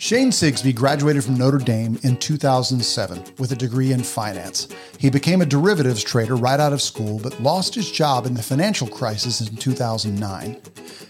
Shane 0.00 0.30
Sigsbee 0.30 0.76
graduated 0.76 1.24
from 1.24 1.36
Notre 1.36 1.58
Dame 1.58 1.98
in 2.04 2.16
2007 2.18 3.24
with 3.38 3.50
a 3.50 3.56
degree 3.56 3.90
in 3.90 4.04
finance. 4.04 4.68
He 4.96 5.10
became 5.10 5.42
a 5.42 5.46
derivatives 5.46 6.04
trader 6.04 6.36
right 6.36 6.60
out 6.60 6.72
of 6.72 6.80
school, 6.80 7.18
but 7.18 7.40
lost 7.42 7.74
his 7.74 7.90
job 7.90 8.24
in 8.24 8.34
the 8.34 8.42
financial 8.42 8.86
crisis 8.86 9.40
in 9.40 9.56
2009. 9.56 10.62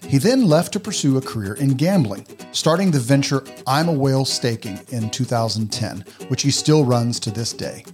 He 0.06 0.16
then 0.16 0.46
left 0.46 0.72
to 0.72 0.80
pursue 0.80 1.18
a 1.18 1.22
career 1.22 1.52
in 1.54 1.74
gambling, 1.74 2.26
starting 2.52 2.90
the 2.90 2.98
venture 2.98 3.44
I'm 3.66 3.90
a 3.90 3.92
Whale 3.92 4.24
Staking 4.24 4.80
in 4.88 5.10
2010, 5.10 6.00
which 6.28 6.40
he 6.40 6.50
still 6.50 6.82
runs 6.86 7.20
to 7.20 7.30
this 7.30 7.52
day. 7.52 7.84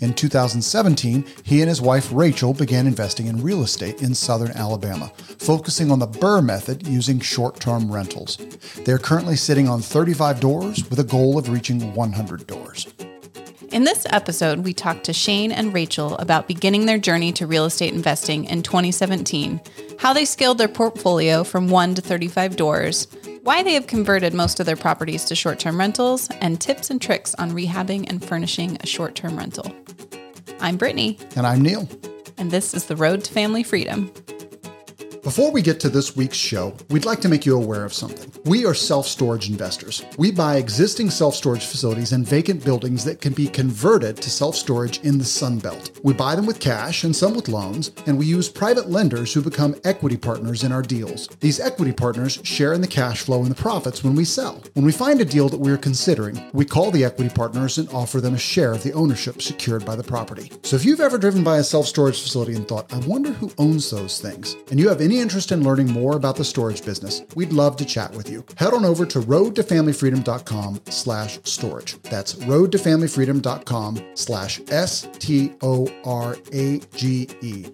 In 0.00 0.14
2017, 0.14 1.24
he 1.42 1.60
and 1.60 1.68
his 1.68 1.80
wife 1.80 2.10
Rachel 2.12 2.54
began 2.54 2.86
investing 2.86 3.26
in 3.26 3.42
real 3.42 3.62
estate 3.62 4.00
in 4.00 4.14
southern 4.14 4.52
Alabama, 4.52 5.10
focusing 5.38 5.90
on 5.90 5.98
the 5.98 6.06
BRRRR 6.06 6.44
method 6.44 6.86
using 6.86 7.18
short 7.18 7.58
term 7.58 7.90
rentals. 7.90 8.38
They 8.84 8.92
are 8.92 8.98
currently 8.98 9.34
sitting 9.36 9.68
on 9.68 9.80
35 9.80 10.38
doors 10.40 10.88
with 10.88 11.00
a 11.00 11.04
goal 11.04 11.36
of 11.36 11.48
reaching 11.48 11.94
100 11.94 12.46
doors. 12.46 12.86
In 13.72 13.84
this 13.84 14.06
episode, 14.10 14.60
we 14.60 14.72
talked 14.72 15.04
to 15.04 15.12
Shane 15.12 15.52
and 15.52 15.74
Rachel 15.74 16.16
about 16.16 16.48
beginning 16.48 16.86
their 16.86 16.98
journey 16.98 17.32
to 17.32 17.46
real 17.46 17.66
estate 17.66 17.92
investing 17.92 18.44
in 18.44 18.62
2017, 18.62 19.60
how 19.98 20.14
they 20.14 20.24
scaled 20.24 20.56
their 20.58 20.68
portfolio 20.68 21.44
from 21.44 21.68
1 21.68 21.96
to 21.96 22.02
35 22.02 22.56
doors, 22.56 23.08
why 23.48 23.62
they 23.62 23.72
have 23.72 23.86
converted 23.86 24.34
most 24.34 24.60
of 24.60 24.66
their 24.66 24.76
properties 24.76 25.24
to 25.24 25.34
short 25.34 25.58
term 25.58 25.78
rentals, 25.78 26.28
and 26.42 26.60
tips 26.60 26.90
and 26.90 27.00
tricks 27.00 27.34
on 27.36 27.50
rehabbing 27.52 28.04
and 28.10 28.22
furnishing 28.22 28.76
a 28.82 28.86
short 28.86 29.14
term 29.14 29.38
rental. 29.38 29.64
I'm 30.60 30.76
Brittany. 30.76 31.18
And 31.34 31.46
I'm 31.46 31.62
Neil. 31.62 31.88
And 32.36 32.50
this 32.50 32.74
is 32.74 32.84
The 32.84 32.96
Road 32.96 33.24
to 33.24 33.32
Family 33.32 33.62
Freedom. 33.62 34.12
Before 35.28 35.52
we 35.52 35.60
get 35.60 35.78
to 35.80 35.90
this 35.90 36.16
week's 36.16 36.38
show, 36.38 36.74
we'd 36.88 37.04
like 37.04 37.20
to 37.20 37.28
make 37.28 37.44
you 37.44 37.54
aware 37.54 37.84
of 37.84 37.92
something. 37.92 38.32
We 38.46 38.64
are 38.64 38.72
self 38.72 39.06
storage 39.06 39.50
investors. 39.50 40.02
We 40.16 40.32
buy 40.32 40.56
existing 40.56 41.10
self 41.10 41.34
storage 41.34 41.66
facilities 41.66 42.12
and 42.12 42.26
vacant 42.26 42.64
buildings 42.64 43.04
that 43.04 43.20
can 43.20 43.34
be 43.34 43.46
converted 43.46 44.16
to 44.16 44.30
self 44.30 44.56
storage 44.56 45.00
in 45.00 45.18
the 45.18 45.26
Sun 45.26 45.58
Belt. 45.58 45.90
We 46.02 46.14
buy 46.14 46.34
them 46.34 46.46
with 46.46 46.60
cash 46.60 47.04
and 47.04 47.14
some 47.14 47.34
with 47.34 47.48
loans, 47.48 47.92
and 48.06 48.18
we 48.18 48.24
use 48.24 48.48
private 48.48 48.88
lenders 48.88 49.34
who 49.34 49.42
become 49.42 49.76
equity 49.84 50.16
partners 50.16 50.64
in 50.64 50.72
our 50.72 50.80
deals. 50.80 51.28
These 51.40 51.60
equity 51.60 51.92
partners 51.92 52.40
share 52.42 52.72
in 52.72 52.80
the 52.80 52.86
cash 52.86 53.20
flow 53.20 53.42
and 53.42 53.50
the 53.50 53.62
profits 53.62 54.02
when 54.02 54.14
we 54.14 54.24
sell. 54.24 54.62
When 54.72 54.86
we 54.86 54.92
find 54.92 55.20
a 55.20 55.26
deal 55.26 55.50
that 55.50 55.60
we 55.60 55.70
are 55.70 55.76
considering, 55.76 56.42
we 56.54 56.64
call 56.64 56.90
the 56.90 57.04
equity 57.04 57.34
partners 57.34 57.76
and 57.76 57.86
offer 57.90 58.22
them 58.22 58.32
a 58.32 58.38
share 58.38 58.72
of 58.72 58.82
the 58.82 58.94
ownership 58.94 59.42
secured 59.42 59.84
by 59.84 59.94
the 59.94 60.02
property. 60.02 60.50
So 60.62 60.74
if 60.74 60.86
you've 60.86 61.02
ever 61.02 61.18
driven 61.18 61.44
by 61.44 61.58
a 61.58 61.64
self 61.64 61.84
storage 61.84 62.22
facility 62.22 62.54
and 62.54 62.66
thought, 62.66 62.90
I 62.94 62.98
wonder 63.00 63.32
who 63.32 63.52
owns 63.58 63.90
those 63.90 64.22
things, 64.22 64.56
and 64.70 64.80
you 64.80 64.88
have 64.88 65.02
any 65.02 65.17
interest 65.20 65.52
in 65.52 65.62
learning 65.64 65.92
more 65.92 66.16
about 66.16 66.36
the 66.36 66.44
storage 66.44 66.84
business, 66.84 67.22
we'd 67.34 67.52
love 67.52 67.76
to 67.76 67.84
chat 67.84 68.12
with 68.12 68.30
you. 68.30 68.44
Head 68.56 68.72
on 68.72 68.84
over 68.84 69.04
to 69.06 69.20
roadtofamilyfreedom.com 69.20 70.80
slash 70.86 71.38
storage. 71.44 72.00
That's 72.02 72.34
roadtofamilyfreedom.com 72.34 74.10
slash 74.14 74.60
S-T-O-R-A-G-E 74.68 75.56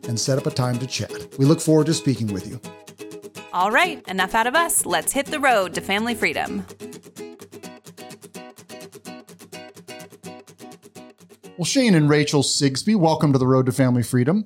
and 0.08 0.20
set 0.20 0.38
up 0.38 0.46
a 0.46 0.50
time 0.50 0.78
to 0.78 0.86
chat. 0.86 1.38
We 1.38 1.44
look 1.44 1.60
forward 1.60 1.86
to 1.86 1.94
speaking 1.94 2.32
with 2.32 2.46
you. 2.46 2.60
All 3.52 3.70
right, 3.70 4.02
enough 4.08 4.34
out 4.34 4.46
of 4.46 4.54
us. 4.54 4.84
Let's 4.84 5.12
hit 5.12 5.26
the 5.26 5.38
road 5.38 5.74
to 5.74 5.80
family 5.80 6.14
freedom. 6.14 6.66
Well, 11.56 11.64
Shane 11.64 11.94
and 11.94 12.10
Rachel 12.10 12.42
Sigsbee, 12.42 12.96
welcome 12.96 13.32
to 13.32 13.38
the 13.38 13.46
Road 13.46 13.66
to 13.66 13.72
Family 13.72 14.02
Freedom. 14.02 14.44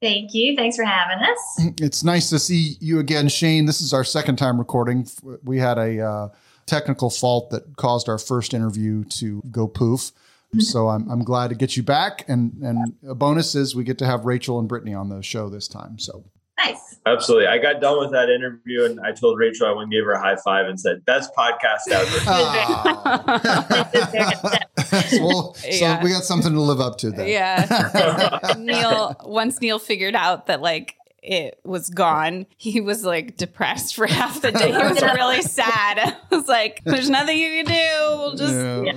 Thank 0.00 0.32
you. 0.32 0.56
Thanks 0.56 0.76
for 0.76 0.84
having 0.84 1.18
us. 1.18 1.74
It's 1.80 2.02
nice 2.04 2.30
to 2.30 2.38
see 2.38 2.76
you 2.80 2.98
again, 2.98 3.28
Shane. 3.28 3.66
This 3.66 3.80
is 3.80 3.92
our 3.92 4.04
second 4.04 4.36
time 4.36 4.58
recording. 4.58 5.06
We 5.44 5.58
had 5.58 5.78
a 5.78 6.00
uh, 6.00 6.28
technical 6.66 7.10
fault 7.10 7.50
that 7.50 7.76
caused 7.76 8.08
our 8.08 8.18
first 8.18 8.54
interview 8.54 9.04
to 9.04 9.42
go 9.50 9.66
poof. 9.66 10.12
So 10.58 10.88
I'm, 10.88 11.08
I'm 11.08 11.22
glad 11.22 11.50
to 11.50 11.54
get 11.54 11.76
you 11.76 11.84
back. 11.84 12.24
And, 12.28 12.54
and 12.60 12.94
a 13.06 13.14
bonus 13.14 13.54
is 13.54 13.76
we 13.76 13.84
get 13.84 13.98
to 13.98 14.06
have 14.06 14.24
Rachel 14.24 14.58
and 14.58 14.68
Brittany 14.68 14.94
on 14.94 15.08
the 15.08 15.22
show 15.22 15.48
this 15.48 15.68
time. 15.68 15.98
So 15.98 16.24
nice. 16.64 16.90
Absolutely. 17.06 17.46
I 17.46 17.58
got 17.58 17.80
done 17.80 17.98
with 17.98 18.12
that 18.12 18.28
interview 18.28 18.84
and 18.84 19.00
I 19.00 19.12
told 19.12 19.38
Rachel 19.38 19.66
I 19.66 19.70
went 19.70 19.84
and 19.84 19.92
gave 19.92 20.04
her 20.04 20.12
a 20.12 20.20
high 20.20 20.36
five 20.36 20.66
and 20.66 20.78
said, 20.78 21.04
best 21.04 21.34
podcast 21.36 21.88
ever. 21.90 22.18
Ah. 22.32 23.90
well, 25.12 25.54
so 25.54 25.68
yeah. 25.68 26.02
we 26.02 26.10
got 26.10 26.24
something 26.24 26.52
to 26.52 26.60
live 26.60 26.80
up 26.80 26.98
to 26.98 27.10
then. 27.10 27.28
Yeah. 27.28 28.54
Neil, 28.58 29.16
once 29.24 29.60
Neil 29.60 29.78
figured 29.78 30.14
out 30.14 30.46
that 30.46 30.60
like 30.60 30.96
it 31.22 31.58
was 31.64 31.88
gone, 31.90 32.46
he 32.56 32.80
was 32.80 33.04
like 33.04 33.36
depressed 33.36 33.94
for 33.94 34.06
half 34.06 34.40
the 34.42 34.52
day. 34.52 34.72
He 34.72 34.78
was 34.78 35.02
really 35.02 35.42
sad. 35.42 35.98
I 35.98 36.16
was 36.30 36.48
like, 36.48 36.82
there's 36.84 37.10
nothing 37.10 37.38
you 37.38 37.64
can 37.64 37.66
do. 37.66 38.18
We'll 38.18 38.36
just, 38.36 38.54
yeah. 38.54 38.82
Yeah. 38.82 38.94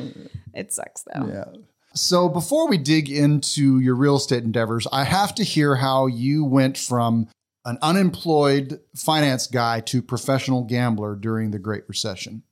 it 0.54 0.74
sucks 0.74 1.04
though. 1.14 1.28
Yeah. 1.28 1.46
So 1.96 2.28
before 2.28 2.68
we 2.68 2.78
dig 2.78 3.10
into 3.10 3.80
your 3.80 3.96
real 3.96 4.16
estate 4.16 4.44
endeavors, 4.44 4.88
I 4.92 5.04
have 5.04 5.36
to 5.36 5.44
hear 5.44 5.76
how 5.76 6.08
you 6.08 6.44
went 6.44 6.78
from 6.78 7.28
an 7.66 7.78
unemployed 7.82 8.80
finance 8.96 9.48
guy 9.48 9.80
to 9.82 10.02
professional 10.02 10.64
gambler 10.64 11.16
during 11.16 11.52
the 11.52 11.60
Great 11.60 11.84
Recession? 11.88 12.44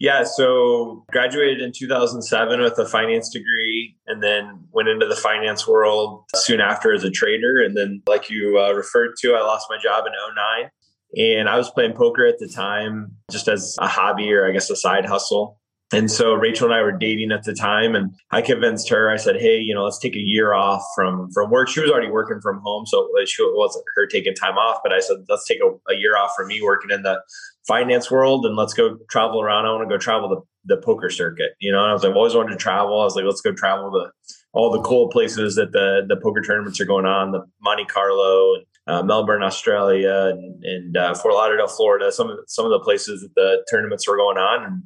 Yeah, 0.00 0.24
so 0.24 1.04
graduated 1.12 1.60
in 1.60 1.72
2007 1.72 2.60
with 2.62 2.78
a 2.78 2.86
finance 2.86 3.28
degree 3.28 3.98
and 4.06 4.22
then 4.22 4.64
went 4.72 4.88
into 4.88 5.04
the 5.04 5.14
finance 5.14 5.68
world 5.68 6.24
soon 6.34 6.58
after 6.58 6.94
as 6.94 7.04
a 7.04 7.10
trader. 7.10 7.60
And 7.60 7.76
then, 7.76 8.02
like 8.06 8.30
you 8.30 8.58
uh, 8.58 8.72
referred 8.72 9.10
to, 9.20 9.34
I 9.34 9.42
lost 9.42 9.66
my 9.68 9.76
job 9.76 10.06
in 10.06 10.12
09. 10.34 10.70
And 11.16 11.50
I 11.50 11.58
was 11.58 11.70
playing 11.70 11.92
poker 11.92 12.24
at 12.24 12.38
the 12.38 12.48
time 12.48 13.14
just 13.30 13.46
as 13.46 13.76
a 13.78 13.88
hobby 13.88 14.32
or 14.32 14.48
I 14.48 14.52
guess 14.52 14.70
a 14.70 14.76
side 14.76 15.04
hustle. 15.04 15.59
And 15.92 16.10
so 16.10 16.34
Rachel 16.34 16.66
and 16.66 16.74
I 16.74 16.82
were 16.82 16.92
dating 16.92 17.32
at 17.32 17.42
the 17.42 17.52
time 17.52 17.96
and 17.96 18.14
I 18.30 18.42
convinced 18.42 18.88
her, 18.90 19.10
I 19.10 19.16
said, 19.16 19.40
Hey, 19.40 19.58
you 19.58 19.74
know, 19.74 19.82
let's 19.82 19.98
take 19.98 20.14
a 20.14 20.20
year 20.20 20.54
off 20.54 20.82
from, 20.94 21.30
from 21.32 21.50
work. 21.50 21.68
She 21.68 21.80
was 21.80 21.90
already 21.90 22.10
working 22.10 22.40
from 22.40 22.60
home. 22.60 22.86
So 22.86 23.08
it 23.12 23.28
wasn't 23.56 23.84
her 23.96 24.06
taking 24.06 24.34
time 24.34 24.56
off, 24.56 24.80
but 24.84 24.92
I 24.92 25.00
said, 25.00 25.16
let's 25.28 25.46
take 25.46 25.60
a, 25.60 25.92
a 25.92 25.96
year 25.96 26.16
off 26.16 26.32
from 26.36 26.48
me 26.48 26.62
working 26.62 26.90
in 26.90 27.02
the 27.02 27.20
finance 27.66 28.10
world 28.10 28.46
and 28.46 28.56
let's 28.56 28.74
go 28.74 28.98
travel 29.10 29.42
around. 29.42 29.66
I 29.66 29.72
want 29.72 29.88
to 29.88 29.94
go 29.94 29.98
travel 29.98 30.28
the, 30.28 30.76
the 30.76 30.80
poker 30.80 31.10
circuit, 31.10 31.52
you 31.60 31.72
know, 31.72 31.82
and 31.82 31.90
I 31.90 31.92
was 31.92 32.02
like, 32.02 32.10
I've 32.10 32.16
always 32.16 32.34
wanted 32.34 32.52
to 32.52 32.56
travel. 32.56 33.00
I 33.00 33.04
was 33.04 33.16
like, 33.16 33.24
let's 33.24 33.40
go 33.40 33.52
travel 33.52 33.90
the, 33.90 34.10
all 34.52 34.70
the 34.70 34.82
cool 34.82 35.08
places 35.08 35.56
that 35.56 35.72
the, 35.72 36.02
the 36.08 36.16
poker 36.16 36.40
tournaments 36.40 36.80
are 36.80 36.84
going 36.84 37.06
on, 37.06 37.32
the 37.32 37.44
Monte 37.62 37.86
Carlo 37.86 38.54
and 38.54 38.64
uh, 38.86 39.02
Melbourne, 39.02 39.42
Australia, 39.42 40.32
and, 40.32 40.64
and 40.64 40.96
uh, 40.96 41.14
Fort 41.14 41.34
Lauderdale, 41.34 41.68
Florida. 41.68 42.10
Some 42.10 42.30
of 42.30 42.38
some 42.48 42.64
of 42.64 42.70
the 42.70 42.80
places 42.80 43.20
that 43.20 43.34
the 43.36 43.64
tournaments 43.70 44.08
were 44.08 44.16
going 44.16 44.38
on, 44.38 44.64
and 44.64 44.82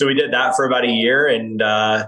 so 0.00 0.06
we 0.06 0.14
did 0.14 0.32
that 0.32 0.56
for 0.56 0.64
about 0.64 0.84
a 0.84 0.90
year, 0.90 1.26
and 1.26 1.60
uh, 1.60 2.06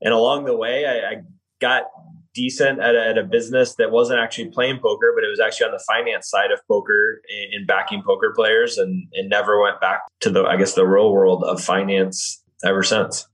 and 0.00 0.14
along 0.14 0.44
the 0.44 0.56
way, 0.56 0.86
I, 0.86 1.10
I 1.10 1.14
got 1.60 1.86
decent 2.34 2.78
at 2.78 2.94
a, 2.94 3.08
at 3.08 3.18
a, 3.18 3.24
business 3.24 3.74
that 3.74 3.90
wasn't 3.90 4.20
actually 4.20 4.48
playing 4.50 4.78
poker, 4.78 5.12
but 5.12 5.24
it 5.24 5.28
was 5.28 5.40
actually 5.40 5.66
on 5.66 5.72
the 5.72 5.84
finance 5.84 6.30
side 6.30 6.52
of 6.52 6.60
poker 6.68 7.20
in, 7.52 7.66
backing 7.66 8.00
poker 8.06 8.32
players, 8.32 8.78
and 8.78 9.08
and 9.14 9.28
never 9.28 9.60
went 9.60 9.80
back 9.80 10.02
to 10.20 10.30
the 10.30 10.44
I 10.44 10.56
guess 10.56 10.74
the 10.74 10.86
real 10.86 11.10
world 11.10 11.42
of 11.42 11.60
finance 11.60 12.40
ever 12.64 12.84
since. 12.84 13.26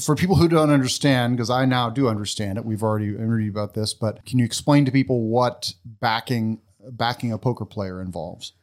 For 0.00 0.16
people 0.16 0.36
who 0.36 0.48
don't 0.48 0.70
understand, 0.70 1.36
because 1.36 1.50
I 1.50 1.66
now 1.66 1.90
do 1.90 2.08
understand 2.08 2.56
it, 2.56 2.64
we've 2.64 2.82
already 2.82 3.08
interviewed 3.08 3.52
about 3.52 3.74
this, 3.74 3.92
but 3.92 4.24
can 4.24 4.38
you 4.38 4.46
explain 4.46 4.86
to 4.86 4.90
people 4.90 5.28
what 5.28 5.74
backing 5.84 6.62
backing 6.92 7.30
a 7.30 7.36
poker 7.36 7.66
player 7.66 8.00
involves? 8.00 8.54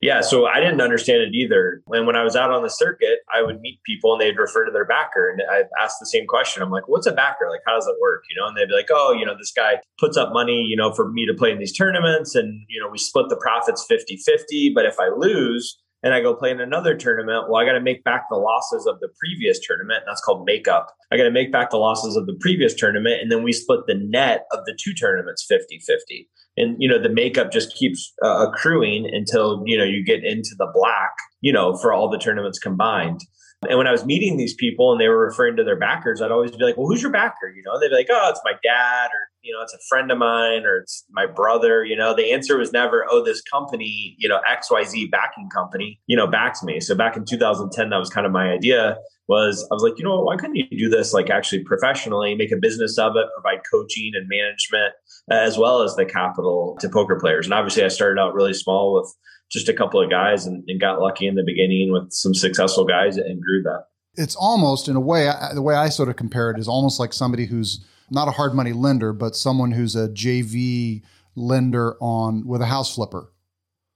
Yeah, 0.00 0.20
so 0.20 0.46
I 0.46 0.60
didn't 0.60 0.80
understand 0.80 1.22
it 1.22 1.34
either. 1.34 1.82
And 1.88 2.06
when 2.06 2.14
I 2.14 2.22
was 2.22 2.36
out 2.36 2.52
on 2.52 2.62
the 2.62 2.70
circuit, 2.70 3.18
I 3.34 3.42
would 3.42 3.60
meet 3.60 3.80
people 3.84 4.12
and 4.12 4.20
they'd 4.20 4.38
refer 4.38 4.64
to 4.64 4.70
their 4.70 4.84
backer. 4.84 5.28
And 5.28 5.42
I 5.50 5.62
asked 5.82 5.96
the 5.98 6.06
same 6.06 6.24
question. 6.26 6.62
I'm 6.62 6.70
like, 6.70 6.86
what's 6.86 7.06
a 7.08 7.12
backer? 7.12 7.48
Like, 7.50 7.62
how 7.66 7.74
does 7.74 7.88
it 7.88 7.96
work? 8.00 8.22
You 8.30 8.40
know, 8.40 8.46
and 8.46 8.56
they'd 8.56 8.68
be 8.68 8.74
like, 8.74 8.90
oh, 8.92 9.12
you 9.12 9.26
know, 9.26 9.36
this 9.36 9.50
guy 9.50 9.80
puts 9.98 10.16
up 10.16 10.32
money, 10.32 10.64
you 10.68 10.76
know, 10.76 10.92
for 10.92 11.10
me 11.10 11.26
to 11.26 11.34
play 11.34 11.50
in 11.50 11.58
these 11.58 11.76
tournaments. 11.76 12.36
And, 12.36 12.64
you 12.68 12.80
know, 12.80 12.88
we 12.88 12.98
split 12.98 13.28
the 13.28 13.36
profits 13.36 13.84
50 13.88 14.18
50. 14.24 14.72
But 14.72 14.86
if 14.86 15.00
I 15.00 15.08
lose, 15.08 15.80
and 16.04 16.14
I 16.14 16.20
go 16.20 16.32
play 16.32 16.52
in 16.52 16.60
another 16.60 16.96
tournament, 16.96 17.46
well, 17.48 17.60
I 17.60 17.64
got 17.64 17.72
to 17.72 17.80
make 17.80 18.04
back 18.04 18.26
the 18.30 18.36
losses 18.36 18.86
of 18.86 19.00
the 19.00 19.08
previous 19.18 19.58
tournament. 19.58 20.04
that's 20.06 20.20
called 20.20 20.44
makeup. 20.46 20.94
I 21.10 21.16
got 21.16 21.24
to 21.24 21.32
make 21.32 21.50
back 21.50 21.70
the 21.70 21.76
losses 21.76 22.14
of 22.14 22.26
the 22.26 22.36
previous 22.40 22.72
tournament. 22.72 23.20
And 23.20 23.32
then 23.32 23.42
we 23.42 23.52
split 23.52 23.80
the 23.88 23.96
net 23.96 24.44
of 24.52 24.64
the 24.64 24.78
two 24.80 24.94
tournaments 24.94 25.44
50 25.48 25.80
50 25.80 26.28
and 26.58 26.76
you 26.78 26.88
know 26.88 27.00
the 27.00 27.08
makeup 27.08 27.52
just 27.52 27.74
keeps 27.76 28.12
uh, 28.24 28.46
accruing 28.46 29.08
until 29.12 29.62
you 29.66 29.76
know 29.76 29.84
you 29.84 30.04
get 30.04 30.24
into 30.24 30.50
the 30.58 30.70
black 30.74 31.12
you 31.40 31.52
know 31.52 31.76
for 31.76 31.92
all 31.92 32.10
the 32.10 32.18
tournaments 32.18 32.58
combined 32.58 33.20
and 33.68 33.76
when 33.76 33.88
I 33.88 33.92
was 33.92 34.06
meeting 34.06 34.36
these 34.36 34.54
people 34.54 34.92
and 34.92 35.00
they 35.00 35.08
were 35.08 35.18
referring 35.18 35.56
to 35.56 35.64
their 35.64 35.78
backers, 35.78 36.22
I'd 36.22 36.30
always 36.30 36.52
be 36.52 36.62
like, 36.62 36.76
well, 36.76 36.86
who's 36.86 37.02
your 37.02 37.10
backer? 37.10 37.52
You 37.54 37.62
know, 37.64 37.78
they'd 37.80 37.88
be 37.88 37.94
like, 37.94 38.06
oh, 38.08 38.30
it's 38.30 38.40
my 38.44 38.52
dad 38.62 39.06
or, 39.06 39.18
you 39.42 39.52
know, 39.52 39.62
it's 39.62 39.74
a 39.74 39.78
friend 39.88 40.12
of 40.12 40.18
mine 40.18 40.64
or 40.64 40.76
it's 40.76 41.04
my 41.10 41.26
brother. 41.26 41.84
You 41.84 41.96
know, 41.96 42.14
the 42.14 42.32
answer 42.32 42.56
was 42.56 42.72
never, 42.72 43.04
oh, 43.10 43.24
this 43.24 43.42
company, 43.42 44.14
you 44.16 44.28
know, 44.28 44.38
XYZ 44.48 45.10
backing 45.10 45.48
company, 45.52 45.98
you 46.06 46.16
know, 46.16 46.28
backs 46.28 46.62
me. 46.62 46.78
So 46.78 46.94
back 46.94 47.16
in 47.16 47.24
2010, 47.24 47.90
that 47.90 47.96
was 47.96 48.10
kind 48.10 48.26
of 48.26 48.32
my 48.32 48.48
idea 48.52 48.96
was 49.26 49.66
I 49.72 49.74
was 49.74 49.82
like, 49.82 49.98
you 49.98 50.04
know, 50.04 50.22
why 50.22 50.36
couldn't 50.36 50.56
you 50.56 50.66
do 50.70 50.88
this 50.88 51.12
like 51.12 51.28
actually 51.28 51.64
professionally, 51.64 52.36
make 52.36 52.52
a 52.52 52.56
business 52.56 52.96
of 52.96 53.16
it, 53.16 53.26
provide 53.34 53.62
coaching 53.70 54.12
and 54.14 54.28
management 54.28 54.94
as 55.30 55.58
well 55.58 55.82
as 55.82 55.94
the 55.96 56.04
capital 56.04 56.76
to 56.80 56.88
poker 56.88 57.18
players. 57.20 57.46
And 57.46 57.54
obviously 57.54 57.84
I 57.84 57.88
started 57.88 58.20
out 58.20 58.34
really 58.34 58.54
small 58.54 58.94
with 58.94 59.14
just 59.50 59.68
a 59.68 59.74
couple 59.74 60.02
of 60.02 60.10
guys 60.10 60.46
and, 60.46 60.64
and 60.68 60.80
got 60.80 61.00
lucky 61.00 61.26
in 61.26 61.34
the 61.34 61.42
beginning 61.44 61.92
with 61.92 62.12
some 62.12 62.34
successful 62.34 62.84
guys 62.84 63.16
and 63.16 63.42
grew 63.42 63.62
that. 63.62 63.84
It's 64.14 64.36
almost, 64.36 64.88
in 64.88 64.96
a 64.96 65.00
way, 65.00 65.30
the 65.54 65.62
way 65.62 65.74
I 65.74 65.88
sort 65.90 66.08
of 66.08 66.16
compare 66.16 66.50
it 66.50 66.58
is 66.58 66.68
almost 66.68 66.98
like 66.98 67.12
somebody 67.12 67.46
who's 67.46 67.84
not 68.10 68.28
a 68.28 68.32
hard 68.32 68.54
money 68.54 68.72
lender, 68.72 69.12
but 69.12 69.36
someone 69.36 69.72
who's 69.72 69.94
a 69.94 70.08
JV 70.08 71.02
lender 71.36 71.96
on 72.00 72.46
with 72.46 72.60
a 72.60 72.66
house 72.66 72.94
flipper. 72.94 73.32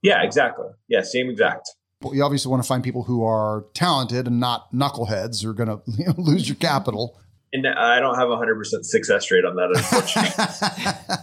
Yeah, 0.02 0.23
exactly. 0.23 0.67
Yeah, 0.88 1.02
same 1.02 1.29
exact. 1.29 1.70
You 2.12 2.23
obviously 2.25 2.50
want 2.50 2.62
to 2.62 2.67
find 2.67 2.82
people 2.82 3.05
who 3.05 3.25
are 3.25 3.67
talented 3.75 4.26
and 4.26 4.40
not 4.40 4.73
knuckleheads 4.73 5.43
who 5.43 5.50
are 5.50 5.55
going 5.55 5.69
to 5.69 5.82
you 5.87 6.06
know, 6.06 6.14
lose 6.17 6.49
your 6.49 6.56
capital. 6.56 7.19
And 7.52 7.66
I 7.66 8.00
don't 8.00 8.19
have 8.19 8.31
a 8.31 8.37
hundred 8.37 8.56
percent 8.56 8.87
success 8.87 9.31
rate 9.31 9.44
on 9.44 9.56
that, 9.56 9.69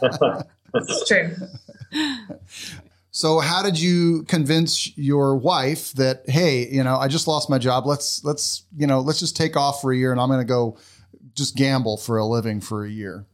unfortunately. 0.02 0.44
That's 0.74 1.08
true. 1.08 1.36
So 3.12 3.40
how 3.40 3.64
did 3.64 3.80
you 3.80 4.24
convince 4.24 4.96
your 4.98 5.36
wife 5.36 5.92
that 5.94 6.30
hey, 6.30 6.68
you 6.70 6.84
know, 6.84 6.96
I 6.96 7.08
just 7.08 7.28
lost 7.28 7.50
my 7.50 7.58
job. 7.58 7.86
Let's 7.86 8.24
let's 8.24 8.64
you 8.78 8.88
know, 8.88 9.02
let's 9.02 9.20
just 9.20 9.36
take 9.36 9.58
off 9.58 9.82
for 9.82 9.92
a 9.92 9.98
year 9.98 10.12
and 10.12 10.22
I'm 10.22 10.30
going 10.30 10.40
to 10.40 10.46
go 10.46 10.78
just 11.34 11.56
gamble 11.56 11.98
for 11.98 12.18
a 12.18 12.26
living 12.26 12.62
for 12.62 12.86
a 12.86 12.90
year. 12.90 13.26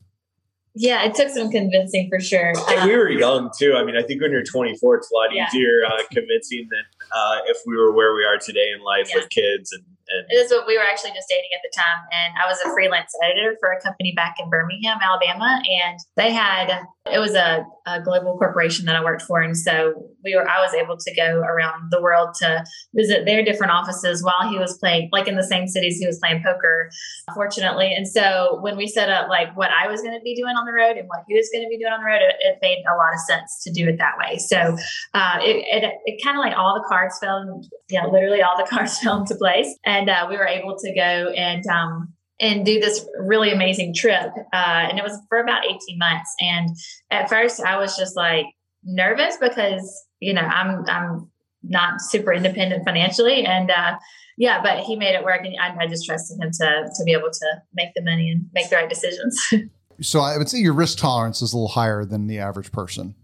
Yeah, 0.73 1.03
it 1.05 1.15
took 1.15 1.29
some 1.29 1.49
convincing 1.51 2.09
for 2.09 2.19
sure. 2.19 2.53
And 2.69 2.89
we 2.89 2.97
were 2.97 3.09
young 3.09 3.49
too. 3.57 3.75
I 3.75 3.85
mean, 3.85 3.95
I 3.95 4.03
think 4.03 4.21
when 4.21 4.31
you're 4.31 4.43
24, 4.43 4.97
it's 4.97 5.09
a 5.09 5.13
lot 5.13 5.33
yeah. 5.33 5.47
easier 5.47 5.85
uh, 5.85 6.03
convincing 6.11 6.67
than 6.69 6.83
uh, 7.15 7.37
if 7.45 7.57
we 7.65 7.77
were 7.77 7.93
where 7.93 8.13
we 8.13 8.25
are 8.25 8.37
today 8.37 8.71
in 8.75 8.83
life 8.83 9.09
yeah. 9.09 9.21
with 9.21 9.29
kids 9.29 9.71
and 9.71 9.83
and 10.15 10.25
it 10.29 10.35
is 10.35 10.51
what 10.51 10.67
we 10.67 10.77
were 10.77 10.83
actually 10.83 11.11
just 11.11 11.27
dating 11.29 11.51
at 11.53 11.61
the 11.63 11.71
time. 11.75 12.01
And 12.11 12.33
I 12.41 12.47
was 12.47 12.59
a 12.65 12.71
freelance 12.73 13.11
editor 13.23 13.57
for 13.59 13.71
a 13.71 13.81
company 13.81 14.13
back 14.15 14.35
in 14.39 14.49
Birmingham, 14.49 14.99
Alabama. 15.01 15.61
And 15.67 15.99
they 16.15 16.31
had, 16.31 16.85
it 17.11 17.19
was 17.19 17.35
a, 17.35 17.63
a, 17.85 18.01
global 18.01 18.35
corporation 18.37 18.85
that 18.85 18.95
I 18.95 19.03
worked 19.03 19.21
for. 19.21 19.39
And 19.39 19.55
so 19.55 19.93
we 20.23 20.35
were, 20.35 20.47
I 20.49 20.59
was 20.59 20.73
able 20.73 20.97
to 20.97 21.15
go 21.15 21.39
around 21.39 21.91
the 21.91 22.01
world 22.01 22.29
to 22.39 22.65
visit 22.95 23.25
their 23.25 23.43
different 23.43 23.71
offices 23.71 24.23
while 24.23 24.49
he 24.49 24.57
was 24.57 24.77
playing, 24.79 25.09
like 25.11 25.27
in 25.27 25.35
the 25.35 25.43
same 25.43 25.67
cities 25.67 25.99
he 25.99 26.07
was 26.07 26.17
playing 26.17 26.41
poker, 26.43 26.89
fortunately. 27.35 27.93
And 27.95 28.07
so 28.07 28.57
when 28.61 28.75
we 28.75 28.87
set 28.87 29.09
up 29.09 29.29
like 29.29 29.55
what 29.55 29.69
I 29.69 29.87
was 29.87 30.01
going 30.01 30.15
to 30.15 30.23
be 30.23 30.35
doing 30.35 30.55
on 30.55 30.65
the 30.65 30.73
road 30.73 30.97
and 30.97 31.07
what 31.07 31.23
he 31.27 31.35
was 31.35 31.47
going 31.53 31.63
to 31.63 31.69
be 31.69 31.77
doing 31.77 31.93
on 31.93 31.99
the 31.99 32.07
road, 32.07 32.21
it, 32.21 32.35
it, 32.39 32.57
made 32.61 32.83
a 32.91 32.95
lot 32.95 33.13
of 33.13 33.19
sense 33.19 33.61
to 33.63 33.71
do 33.71 33.87
it 33.87 33.99
that 33.99 34.17
way. 34.17 34.37
So 34.39 34.75
uh, 35.13 35.37
it, 35.41 35.83
it, 35.83 35.93
it 36.05 36.23
kind 36.23 36.37
of 36.37 36.43
like 36.43 36.57
all 36.57 36.73
the 36.73 36.87
cards 36.87 37.19
fell, 37.21 37.61
yeah, 37.89 38.05
literally 38.07 38.41
all 38.41 38.57
the 38.57 38.67
cards 38.69 38.97
fell 38.97 39.19
into 39.19 39.35
place. 39.35 39.77
And 39.85 40.09
uh, 40.09 40.25
we 40.27 40.37
were 40.37 40.47
able 40.47 40.75
to 40.79 40.95
go 40.95 41.29
and 41.35 41.63
um, 41.67 42.14
and 42.39 42.65
do 42.65 42.79
this 42.79 43.05
really 43.19 43.51
amazing 43.51 43.93
trip. 43.93 44.31
Uh, 44.53 44.87
and 44.89 44.97
it 44.97 45.03
was 45.03 45.17
for 45.29 45.39
about 45.39 45.65
18 45.65 45.97
months. 45.97 46.33
And 46.39 46.75
at 47.11 47.29
first, 47.29 47.61
I 47.61 47.77
was 47.77 47.95
just 47.95 48.15
like 48.15 48.45
nervous 48.83 49.37
because 49.37 50.05
you 50.19 50.33
know 50.33 50.41
I'm 50.41 50.85
I'm 50.87 51.31
not 51.63 52.01
super 52.01 52.31
independent 52.31 52.85
financially, 52.85 53.45
and 53.45 53.71
uh, 53.71 53.97
yeah, 54.37 54.61
but 54.61 54.79
he 54.83 54.95
made 54.95 55.15
it 55.15 55.23
work, 55.23 55.41
and 55.43 55.55
I, 55.59 55.75
I 55.83 55.87
just 55.87 56.05
trusted 56.05 56.39
him 56.39 56.51
to 56.51 56.89
to 56.95 57.03
be 57.03 57.13
able 57.13 57.31
to 57.31 57.61
make 57.73 57.89
the 57.95 58.03
money 58.03 58.29
and 58.29 58.45
make 58.53 58.69
the 58.69 58.75
right 58.75 58.89
decisions. 58.89 59.41
so 60.01 60.19
I 60.19 60.37
would 60.37 60.49
say 60.49 60.59
your 60.59 60.73
risk 60.73 60.97
tolerance 60.97 61.41
is 61.41 61.53
a 61.53 61.57
little 61.57 61.69
higher 61.69 62.05
than 62.05 62.27
the 62.27 62.39
average 62.39 62.71
person. 62.71 63.15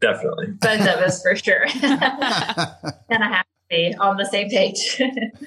Definitely, 0.00 0.46
both 0.60 0.80
of 0.80 0.86
us 0.86 1.22
for 1.22 1.36
sure. 1.36 1.64
and 1.82 3.24
I 3.24 3.28
have 3.28 3.44
be 3.70 3.94
on 3.98 4.16
the 4.16 4.26
same 4.26 4.48
page. 4.50 5.00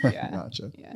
yeah. 0.04 0.31
Gotcha. 0.31 0.71
Yeah. 0.75 0.95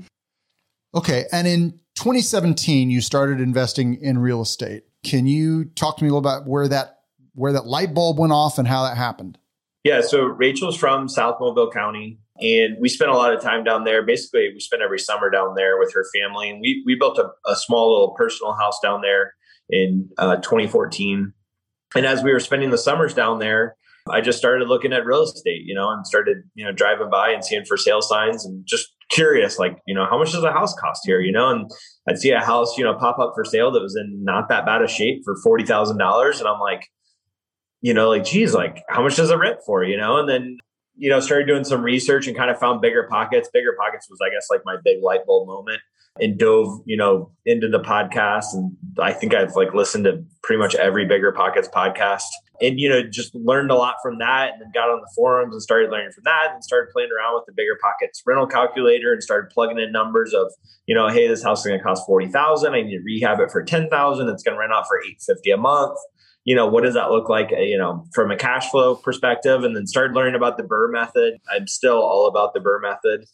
Okay. 0.96 1.26
And 1.32 1.48
in 1.48 1.80
2017, 1.96 2.90
you 2.90 3.02
started 3.02 3.42
investing 3.42 4.02
in 4.02 4.18
real 4.18 4.42
estate. 4.42 4.84
Can 5.04 5.28
you 5.28 5.66
talk 5.66 5.98
to 5.98 6.04
me 6.04 6.10
a 6.10 6.14
little 6.14 6.20
about 6.20 6.48
where 6.48 6.68
that 6.68 7.00
where 7.34 7.54
that 7.54 7.66
light 7.66 7.94
bulb 7.94 8.20
went 8.20 8.34
off 8.34 8.58
and 8.58 8.68
how 8.68 8.84
that 8.84 8.98
happened? 8.98 9.38
Yeah, 9.84 10.02
so 10.02 10.24
Rachel's 10.24 10.78
from 10.78 11.08
South 11.08 11.38
Mobile 11.40 11.72
County, 11.72 12.20
and 12.40 12.78
we 12.80 12.88
spent 12.88 13.10
a 13.10 13.16
lot 13.16 13.34
of 13.34 13.42
time 13.42 13.64
down 13.64 13.84
there. 13.84 14.04
Basically, 14.04 14.50
we 14.54 14.60
spent 14.60 14.82
every 14.82 15.00
summer 15.00 15.30
down 15.30 15.56
there 15.56 15.80
with 15.80 15.94
her 15.94 16.06
family, 16.16 16.50
and 16.50 16.62
we 16.62 16.84
we 16.86 16.96
built 16.96 17.18
a, 17.18 17.30
a 17.50 17.56
small 17.56 17.92
little 17.92 18.16
personal 18.16 18.54
house 18.54 18.80
down 18.82 19.02
there 19.02 19.34
in 19.70 20.10
uh, 20.18 20.36
2014. 20.38 21.34
And 21.96 22.06
as 22.06 22.24
we 22.24 22.32
were 22.32 22.40
spending 22.40 22.70
the 22.70 22.78
summers 22.78 23.14
down 23.14 23.40
there, 23.40 23.76
I 24.10 24.22
just 24.22 24.38
started 24.38 24.68
looking 24.68 24.94
at 24.94 25.06
real 25.06 25.24
estate, 25.24 25.64
you 25.66 25.76
know, 25.76 25.90
and 25.90 26.06
started, 26.06 26.38
you 26.56 26.66
know, 26.66 26.72
driving 26.72 27.10
by 27.10 27.32
and 27.32 27.44
seeing 27.44 27.66
for 27.66 27.78
sale 27.78 28.02
signs 28.02 28.46
and 28.46 28.66
just 28.66 28.91
curious, 29.12 29.60
like, 29.60 29.78
you 29.86 29.94
know, 29.94 30.06
how 30.10 30.18
much 30.18 30.32
does 30.32 30.44
a 30.44 30.52
house 30.52 30.74
cost 30.76 31.02
here, 31.06 31.22
you 31.22 31.32
know? 31.32 31.50
And 31.50 31.70
I'd 32.08 32.18
see 32.18 32.32
a 32.32 32.40
house, 32.40 32.78
you 32.78 32.84
know, 32.84 32.96
pop 32.96 33.20
up 33.20 33.34
for 33.36 33.46
sale 33.46 33.72
that 33.72 33.82
was 33.82 33.96
in 33.96 34.24
not 34.24 34.50
that 34.50 34.66
bad 34.66 34.82
a 34.82 34.88
shape 34.88 35.24
for 35.24 35.36
$40,000. 35.46 36.40
And 36.40 36.48
I'm 36.48 36.60
like, 36.60 36.88
you 37.82 37.94
know, 37.94 38.10
like, 38.10 38.24
geez, 38.24 38.54
like, 38.54 38.84
how 38.90 39.04
much 39.04 39.16
does 39.16 39.30
it 39.30 39.36
rent 39.36 39.60
for, 39.66 39.84
you 39.84 39.98
know? 39.98 40.18
And 40.18 40.30
then, 40.30 40.58
you 40.96 41.10
know, 41.10 41.20
started 41.20 41.48
doing 41.48 41.64
some 41.64 41.82
research 41.82 42.28
and 42.28 42.36
kind 42.36 42.50
of 42.50 42.60
found 42.60 42.82
Bigger 42.82 43.08
Pockets. 43.10 43.50
Bigger 43.52 43.76
Pockets 43.80 44.08
was, 44.10 44.20
I 44.26 44.30
guess, 44.30 44.48
like 44.50 44.62
my 44.66 44.78
big 44.84 45.04
light 45.04 45.26
bulb 45.26 45.48
moment 45.48 45.82
and 46.20 46.38
dove, 46.38 46.82
you 46.86 46.98
know, 46.98 47.32
into 47.46 47.68
the 47.68 47.80
podcast. 47.80 48.54
And 48.54 48.76
I 49.00 49.14
think 49.14 49.34
I've 49.34 49.56
like 49.56 49.74
listened 49.74 50.04
to 50.06 50.24
pretty 50.44 50.60
much 50.60 50.76
every 50.76 51.06
Bigger 51.06 51.32
Pockets 51.32 51.70
podcast 51.74 52.24
and, 52.62 52.80
you 52.80 52.88
know, 52.88 53.02
just 53.04 53.34
learned 53.36 53.72
a 53.72 53.76
lot 53.76 53.96
from 54.02 54.20
that 54.20 54.54
and 54.54 54.62
then 54.62 54.72
got 54.74 54.90
on 54.90 55.02
the 55.02 55.12
forums 55.16 55.54
and 55.54 55.62
started 55.62 55.90
learning 55.90 56.12
from 56.14 56.24
that 56.26 56.52
and 56.54 56.64
started 56.64 56.92
playing 56.92 57.10
around 57.12 57.36
with 57.36 57.46
the 57.48 57.54
Bigger 57.54 57.78
Pockets 57.82 58.22
rental 58.26 58.48
calculator 58.48 59.14
and 59.14 59.24
started 59.24 59.50
plugging 59.50 59.80
in 59.80 59.92
numbers 59.92 60.34
of, 60.34 60.52
you 60.86 60.96
know, 60.96 61.08
hey, 61.08 61.28
this 61.28 61.44
house 61.44 61.62
is 61.62 61.68
going 61.68 61.80
to 61.80 61.84
cost 61.84 62.06
40000 62.06 62.74
I 62.74 62.82
need 62.82 62.98
to 62.98 63.04
rehab 63.04 63.40
it 63.40 63.52
for 63.52 63.64
10000 63.64 64.30
It's 64.30 64.44
going 64.44 64.56
to 64.56 64.60
rent 64.60 64.74
out 64.74 64.88
for 64.88 64.98
850 65.00 65.52
a 65.52 65.58
month. 65.58 65.98
You 66.44 66.56
know 66.56 66.66
what 66.66 66.84
does 66.84 66.96
that 66.96 67.12
look 67.12 67.30
like 67.30 67.52
you 67.52 67.78
know 67.78 68.04
from 68.16 68.32
a 68.32 68.36
cash 68.36 68.72
flow 68.72 68.96
perspective? 68.96 69.64
And 69.64 69.76
then 69.76 69.86
started 69.86 70.16
learning 70.16 70.34
about 70.34 70.58
the 70.58 70.64
BRRRR 70.64 70.92
method. 70.92 71.34
I'm 71.54 71.68
still 71.68 72.02
all 72.02 72.26
about 72.26 72.56
the 72.56 72.60
BRRRR 72.60 72.82
method 72.82 73.26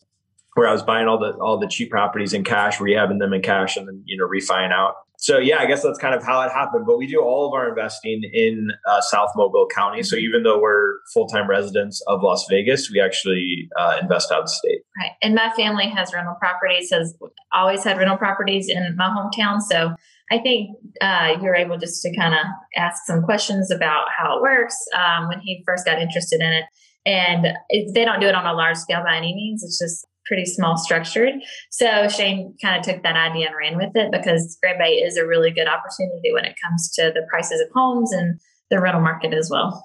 where 0.58 0.68
I 0.68 0.72
was 0.72 0.82
buying 0.82 1.08
all 1.08 1.20
the 1.20 1.34
all 1.34 1.60
the 1.60 1.68
cheap 1.68 1.92
properties 1.92 2.34
in 2.34 2.44
cash, 2.44 2.80
rehabbing 2.80 3.20
them 3.20 3.32
in 3.32 3.44
cash, 3.44 3.78
and 3.78 3.88
then 3.88 4.02
you 4.06 4.18
know 4.18 4.26
refining 4.26 4.72
out. 4.72 4.96
So 5.20 5.40
yeah, 5.40 5.58
I 5.60 5.66
guess 5.66 5.82
that's 5.82 5.98
kind 5.98 6.14
of 6.14 6.24
how 6.24 6.42
it 6.42 6.52
happened. 6.52 6.86
But 6.86 6.98
we 6.98 7.08
do 7.08 7.22
all 7.22 7.48
of 7.48 7.54
our 7.54 7.70
investing 7.70 8.22
in 8.32 8.70
uh, 8.88 9.02
South 9.02 9.32
Mobile 9.36 9.68
County. 9.74 10.04
So 10.04 10.16
even 10.16 10.44
though 10.44 10.60
we're 10.62 11.00
full 11.14 11.28
time 11.28 11.50
residents 11.50 12.02
of 12.08 12.22
Las 12.22 12.46
Vegas, 12.50 12.92
we 12.92 13.02
actually 13.02 13.68
uh, 13.78 13.98
invest 14.02 14.32
out 14.32 14.44
of 14.44 14.50
state. 14.50 14.82
Right, 15.00 15.12
and 15.22 15.34
my 15.34 15.52
family 15.56 15.90
has 15.90 16.14
rental 16.14 16.36
properties. 16.40 16.92
Has 16.92 17.16
always 17.52 17.84
had 17.84 17.98
rental 17.98 18.18
properties 18.18 18.70
in 18.70 18.96
my 18.96 19.10
hometown. 19.10 19.60
So 19.62 19.96
I 20.32 20.38
think 20.40 20.78
uh, 21.02 21.38
you're 21.42 21.56
able 21.56 21.78
just 21.78 22.02
to 22.04 22.16
kind 22.16 22.34
of 22.34 22.46
ask 22.76 23.04
some 23.06 23.24
questions 23.24 23.72
about 23.72 24.06
how 24.16 24.38
it 24.38 24.42
works 24.42 24.76
um, 24.96 25.30
when 25.30 25.40
he 25.40 25.64
first 25.66 25.86
got 25.86 26.00
interested 26.00 26.42
in 26.42 26.52
it. 26.52 26.66
And 27.06 27.48
they 27.94 28.04
don't 28.04 28.20
do 28.20 28.28
it 28.28 28.36
on 28.36 28.46
a 28.46 28.54
large 28.54 28.78
scale 28.78 29.02
by 29.04 29.16
any 29.16 29.34
means. 29.34 29.64
It's 29.64 29.80
just 29.80 30.06
pretty 30.28 30.46
small 30.46 30.78
structured. 30.78 31.34
So 31.72 32.08
Shane 32.08 32.56
kind 32.62 32.80
of 32.80 32.86
took 32.86 33.04
that 33.04 33.16
idea 33.16 33.48
and 33.48 33.56
ran 33.56 33.78
with 33.78 33.96
it 33.96 34.12
because 34.12 34.58
Grand 34.62 34.80
Bay 34.80 34.96
is 34.96 35.18
a 35.18 35.26
really 35.26 35.52
good 35.52 35.68
opportunity 35.68 36.32
when 36.34 36.46
it 36.46 36.56
comes 36.64 36.92
to 36.96 37.12
the 37.14 37.26
prices 37.30 37.62
of 37.62 37.68
homes 37.74 38.12
and 38.12 38.40
the 38.70 38.80
rental 38.80 39.02
market 39.02 39.34
as 39.34 39.50
well. 39.52 39.84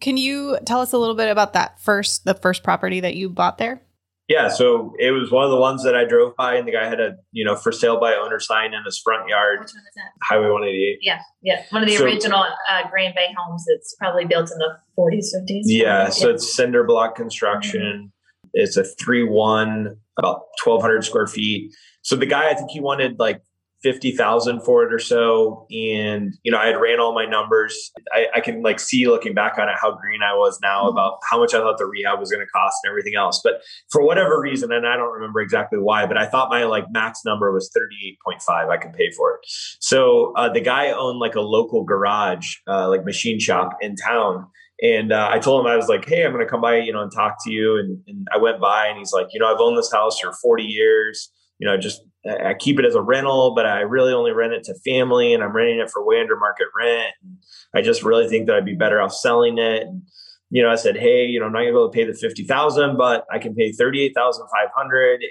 Can 0.00 0.16
you 0.16 0.58
tell 0.66 0.80
us 0.80 0.92
a 0.92 0.98
little 0.98 1.14
bit 1.14 1.30
about 1.30 1.52
that 1.52 1.80
first, 1.80 2.24
the 2.24 2.34
first 2.34 2.62
property 2.62 3.00
that 3.00 3.14
you 3.14 3.28
bought 3.28 3.58
there? 3.58 3.80
Yeah, 4.26 4.48
so 4.48 4.94
it 4.98 5.10
was 5.10 5.30
one 5.30 5.44
of 5.44 5.50
the 5.50 5.58
ones 5.58 5.84
that 5.84 5.94
I 5.94 6.06
drove 6.06 6.34
by, 6.34 6.54
and 6.54 6.66
the 6.66 6.72
guy 6.72 6.88
had 6.88 6.98
a 6.98 7.16
you 7.32 7.44
know 7.44 7.56
for 7.56 7.70
sale 7.70 8.00
by 8.00 8.14
owner 8.14 8.40
sign 8.40 8.72
in 8.72 8.82
his 8.82 8.98
front 8.98 9.28
yard. 9.28 9.60
Which 9.60 9.72
one 9.74 9.82
is 9.82 9.94
that? 9.96 10.12
Highway 10.22 10.48
188. 10.48 10.98
Yeah, 11.02 11.20
yeah, 11.42 11.62
one 11.68 11.82
of 11.82 11.88
the 11.90 11.96
so, 11.96 12.04
original 12.04 12.42
uh, 12.70 12.88
Grand 12.90 13.14
Bay 13.14 13.34
homes. 13.36 13.64
It's 13.66 13.94
probably 13.98 14.24
built 14.24 14.50
in 14.50 14.56
the 14.56 14.78
40s, 14.98 15.26
50s. 15.38 15.64
Yeah, 15.66 16.08
so 16.08 16.30
it's 16.30 16.56
cinder 16.56 16.84
block 16.84 17.16
construction. 17.16 18.13
It's 18.54 18.76
a 18.76 18.84
3 18.84 19.24
1, 19.24 19.96
about 20.18 20.42
1,200 20.62 21.04
square 21.04 21.26
feet. 21.26 21.74
So 22.02 22.16
the 22.16 22.26
guy, 22.26 22.50
I 22.50 22.54
think 22.54 22.70
he 22.70 22.80
wanted 22.80 23.18
like 23.18 23.42
50,000 23.84 24.62
for 24.62 24.82
it 24.82 24.94
or 24.94 24.98
so. 24.98 25.66
And, 25.70 26.34
you 26.42 26.50
know, 26.50 26.56
I 26.56 26.68
had 26.68 26.80
ran 26.80 27.00
all 27.00 27.14
my 27.14 27.26
numbers. 27.26 27.92
I, 28.14 28.26
I, 28.36 28.40
can 28.40 28.62
like 28.62 28.80
see 28.80 29.06
looking 29.06 29.34
back 29.34 29.58
on 29.58 29.68
it 29.68 29.74
how 29.78 29.94
green 29.94 30.22
I 30.22 30.34
was 30.34 30.58
now 30.62 30.84
mm-hmm. 30.84 30.96
about 30.96 31.18
how 31.30 31.38
much 31.38 31.52
I 31.52 31.58
thought 31.58 31.76
the 31.76 31.84
rehab 31.84 32.18
was 32.18 32.30
going 32.30 32.40
to 32.40 32.50
cost 32.50 32.78
and 32.82 32.90
everything 32.90 33.14
else. 33.14 33.42
But 33.44 33.60
for 33.90 34.02
whatever 34.02 34.40
reason, 34.40 34.72
and 34.72 34.86
I 34.86 34.96
don't 34.96 35.12
remember 35.12 35.42
exactly 35.42 35.78
why, 35.78 36.06
but 36.06 36.16
I 36.16 36.24
thought 36.24 36.48
my 36.48 36.64
like 36.64 36.90
max 36.92 37.20
number 37.26 37.52
was 37.52 37.70
38.5 37.76 38.70
I 38.70 38.76
could 38.78 38.94
pay 38.94 39.10
for 39.10 39.34
it. 39.34 39.40
So 39.80 40.32
uh, 40.34 40.48
the 40.48 40.62
guy 40.62 40.90
owned 40.90 41.18
like 41.18 41.34
a 41.34 41.42
local 41.42 41.84
garage, 41.84 42.56
uh, 42.66 42.88
like 42.88 43.04
machine 43.04 43.38
shop 43.38 43.76
in 43.82 43.96
town. 43.96 44.46
And 44.84 45.12
uh, 45.12 45.30
I 45.32 45.38
told 45.38 45.64
him, 45.64 45.72
I 45.72 45.76
was 45.76 45.88
like, 45.88 46.06
hey, 46.06 46.26
I'm 46.26 46.32
going 46.32 46.44
to 46.44 46.50
come 46.50 46.60
by, 46.60 46.76
you 46.76 46.92
know, 46.92 47.00
and 47.00 47.10
talk 47.10 47.42
to 47.44 47.50
you. 47.50 47.78
And, 47.78 47.98
and 48.06 48.28
I 48.30 48.36
went 48.36 48.60
by 48.60 48.86
and 48.86 48.98
he's 48.98 49.14
like, 49.14 49.28
you 49.32 49.40
know, 49.40 49.46
I've 49.50 49.58
owned 49.58 49.78
this 49.78 49.90
house 49.90 50.20
for 50.20 50.30
40 50.42 50.62
years. 50.62 51.30
You 51.58 51.66
know, 51.66 51.78
just 51.78 52.02
I 52.26 52.52
keep 52.52 52.78
it 52.78 52.84
as 52.84 52.94
a 52.94 53.00
rental, 53.00 53.54
but 53.54 53.64
I 53.64 53.80
really 53.80 54.12
only 54.12 54.32
rent 54.32 54.52
it 54.52 54.64
to 54.64 54.74
family 54.84 55.32
and 55.32 55.42
I'm 55.42 55.56
renting 55.56 55.78
it 55.78 55.90
for 55.90 56.04
way 56.04 56.20
under 56.20 56.36
market 56.36 56.66
rent. 56.78 57.14
And 57.22 57.38
I 57.74 57.80
just 57.80 58.02
really 58.02 58.28
think 58.28 58.46
that 58.46 58.56
I'd 58.56 58.66
be 58.66 58.74
better 58.74 59.00
off 59.00 59.14
selling 59.14 59.56
it. 59.56 59.84
And, 59.84 60.02
you 60.50 60.62
know, 60.62 60.70
I 60.70 60.74
said, 60.74 60.98
hey, 60.98 61.24
you 61.24 61.40
know, 61.40 61.46
I'm 61.46 61.52
not 61.52 61.60
gonna 61.60 61.70
be 61.70 61.78
able 61.78 61.90
to 61.90 61.96
pay 61.96 62.04
the 62.04 62.12
50,000, 62.12 62.98
but 62.98 63.24
I 63.32 63.38
can 63.38 63.54
pay 63.54 63.72
38,500 63.72 65.12
and, 65.14 65.22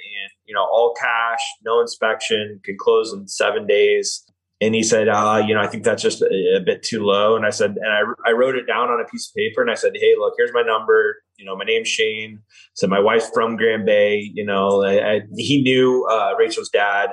you 0.46 0.56
know, 0.56 0.64
all 0.64 0.96
cash, 1.00 1.42
no 1.64 1.80
inspection, 1.80 2.60
can 2.64 2.76
close 2.80 3.14
in 3.14 3.28
seven 3.28 3.68
days 3.68 4.26
and 4.64 4.74
he 4.74 4.82
said, 4.82 5.10
uh, 5.10 5.44
you 5.46 5.54
know, 5.54 5.60
I 5.60 5.68
think 5.68 5.84
that's 5.84 6.02
just 6.02 6.22
a, 6.22 6.56
a, 6.58 6.62
bit 6.62 6.84
too 6.84 7.04
low. 7.04 7.36
And 7.36 7.46
I 7.46 7.50
said, 7.50 7.72
and 7.72 7.92
I, 7.92 8.30
I 8.30 8.32
wrote 8.32 8.56
it 8.56 8.66
down 8.66 8.90
on 8.90 9.02
a 9.02 9.04
piece 9.04 9.30
of 9.30 9.36
paper 9.36 9.62
and 9.62 9.70
I 9.70 9.74
said, 9.76 9.92
Hey, 9.94 10.14
look, 10.18 10.36
here's 10.38 10.54
my 10.54 10.62
number. 10.62 11.18
You 11.38 11.44
know, 11.44 11.58
my 11.58 11.66
name's 11.66 11.90
Shane. 11.90 12.40
So 12.74 12.88
my 12.88 13.00
wife's 13.00 13.30
from 13.34 13.58
Grand 13.58 13.86
Bay, 13.86 14.32
you 14.34 14.46
know, 14.46 14.84
I, 14.84 15.16
I, 15.16 15.22
he 15.36 15.62
knew, 15.62 16.08
uh, 16.10 16.36
Rachel's 16.40 16.70
dad. 16.70 17.10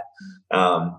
Um, 0.52 0.96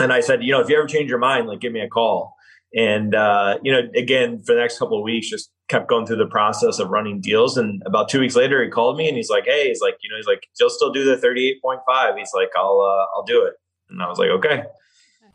and 0.00 0.14
I 0.14 0.20
said, 0.20 0.42
you 0.42 0.52
know, 0.52 0.60
if 0.60 0.70
you 0.70 0.78
ever 0.78 0.86
change 0.86 1.10
your 1.10 1.18
mind, 1.18 1.46
like 1.46 1.60
give 1.60 1.72
me 1.72 1.80
a 1.80 1.88
call. 1.88 2.34
And, 2.74 3.14
uh, 3.14 3.58
you 3.62 3.70
know, 3.70 3.82
again, 3.94 4.42
for 4.46 4.54
the 4.54 4.60
next 4.60 4.78
couple 4.78 4.96
of 4.96 5.04
weeks, 5.04 5.28
just 5.28 5.50
kept 5.68 5.90
going 5.90 6.06
through 6.06 6.16
the 6.16 6.26
process 6.26 6.78
of 6.78 6.88
running 6.88 7.20
deals. 7.20 7.58
And 7.58 7.82
about 7.84 8.08
two 8.08 8.20
weeks 8.20 8.34
later, 8.34 8.64
he 8.64 8.70
called 8.70 8.96
me 8.96 9.08
and 9.08 9.16
he's 9.16 9.28
like, 9.28 9.44
Hey, 9.44 9.68
he's 9.68 9.82
like, 9.82 9.96
you 10.02 10.08
know, 10.08 10.16
he's 10.16 10.26
like, 10.26 10.46
you'll 10.58 10.70
still 10.70 10.90
do 10.90 11.04
the 11.04 11.16
38.5. 11.16 12.16
He's 12.16 12.30
like, 12.34 12.48
I'll, 12.56 12.80
uh, 12.80 13.06
I'll 13.14 13.24
do 13.24 13.44
it. 13.44 13.54
And 13.90 14.02
I 14.02 14.08
was 14.08 14.18
like, 14.18 14.30
okay. 14.30 14.62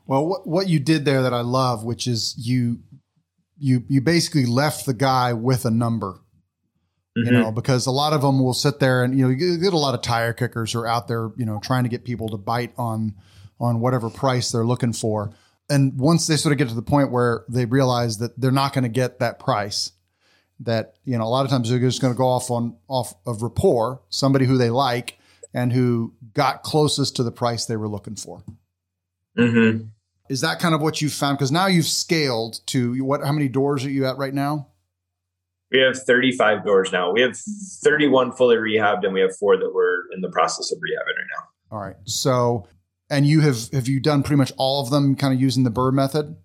Well, 0.08 0.26
what, 0.26 0.48
what 0.48 0.70
you 0.70 0.80
did 0.80 1.06
there 1.06 1.22
that 1.22 1.34
I 1.34 1.42
love, 1.42 1.84
which 1.84 2.08
is 2.08 2.34
you 2.38 2.80
you 3.60 3.84
you 3.88 4.02
basically 4.02 4.46
left 4.46 4.86
the 4.86 4.94
guy 4.94 5.34
with 5.34 5.66
a 5.66 5.72
number. 5.72 6.20
Mm-hmm. 7.18 7.26
You 7.26 7.32
know, 7.32 7.52
because 7.52 7.88
a 7.88 7.92
lot 7.92 8.14
of 8.14 8.22
them 8.22 8.40
will 8.40 8.54
sit 8.54 8.80
there 8.80 9.04
and 9.04 9.18
you 9.18 9.24
know 9.24 9.30
you 9.30 9.58
get 9.58 9.74
a 9.74 9.78
lot 9.78 9.96
of 9.96 10.02
tire 10.02 10.34
kickers 10.34 10.72
who 10.72 10.80
are 10.80 10.88
out 10.88 11.08
there, 11.08 11.32
you 11.36 11.46
know, 11.46 11.60
trying 11.62 11.84
to 11.84 11.90
get 11.90 12.04
people 12.04 12.30
to 12.30 12.38
bite 12.38 12.74
on 12.78 13.16
on 13.60 13.80
whatever 13.80 14.10
price 14.10 14.52
they're 14.52 14.66
looking 14.66 14.94
for. 14.94 15.32
And 15.70 16.00
once 16.00 16.28
they 16.28 16.38
sort 16.38 16.54
of 16.54 16.60
get 16.60 16.70
to 16.70 16.76
the 16.76 16.82
point 16.82 17.12
where 17.12 17.44
they 17.50 17.66
realize 17.66 18.20
that 18.20 18.40
they're 18.40 18.52
not 18.52 18.72
going 18.72 18.84
to 18.84 18.90
get 18.90 19.20
that 19.20 19.40
price, 19.40 19.92
that 20.60 20.94
you 21.06 21.18
know 21.18 21.24
a 21.24 21.28
lot 21.28 21.44
of 21.44 21.50
times 21.52 21.70
they're 21.70 21.80
just 21.80 22.02
going 22.02 22.14
to 22.14 22.18
go 22.18 22.28
off 22.28 22.52
on 22.52 22.78
off 22.88 23.16
of 23.26 23.42
rapport, 23.42 24.02
somebody 24.10 24.46
who 24.46 24.58
they 24.58 24.70
like 24.70 25.18
and 25.54 25.74
who 25.74 26.14
got 26.34 26.62
closest 26.62 27.16
to 27.16 27.24
the 27.24 27.32
price 27.32 27.66
they 27.66 27.78
were 27.78 27.88
looking 27.88 28.16
for. 28.16 28.44
Mm-hmm. 29.38 29.88
Is 30.30 30.42
that 30.42 30.60
kind 30.60 30.76
of 30.76 30.82
what 30.82 31.02
you 31.02 31.10
found? 31.10 31.38
Because 31.38 31.52
now 31.52 31.68
you've 31.68 31.88
scaled 31.88 32.60
to 32.68 33.04
what? 33.04 33.24
How 33.24 33.32
many 33.32 33.48
doors 33.48 33.86
are 33.86 33.90
you 33.90 34.06
at 34.06 34.18
right 34.18 34.34
now? 34.34 34.68
We 35.72 35.80
have 35.80 35.98
35 35.98 36.66
doors 36.66 36.92
now. 36.92 37.12
We 37.12 37.22
have 37.22 37.36
31 37.84 38.34
fully 38.34 38.56
rehabbed, 38.56 39.04
and 39.04 39.14
we 39.14 39.22
have 39.22 39.36
four 39.36 39.58
that 39.58 39.74
we're 39.74 40.04
in 40.14 40.22
the 40.22 40.30
process 40.30 40.72
of 40.72 40.78
rehabbing 40.78 41.18
right 41.18 41.28
now. 41.38 41.76
All 41.76 41.82
right. 41.82 41.96
So, 42.06 42.68
and 43.10 43.26
you 43.26 43.42
have 43.42 43.70
have 43.72 43.88
you 43.88 44.00
done 44.00 44.24
pretty 44.24 44.38
much 44.38 44.54
all 44.58 44.82
of 44.82 44.90
them, 44.90 45.16
kind 45.16 45.34
of 45.34 45.42
using 45.42 45.64
the 45.64 45.72
BRRRR 45.72 45.94
method? 45.94 46.38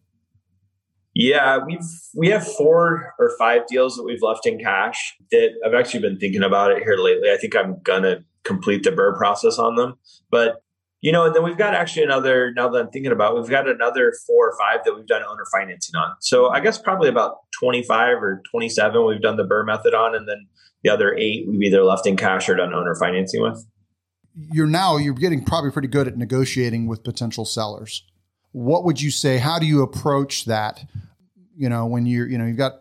Yeah, 1.14 1.58
we've 1.64 1.84
we 2.14 2.28
have 2.28 2.46
four 2.46 3.14
or 3.18 3.32
five 3.38 3.66
deals 3.66 3.96
that 3.96 4.04
we've 4.04 4.22
left 4.22 4.46
in 4.46 4.58
cash. 4.58 5.14
That 5.30 5.50
I've 5.64 5.74
actually 5.74 6.00
been 6.00 6.18
thinking 6.18 6.42
about 6.42 6.72
it 6.72 6.82
here 6.82 6.96
lately. 6.96 7.30
I 7.30 7.36
think 7.36 7.54
I'm 7.54 7.80
gonna 7.82 8.24
complete 8.44 8.82
the 8.82 8.90
BRRRR 8.90 9.18
process 9.18 9.58
on 9.58 9.76
them, 9.76 9.98
but 10.30 10.62
you 11.02 11.10
know, 11.10 11.26
and 11.26 11.34
then 11.34 11.42
we've 11.42 11.58
got 11.58 11.74
actually 11.74 12.04
another, 12.04 12.52
now 12.54 12.68
that 12.68 12.78
I'm 12.78 12.88
thinking 12.90 13.10
about, 13.10 13.34
we've 13.34 13.50
got 13.50 13.68
another 13.68 14.12
four 14.24 14.48
or 14.48 14.56
five 14.56 14.84
that 14.84 14.94
we've 14.94 15.06
done 15.06 15.22
owner 15.28 15.44
financing 15.52 15.96
on. 15.96 16.14
So 16.20 16.48
I 16.48 16.60
guess 16.60 16.78
probably 16.78 17.08
about 17.08 17.38
25 17.60 18.22
or 18.22 18.40
27 18.48 19.04
we've 19.04 19.20
done 19.20 19.36
the 19.36 19.44
BRRRR 19.44 19.66
method 19.66 19.94
on. 19.94 20.14
And 20.14 20.28
then 20.28 20.46
the 20.84 20.90
other 20.90 21.12
eight 21.16 21.46
we've 21.48 21.60
either 21.60 21.82
left 21.82 22.06
in 22.06 22.16
cash 22.16 22.48
or 22.48 22.54
done 22.54 22.72
owner 22.72 22.94
financing 22.94 23.42
with. 23.42 23.66
You're 24.52 24.68
now, 24.68 24.96
you're 24.96 25.12
getting 25.12 25.44
probably 25.44 25.72
pretty 25.72 25.88
good 25.88 26.06
at 26.06 26.16
negotiating 26.16 26.86
with 26.86 27.02
potential 27.02 27.44
sellers. 27.44 28.04
What 28.52 28.84
would 28.84 29.02
you 29.02 29.10
say? 29.10 29.38
How 29.38 29.58
do 29.58 29.66
you 29.66 29.82
approach 29.82 30.44
that? 30.44 30.84
You 31.56 31.68
know, 31.68 31.84
when 31.84 32.06
you're, 32.06 32.28
you 32.28 32.38
know, 32.38 32.46
you've 32.46 32.56
got 32.56 32.74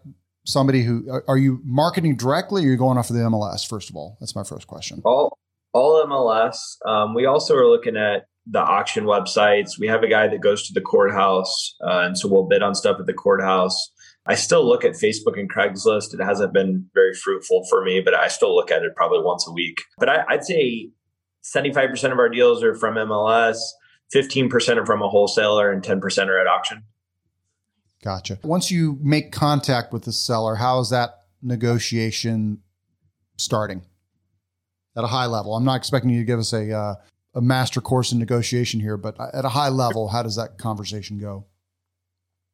somebody 0.46 0.84
who, 0.84 1.10
are 1.28 1.38
you 1.38 1.60
marketing 1.66 2.18
directly 2.18 2.64
or 2.64 2.68
are 2.68 2.72
you 2.72 2.78
going 2.78 3.00
off 3.00 3.10
of 3.10 3.16
the 3.16 3.24
MLS, 3.24 3.68
first 3.68 3.90
of 3.90 3.96
all? 3.96 4.18
That's 4.20 4.36
my 4.36 4.44
first 4.44 4.68
question. 4.68 5.02
All, 5.04 5.40
all 5.74 6.06
MLS. 6.06 6.58
Um, 6.86 7.14
we 7.14 7.26
also 7.26 7.56
are 7.56 7.68
looking 7.68 7.98
at 7.98 8.26
the 8.46 8.60
auction 8.60 9.06
websites. 9.06 9.80
We 9.80 9.88
have 9.88 10.04
a 10.04 10.08
guy 10.08 10.28
that 10.28 10.42
goes 10.42 10.68
to 10.68 10.74
the 10.74 10.82
courthouse, 10.82 11.76
uh, 11.84 12.02
and 12.06 12.18
so 12.18 12.28
we'll 12.28 12.48
bid 12.48 12.62
on 12.62 12.76
stuff 12.76 12.98
at 13.00 13.06
the 13.06 13.14
courthouse. 13.14 13.92
I 14.26 14.36
still 14.36 14.68
look 14.68 14.86
at 14.86 14.94
Facebook 14.94 15.40
and 15.40 15.52
Craigslist. 15.52 16.14
It 16.14 16.24
hasn't 16.24 16.54
been 16.54 16.86
very 16.94 17.14
fruitful 17.14 17.66
for 17.70 17.84
me, 17.84 18.02
but 18.02 18.14
I 18.14 18.28
still 18.28 18.56
look 18.56 18.70
at 18.72 18.84
it 18.84 18.96
probably 18.96 19.22
once 19.24 19.48
a 19.48 19.52
week. 19.52 19.82
But 19.98 20.10
I, 20.10 20.24
I'd 20.30 20.44
say 20.44 20.92
75% 21.44 22.12
of 22.12 22.20
our 22.20 22.30
deals 22.30 22.64
are 22.64 22.76
from 22.76 22.96
MLS, 22.96 23.58
15% 24.14 24.78
are 24.78 24.86
from 24.86 25.02
a 25.02 25.10
wholesaler, 25.10 25.72
and 25.72 25.82
10% 25.82 26.28
are 26.28 26.40
at 26.40 26.48
auction. 26.48 26.84
Gotcha. 28.04 28.40
Once 28.44 28.72
you 28.72 28.98
make 29.02 29.32
contact 29.32 29.94
with 29.94 30.04
the 30.04 30.12
seller, 30.12 30.56
how 30.56 30.80
is 30.80 30.90
that 30.90 31.16
negotiation 31.42 32.60
starting? 33.38 33.84
At 34.96 35.04
a 35.04 35.08
high 35.08 35.26
level? 35.26 35.56
I'm 35.56 35.66
not 35.66 35.76
expecting 35.76 36.12
you 36.12 36.20
to 36.20 36.26
give 36.26 36.40
us 36.40 36.54
a 36.54 36.72
uh, 36.72 36.96
a 37.34 37.42
master 37.42 37.82
course 37.82 38.12
in 38.12 38.20
negotiation 38.20 38.80
here, 38.80 38.98
but 38.98 39.16
at 39.34 39.46
a 39.46 39.50
high 39.50 39.70
level, 39.70 40.10
how 40.10 40.24
does 40.24 40.36
that 40.36 40.58
conversation 40.58 41.18
go? 41.18 41.46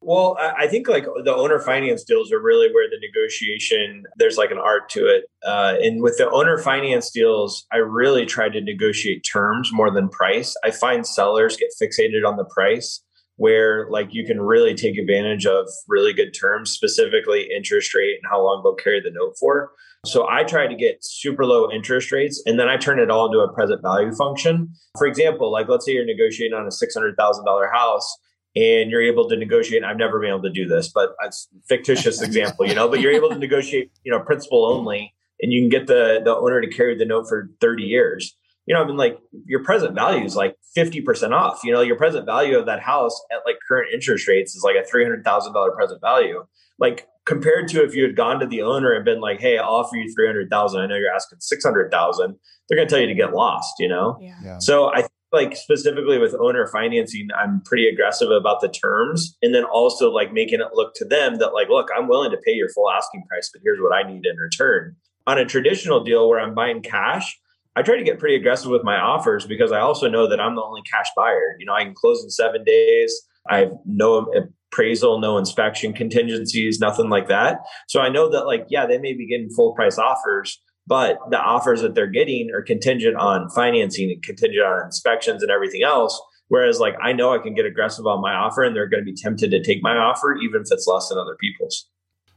Well, 0.00 0.38
I 0.38 0.68
think 0.68 0.86
like 0.86 1.06
the 1.24 1.34
owner 1.34 1.58
finance 1.58 2.04
deals 2.04 2.32
are 2.32 2.40
really 2.40 2.72
where 2.72 2.88
the 2.88 3.00
negotiation, 3.00 4.04
there's 4.16 4.36
like 4.36 4.52
an 4.52 4.58
art 4.58 4.88
to 4.90 5.00
it. 5.00 5.24
Uh, 5.44 5.74
and 5.82 6.02
with 6.02 6.16
the 6.18 6.30
owner 6.30 6.56
finance 6.56 7.10
deals, 7.10 7.66
I 7.72 7.78
really 7.78 8.24
try 8.24 8.48
to 8.48 8.60
negotiate 8.60 9.26
terms 9.30 9.70
more 9.72 9.90
than 9.90 10.08
price. 10.08 10.54
I 10.64 10.70
find 10.70 11.04
sellers 11.04 11.56
get 11.56 11.70
fixated 11.82 12.24
on 12.24 12.36
the 12.36 12.44
price 12.44 13.02
where 13.36 13.88
like 13.90 14.08
you 14.12 14.24
can 14.24 14.40
really 14.40 14.74
take 14.74 14.96
advantage 14.98 15.46
of 15.46 15.68
really 15.88 16.12
good 16.12 16.32
terms, 16.32 16.70
specifically 16.70 17.48
interest 17.54 17.92
rate 17.92 18.18
and 18.22 18.30
how 18.30 18.40
long 18.40 18.62
they'll 18.62 18.74
carry 18.74 19.00
the 19.00 19.10
note 19.10 19.36
for. 19.38 19.72
So 20.06 20.28
I 20.28 20.44
try 20.44 20.66
to 20.66 20.74
get 20.74 20.98
super 21.04 21.44
low 21.44 21.70
interest 21.70 22.12
rates 22.12 22.42
and 22.46 22.58
then 22.58 22.68
I 22.68 22.76
turn 22.76 23.00
it 23.00 23.10
all 23.10 23.26
into 23.26 23.40
a 23.40 23.52
present 23.52 23.82
value 23.82 24.12
function. 24.12 24.72
For 24.96 25.06
example, 25.06 25.50
like 25.50 25.68
let's 25.68 25.84
say 25.84 25.92
you're 25.92 26.04
negotiating 26.04 26.56
on 26.56 26.66
a 26.66 26.70
$600,000 26.70 27.72
house 27.72 28.16
and 28.54 28.90
you're 28.90 29.02
able 29.02 29.28
to 29.28 29.36
negotiate. 29.36 29.84
I've 29.84 29.96
never 29.96 30.20
been 30.20 30.30
able 30.30 30.42
to 30.42 30.50
do 30.50 30.66
this, 30.66 30.88
but 30.88 31.10
it's 31.24 31.48
fictitious 31.68 32.22
example, 32.22 32.66
you 32.66 32.74
know, 32.74 32.88
but 32.88 33.00
you're 33.00 33.12
able 33.12 33.28
to 33.30 33.38
negotiate, 33.38 33.90
you 34.04 34.12
know, 34.12 34.20
principal 34.20 34.64
only 34.66 35.14
and 35.40 35.52
you 35.52 35.62
can 35.62 35.68
get 35.68 35.86
the, 35.86 36.20
the 36.24 36.34
owner 36.34 36.60
to 36.60 36.68
carry 36.68 36.96
the 36.96 37.04
note 37.04 37.28
for 37.28 37.50
30 37.60 37.84
years. 37.84 38.36
You 38.66 38.74
know, 38.74 38.82
I 38.82 38.86
mean, 38.86 38.96
like 38.96 39.18
your 39.46 39.64
present 39.64 39.94
value 39.94 40.24
is 40.24 40.36
like 40.36 40.56
50% 40.76 41.32
off. 41.32 41.60
You 41.64 41.72
know, 41.72 41.80
your 41.80 41.96
present 41.96 42.26
value 42.26 42.58
of 42.58 42.66
that 42.66 42.80
house 42.80 43.18
at 43.32 43.38
like 43.46 43.56
current 43.66 43.94
interest 43.94 44.28
rates 44.28 44.54
is 44.54 44.62
like 44.62 44.76
a 44.76 44.86
$300,000 44.86 45.74
present 45.74 46.00
value. 46.00 46.44
Like 46.78 47.08
compared 47.28 47.68
to 47.68 47.84
if 47.84 47.94
you 47.94 48.02
had 48.02 48.16
gone 48.16 48.40
to 48.40 48.46
the 48.46 48.62
owner 48.62 48.92
and 48.92 49.04
been 49.04 49.20
like, 49.20 49.38
"Hey, 49.38 49.58
I'll 49.58 49.76
offer 49.76 49.96
you 49.96 50.12
three 50.12 50.26
hundred 50.26 50.48
thousand. 50.48 50.80
I 50.80 50.86
know 50.86 50.96
you're 50.96 51.14
asking 51.14 51.40
six 51.40 51.62
hundred 51.62 51.90
thousand. 51.90 52.34
They're 52.68 52.76
going 52.76 52.88
to 52.88 52.92
tell 52.92 53.00
you 53.00 53.06
to 53.06 53.14
get 53.14 53.34
lost, 53.34 53.74
you 53.78 53.88
know. 53.88 54.18
Yeah. 54.20 54.34
yeah. 54.42 54.58
So 54.58 54.92
I 54.92 55.06
like 55.30 55.56
specifically 55.56 56.18
with 56.18 56.34
owner 56.40 56.66
financing, 56.66 57.28
I'm 57.38 57.60
pretty 57.64 57.86
aggressive 57.86 58.30
about 58.30 58.62
the 58.62 58.68
terms, 58.68 59.36
and 59.42 59.54
then 59.54 59.64
also 59.64 60.10
like 60.10 60.32
making 60.32 60.60
it 60.60 60.68
look 60.72 60.94
to 60.96 61.04
them 61.04 61.36
that 61.36 61.52
like, 61.52 61.68
look, 61.68 61.88
I'm 61.96 62.08
willing 62.08 62.30
to 62.30 62.38
pay 62.38 62.52
your 62.52 62.70
full 62.70 62.90
asking 62.90 63.24
price, 63.28 63.50
but 63.52 63.60
here's 63.62 63.78
what 63.80 63.94
I 63.94 64.10
need 64.10 64.24
in 64.24 64.36
return. 64.36 64.96
On 65.26 65.38
a 65.38 65.44
traditional 65.44 66.02
deal 66.02 66.28
where 66.28 66.40
I'm 66.40 66.54
buying 66.54 66.80
cash, 66.80 67.38
I 67.76 67.82
try 67.82 67.98
to 67.98 68.04
get 68.04 68.18
pretty 68.18 68.36
aggressive 68.36 68.70
with 68.70 68.82
my 68.82 68.96
offers 68.96 69.46
because 69.46 69.70
I 69.70 69.80
also 69.80 70.08
know 70.08 70.26
that 70.28 70.40
I'm 70.40 70.56
the 70.56 70.62
only 70.62 70.82
cash 70.90 71.08
buyer. 71.14 71.56
You 71.58 71.66
know, 71.66 71.74
I 71.74 71.84
can 71.84 71.94
close 71.94 72.24
in 72.24 72.30
seven 72.30 72.64
days. 72.64 73.14
I 73.50 73.58
have 73.58 73.72
no 73.84 74.30
appraisal, 74.72 75.18
no 75.18 75.38
inspection 75.38 75.92
contingencies, 75.92 76.80
nothing 76.80 77.08
like 77.08 77.28
that. 77.28 77.60
So 77.88 78.00
I 78.00 78.08
know 78.08 78.30
that, 78.30 78.44
like, 78.44 78.66
yeah, 78.68 78.86
they 78.86 78.98
may 78.98 79.14
be 79.14 79.26
getting 79.26 79.50
full 79.50 79.74
price 79.74 79.98
offers, 79.98 80.60
but 80.86 81.18
the 81.30 81.38
offers 81.38 81.82
that 81.82 81.94
they're 81.94 82.06
getting 82.06 82.50
are 82.54 82.62
contingent 82.62 83.16
on 83.16 83.48
financing 83.50 84.10
and 84.10 84.22
contingent 84.22 84.64
on 84.64 84.84
inspections 84.86 85.42
and 85.42 85.50
everything 85.50 85.82
else. 85.82 86.20
Whereas, 86.48 86.80
like, 86.80 86.94
I 87.02 87.12
know 87.12 87.34
I 87.34 87.38
can 87.38 87.54
get 87.54 87.66
aggressive 87.66 88.06
on 88.06 88.22
my 88.22 88.32
offer 88.32 88.62
and 88.62 88.74
they're 88.74 88.88
going 88.88 89.04
to 89.04 89.10
be 89.10 89.14
tempted 89.14 89.50
to 89.50 89.62
take 89.62 89.82
my 89.82 89.96
offer, 89.96 90.34
even 90.36 90.62
if 90.62 90.68
it's 90.70 90.86
less 90.86 91.08
than 91.08 91.18
other 91.18 91.36
people's. 91.38 91.88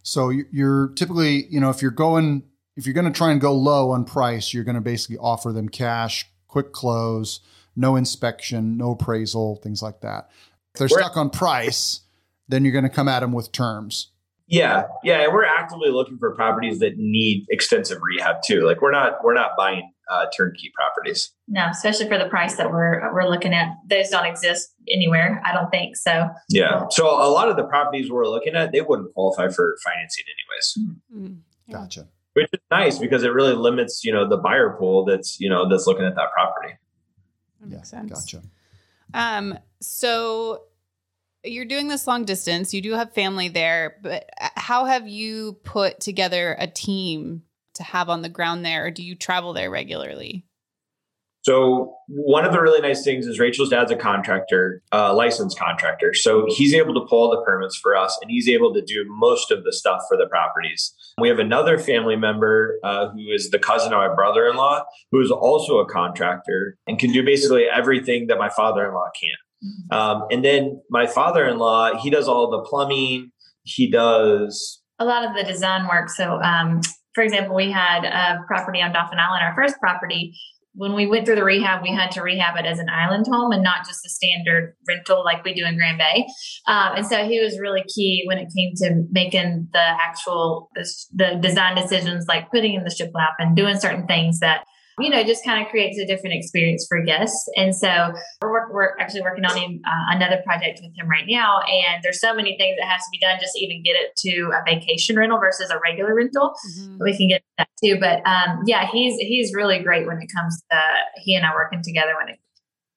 So 0.04 0.30
you're 0.30 0.90
typically, 0.96 1.46
you 1.48 1.60
know, 1.60 1.70
if 1.70 1.82
you're 1.82 1.92
going, 1.92 2.44
if 2.76 2.86
you're 2.86 2.94
going 2.94 3.06
to 3.06 3.18
try 3.18 3.32
and 3.32 3.40
go 3.40 3.54
low 3.54 3.92
on 3.92 4.04
price, 4.04 4.54
you're 4.54 4.64
going 4.64 4.76
to 4.76 4.82
basically 4.82 5.18
offer 5.18 5.54
them 5.54 5.70
cash, 5.70 6.26
quick 6.48 6.74
close, 6.74 7.40
no 7.76 7.96
inspection, 7.96 8.78
no 8.78 8.92
appraisal, 8.92 9.58
things 9.58 9.82
like 9.82 10.02
that. 10.02 10.30
If 10.74 10.80
they're 10.80 10.88
We're, 10.92 11.04
stuck 11.04 11.18
on 11.18 11.30
price, 11.30 12.02
then 12.52 12.64
you're 12.64 12.74
going 12.74 12.84
to 12.84 12.90
come 12.90 13.08
at 13.08 13.22
them 13.22 13.32
with 13.32 13.52
terms. 13.52 14.12
Yeah, 14.52 14.88
yeah, 15.02 15.22
and 15.22 15.34
we're 15.34 15.46
actively 15.46 15.90
looking 15.92 16.18
for 16.18 16.36
properties 16.36 16.80
that 16.80 16.98
need 16.98 17.46
extensive 17.50 18.00
rehab 18.02 18.42
too. 18.44 18.66
Like 18.66 18.82
we're 18.82 18.92
not 18.92 19.24
we're 19.24 19.34
not 19.34 19.52
buying 19.58 19.90
uh, 20.10 20.26
turnkey 20.36 20.74
properties. 20.76 21.32
No, 21.48 21.68
especially 21.72 22.10
for 22.10 22.18
the 22.18 22.26
price 22.26 22.58
that 22.58 22.70
we're 22.70 23.14
we're 23.14 23.30
looking 23.30 23.54
at. 23.54 23.70
Those 23.90 24.10
don't 24.10 24.26
exist 24.26 24.74
anywhere. 24.92 25.42
I 25.46 25.54
don't 25.54 25.70
think 25.70 25.96
so. 25.96 26.30
Yeah, 26.50 26.88
so 26.90 27.08
a 27.08 27.32
lot 27.32 27.48
of 27.48 27.56
the 27.56 27.64
properties 27.64 28.12
we're 28.12 28.28
looking 28.28 28.54
at, 28.56 28.74
they 28.74 28.82
wouldn't 28.82 29.14
qualify 29.14 29.48
for 29.48 29.78
financing 29.86 30.26
anyways. 30.28 30.94
Mm-hmm. 31.14 31.34
Yeah. 31.68 31.78
Gotcha. 31.78 32.08
Which 32.34 32.50
is 32.52 32.60
nice 32.70 33.00
because 33.00 33.24
it 33.24 33.30
really 33.30 33.56
limits 33.56 34.04
you 34.04 34.12
know 34.12 34.28
the 34.28 34.38
buyer 34.38 34.76
pool 34.78 35.06
that's 35.06 35.40
you 35.40 35.50
know 35.50 35.70
that's 35.70 35.88
looking 35.88 36.06
at 36.06 36.16
that 36.16 36.34
property. 36.34 36.74
That 37.62 37.70
makes 37.70 37.94
yeah, 37.94 38.00
sense. 38.00 38.12
Gotcha. 38.12 38.42
Um. 39.14 39.58
So 39.80 40.64
you're 41.44 41.66
doing 41.66 41.88
this 41.88 42.08
long 42.08 42.26
distance. 42.26 42.74
You 42.74 42.82
do 42.82 42.94
have 42.94 43.14
family 43.14 43.50
there, 43.50 43.98
but 44.02 44.30
uh, 44.40 44.50
how 44.56 44.86
have 44.86 45.08
you 45.08 45.54
put 45.64 46.00
together 46.00 46.56
a 46.60 46.68
team 46.68 47.44
to 47.76 47.84
have 47.84 48.10
on 48.10 48.22
the 48.22 48.30
ground 48.30 48.66
there? 48.66 48.86
Or 48.86 48.92
do 48.92 49.04
you 49.04 49.16
travel 49.16 49.54
there 49.54 49.72
regularly? 49.72 50.46
So 51.44 51.96
one 52.08 52.46
of 52.46 52.52
the 52.52 52.62
really 52.62 52.82
nice 52.82 53.04
things 53.04 53.26
is 53.26 53.40
Rachel's 53.40 53.70
dad's 53.70 53.90
a 53.90 53.96
contractor, 53.96 54.84
uh, 54.92 55.16
licensed 55.16 55.58
contractor. 55.58 56.14
So 56.14 56.46
he's 56.48 56.76
able 56.76 56.94
to 56.94 57.08
pull 57.10 57.32
the 57.32 57.42
permits 57.44 57.76
for 57.76 57.96
us, 57.96 58.16
and 58.22 58.30
he's 58.30 58.48
able 58.48 58.72
to 58.76 58.82
do 58.84 59.06
most 59.08 59.50
of 59.50 59.64
the 59.64 59.74
stuff 59.74 60.04
for 60.08 60.18
the 60.18 60.28
properties. 60.28 60.94
We 61.20 61.30
have 61.30 61.40
another 61.40 61.80
family 61.80 62.16
member 62.16 62.78
uh, 62.84 63.10
who 63.10 63.32
is 63.34 63.50
the 63.50 63.58
cousin 63.58 63.92
of 63.92 63.98
my 63.98 64.14
brother-in-law, 64.14 64.84
who 65.12 65.20
is 65.20 65.32
also 65.32 65.80
a 65.80 65.90
contractor 65.90 66.78
and 66.86 67.00
can 67.00 67.12
do 67.12 67.26
basically 67.26 67.66
everything 67.66 68.28
that 68.28 68.38
my 68.38 68.50
father-in-law 68.50 69.10
can. 69.20 69.34
Mm-hmm. 69.64 69.98
Um, 69.98 70.24
and 70.32 70.44
then 70.44 70.82
my 70.90 71.08
father-in-law, 71.08 72.00
he 72.02 72.10
does 72.10 72.28
all 72.28 72.50
the 72.50 72.62
plumbing. 72.62 73.32
He 73.64 73.90
does 73.90 74.82
a 75.00 75.06
lot 75.06 75.26
of 75.26 75.36
the 75.36 75.44
design 75.44 75.88
work. 75.88 76.10
So, 76.10 76.42
um, 76.42 76.82
for 77.14 77.24
example, 77.24 77.56
we 77.56 77.72
had 77.72 78.06
a 78.06 78.40
property 78.48 78.82
on 78.82 78.94
Dauphin 78.94 79.20
Island, 79.20 79.44
our 79.44 79.56
first 79.56 79.80
property 79.80 80.34
when 80.74 80.94
we 80.94 81.06
went 81.06 81.26
through 81.26 81.36
the 81.36 81.44
rehab, 81.44 81.84
we 81.84 81.90
had 81.90 82.12
to 82.12 82.22
rehab 82.22 82.58
it 82.58 82.66
as 82.66 82.80
an 82.80 82.88
island 82.90 83.26
home 83.28 83.52
and 83.52 83.64
not 83.64 83.86
just 83.86 84.06
a 84.06 84.10
standard 84.10 84.74
rental 84.88 85.24
like 85.24 85.44
we 85.44 85.54
do 85.54 85.66
in 85.66 85.76
Grand 85.76 85.98
Bay. 85.98 86.26
Um, 86.68 86.96
and 86.98 87.06
so 87.06 87.26
he 87.28 87.42
was 87.42 87.60
really 87.60 87.84
key 87.94 88.24
when 88.26 88.38
it 88.38 88.48
came 88.56 88.74
to 88.78 89.04
making 89.12 89.68
the 89.74 89.80
actual 89.80 90.70
the, 90.76 90.90
the 91.14 91.40
design 91.42 91.76
decisions, 91.76 92.26
like 92.28 92.50
putting 92.52 92.76
in 92.76 92.84
the 92.84 92.90
shiplap 92.90 93.32
and 93.38 93.56
doing 93.56 93.78
certain 93.78 94.08
things 94.08 94.40
that 94.40 94.64
you 95.00 95.10
know, 95.10 95.24
just 95.24 95.44
kind 95.44 95.64
of 95.64 95.70
creates 95.70 95.98
a 95.98 96.06
different 96.06 96.36
experience 96.36 96.86
for 96.88 97.02
guests. 97.04 97.50
And 97.56 97.76
so 97.76 98.14
we're, 98.42 98.72
we're 98.72 98.98
actually 99.00 99.22
working 99.22 99.46
on 99.46 99.58
uh, 99.58 100.16
another 100.16 100.42
project 100.46 100.80
with 100.84 100.96
him 100.96 101.08
right 101.10 101.26
now. 101.28 101.62
And 101.62 102.04
there's 102.04 102.20
so 102.20 102.34
many 102.34 102.58
things 102.58 102.78
that 102.80 102.88
has 102.88 103.02
to 103.02 103.10
be 103.12 103.20
done 103.20 103.38
just 103.40 103.54
to 103.54 103.64
even 103.64 103.84
get 103.84 103.96
it 103.96 104.16
to 104.18 104.52
a 104.54 104.64
vacation 104.66 105.16
rental 105.16 105.40
versus 105.40 105.70
a 105.70 105.80
regular 105.80 106.16
rental. 106.16 106.54
Mm-hmm. 106.80 106.98
We 107.04 107.18
can 107.18 107.28
get 107.28 107.42
that 107.58 107.70
too. 107.84 107.98
But 108.00 108.26
um, 108.28 108.64
yeah, 108.66 108.88
he's 108.92 109.18
he's 109.18 109.54
really 109.54 109.80
great 109.80 110.08
when 110.08 110.22
it 110.22 110.30
comes 110.36 110.62
to 110.72 110.80
he 111.18 111.36
and 111.36 111.46
I 111.46 111.54
working 111.54 111.82
together 111.84 112.14
when 112.20 112.34
it 112.34 112.40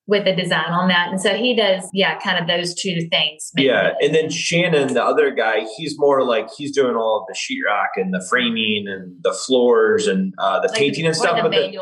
with 0.06 0.26
a 0.26 0.36
design 0.36 0.70
on 0.70 0.88
that. 0.88 1.08
And 1.08 1.20
so 1.20 1.34
he 1.34 1.56
does, 1.56 1.88
yeah, 1.94 2.18
kind 2.18 2.38
of 2.38 2.46
those 2.46 2.74
two 2.74 3.08
things. 3.10 3.50
Yeah. 3.56 3.94
And 4.02 4.14
then 4.14 4.28
Shannon, 4.28 4.92
the 4.92 5.02
other 5.02 5.30
guy, 5.30 5.66
he's 5.76 5.98
more 5.98 6.22
like 6.22 6.48
he's 6.56 6.72
doing 6.72 6.94
all 6.94 7.20
of 7.20 7.26
the 7.26 7.34
sheetrock 7.34 7.88
and 7.96 8.12
the 8.12 8.24
framing 8.28 8.84
and 8.86 9.16
the 9.22 9.32
floors 9.32 10.06
and 10.06 10.34
uh, 10.38 10.60
the 10.60 10.68
like 10.68 10.76
painting 10.76 11.06
and 11.06 11.16
stuff. 11.16 11.36
The 11.36 11.42
but 11.42 11.52
the, 11.52 11.78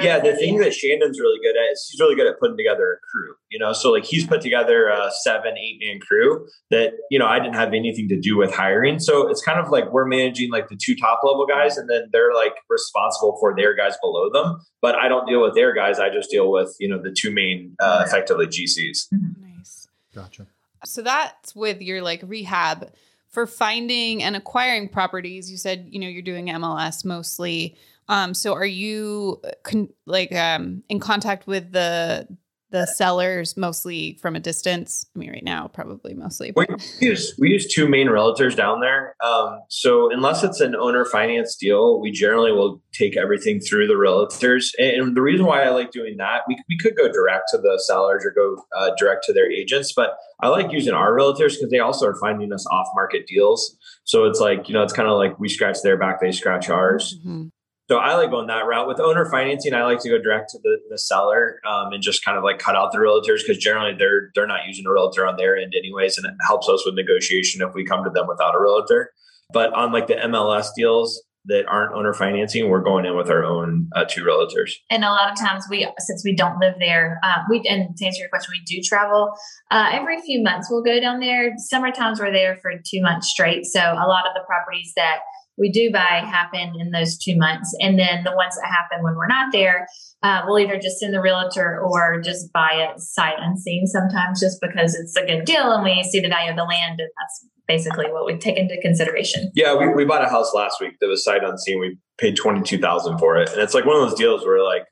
yeah, 0.00 0.18
the 0.18 0.34
thing 0.36 0.58
that 0.58 0.72
Shannon's 0.72 1.20
really 1.20 1.38
good 1.42 1.56
at 1.56 1.72
is 1.72 1.86
he's 1.90 2.00
really 2.00 2.14
good 2.14 2.26
at 2.26 2.38
putting 2.40 2.56
together 2.56 2.94
a 2.94 2.98
crew, 3.10 3.34
you 3.50 3.58
know? 3.58 3.74
So 3.74 3.90
like 3.90 4.04
he's 4.04 4.26
put 4.26 4.40
together 4.40 4.88
a 4.88 5.10
seven, 5.22 5.58
eight 5.58 5.78
man 5.84 6.00
crew 6.00 6.46
that, 6.70 6.92
you 7.10 7.18
know, 7.18 7.26
I 7.26 7.38
didn't 7.38 7.56
have 7.56 7.74
anything 7.74 8.08
to 8.08 8.18
do 8.18 8.38
with 8.38 8.54
hiring. 8.54 9.00
So 9.00 9.28
it's 9.28 9.42
kind 9.42 9.60
of 9.60 9.70
like 9.70 9.92
we're 9.92 10.06
managing 10.06 10.50
like 10.50 10.68
the 10.68 10.78
two 10.82 10.96
top 10.96 11.20
level 11.22 11.46
guys 11.46 11.76
and 11.76 11.90
then 11.90 12.08
they're 12.10 12.34
like 12.34 12.54
responsible 12.70 13.36
for 13.38 13.54
their 13.54 13.74
guys 13.76 13.96
below 14.00 14.30
them. 14.30 14.60
But 14.86 14.94
I 14.94 15.08
don't 15.08 15.26
deal 15.26 15.42
with 15.42 15.56
their 15.56 15.74
guys. 15.74 15.98
I 15.98 16.10
just 16.10 16.30
deal 16.30 16.48
with, 16.48 16.76
you 16.78 16.88
know, 16.88 17.02
the 17.02 17.10
two 17.10 17.32
main 17.32 17.74
uh, 17.80 18.04
effectively 18.06 18.46
GCs. 18.46 19.12
Mm-hmm. 19.12 19.56
Nice. 19.58 19.88
Gotcha. 20.14 20.46
So 20.84 21.02
that's 21.02 21.56
with 21.56 21.82
your 21.82 22.02
like 22.02 22.22
rehab 22.24 22.92
for 23.28 23.48
finding 23.48 24.22
and 24.22 24.36
acquiring 24.36 24.88
properties. 24.88 25.50
You 25.50 25.56
said, 25.56 25.88
you 25.90 25.98
know, 25.98 26.06
you're 26.06 26.22
doing 26.22 26.46
MLS 26.46 27.04
mostly. 27.04 27.76
Um, 28.08 28.32
so 28.32 28.54
are 28.54 28.64
you 28.64 29.42
con- 29.64 29.92
like 30.04 30.32
um, 30.32 30.84
in 30.88 31.00
contact 31.00 31.48
with 31.48 31.72
the 31.72 32.28
the 32.70 32.86
sellers 32.86 33.56
mostly 33.56 34.18
from 34.20 34.36
a 34.36 34.40
distance? 34.40 35.06
I 35.14 35.18
mean, 35.18 35.30
right 35.30 35.44
now, 35.44 35.68
probably 35.68 36.14
mostly. 36.14 36.52
We 36.56 36.66
use 37.00 37.34
we 37.38 37.50
use 37.50 37.72
two 37.72 37.88
main 37.88 38.08
realtors 38.08 38.56
down 38.56 38.80
there. 38.80 39.14
Um, 39.24 39.60
so 39.68 40.10
unless 40.12 40.42
it's 40.42 40.60
an 40.60 40.74
owner 40.74 41.04
finance 41.04 41.56
deal, 41.56 42.00
we 42.00 42.10
generally 42.10 42.52
will 42.52 42.82
take 42.92 43.16
everything 43.16 43.60
through 43.60 43.86
the 43.86 43.94
realtors. 43.94 44.70
And 44.78 45.16
the 45.16 45.22
reason 45.22 45.46
why 45.46 45.62
I 45.62 45.70
like 45.70 45.90
doing 45.90 46.16
that, 46.18 46.42
we 46.48 46.56
we 46.68 46.76
could 46.78 46.96
go 46.96 47.10
direct 47.10 47.44
to 47.50 47.58
the 47.58 47.80
sellers 47.86 48.24
or 48.24 48.32
go 48.32 48.62
uh, 48.76 48.90
direct 48.98 49.24
to 49.24 49.32
their 49.32 49.50
agents, 49.50 49.92
but 49.92 50.16
I 50.40 50.48
like 50.48 50.72
using 50.72 50.92
our 50.92 51.12
realtors 51.12 51.54
because 51.54 51.70
they 51.70 51.78
also 51.78 52.06
are 52.06 52.16
finding 52.20 52.52
us 52.52 52.66
off 52.66 52.88
market 52.94 53.26
deals. 53.26 53.76
So 54.04 54.24
it's 54.24 54.40
like 54.40 54.68
you 54.68 54.74
know, 54.74 54.82
it's 54.82 54.92
kind 54.92 55.08
of 55.08 55.16
like 55.16 55.38
we 55.38 55.48
scratch 55.48 55.82
their 55.82 55.96
back, 55.96 56.20
they 56.20 56.32
scratch 56.32 56.68
ours. 56.68 57.18
Mm-hmm. 57.20 57.48
So 57.88 57.98
I 57.98 58.16
like 58.16 58.30
going 58.30 58.48
that 58.48 58.66
route 58.66 58.88
with 58.88 58.98
owner 58.98 59.24
financing. 59.30 59.72
I 59.72 59.84
like 59.84 60.00
to 60.00 60.08
go 60.08 60.18
direct 60.18 60.50
to 60.50 60.58
the, 60.62 60.78
the 60.90 60.98
seller 60.98 61.60
um, 61.68 61.92
and 61.92 62.02
just 62.02 62.24
kind 62.24 62.36
of 62.36 62.42
like 62.42 62.58
cut 62.58 62.74
out 62.74 62.90
the 62.90 62.98
realtors 62.98 63.46
because 63.46 63.58
generally 63.62 63.94
they're 63.96 64.30
they're 64.34 64.46
not 64.46 64.66
using 64.66 64.86
a 64.86 64.92
realtor 64.92 65.26
on 65.26 65.36
their 65.36 65.56
end 65.56 65.72
anyways, 65.76 66.18
and 66.18 66.26
it 66.26 66.34
helps 66.46 66.68
us 66.68 66.84
with 66.84 66.94
negotiation 66.96 67.62
if 67.62 67.74
we 67.74 67.84
come 67.84 68.02
to 68.02 68.10
them 68.10 68.26
without 68.26 68.56
a 68.56 68.60
realtor. 68.60 69.12
But 69.52 69.72
on 69.72 69.92
like 69.92 70.08
the 70.08 70.14
MLS 70.14 70.68
deals 70.76 71.22
that 71.46 71.64
aren't 71.68 71.94
owner 71.94 72.12
financing, 72.12 72.68
we're 72.68 72.80
going 72.80 73.06
in 73.06 73.16
with 73.16 73.30
our 73.30 73.44
own 73.44 73.88
uh, 73.94 74.04
two 74.04 74.24
realtors. 74.24 74.72
And 74.90 75.04
a 75.04 75.10
lot 75.10 75.30
of 75.30 75.38
times 75.38 75.64
we, 75.70 75.88
since 75.98 76.24
we 76.24 76.34
don't 76.34 76.58
live 76.58 76.74
there, 76.80 77.20
uh, 77.22 77.42
we 77.48 77.62
and 77.68 77.96
to 77.96 78.04
answer 78.04 78.18
your 78.18 78.28
question, 78.28 78.52
we 78.52 78.64
do 78.64 78.82
travel 78.82 79.32
uh, 79.70 79.90
every 79.92 80.20
few 80.22 80.42
months. 80.42 80.68
We'll 80.68 80.82
go 80.82 80.98
down 80.98 81.20
there. 81.20 81.52
Summer 81.58 81.92
times 81.92 82.18
we're 82.18 82.32
there 82.32 82.56
for 82.56 82.72
two 82.72 83.00
months 83.00 83.28
straight. 83.28 83.64
So 83.64 83.80
a 83.80 84.08
lot 84.08 84.26
of 84.26 84.34
the 84.34 84.42
properties 84.44 84.92
that 84.96 85.20
we 85.58 85.70
do 85.70 85.90
buy 85.90 86.22
happen 86.24 86.74
in 86.78 86.90
those 86.90 87.16
two 87.16 87.36
months. 87.36 87.74
And 87.80 87.98
then 87.98 88.24
the 88.24 88.32
ones 88.32 88.56
that 88.56 88.68
happen 88.68 89.02
when 89.02 89.14
we're 89.14 89.26
not 89.26 89.52
there, 89.52 89.86
uh, 90.22 90.42
we'll 90.46 90.58
either 90.58 90.78
just 90.78 90.98
send 90.98 91.14
the 91.14 91.20
realtor 91.20 91.80
or 91.80 92.20
just 92.20 92.52
buy 92.52 92.88
it 92.90 93.00
sight 93.00 93.36
unseen 93.38 93.86
sometimes 93.86 94.40
just 94.40 94.60
because 94.60 94.94
it's 94.94 95.16
a 95.16 95.24
good 95.24 95.44
deal 95.44 95.72
and 95.72 95.84
we 95.84 96.02
see 96.04 96.20
the 96.20 96.28
value 96.28 96.50
of 96.50 96.56
the 96.56 96.64
land. 96.64 97.00
And 97.00 97.08
that's 97.20 97.46
basically 97.66 98.06
what 98.10 98.26
we 98.26 98.38
take 98.38 98.56
into 98.56 98.78
consideration. 98.80 99.50
Yeah, 99.54 99.76
we, 99.76 99.88
we 99.88 100.04
bought 100.04 100.24
a 100.24 100.28
house 100.28 100.52
last 100.54 100.80
week 100.80 100.94
that 101.00 101.08
was 101.08 101.24
sight 101.24 101.42
unseen. 101.42 101.80
We 101.80 101.98
paid 102.18 102.36
22000 102.36 103.18
for 103.18 103.36
it. 103.38 103.50
And 103.50 103.60
it's 103.60 103.74
like 103.74 103.84
one 103.84 103.96
of 103.96 104.08
those 104.08 104.18
deals 104.18 104.44
where 104.44 104.62
like, 104.62 104.84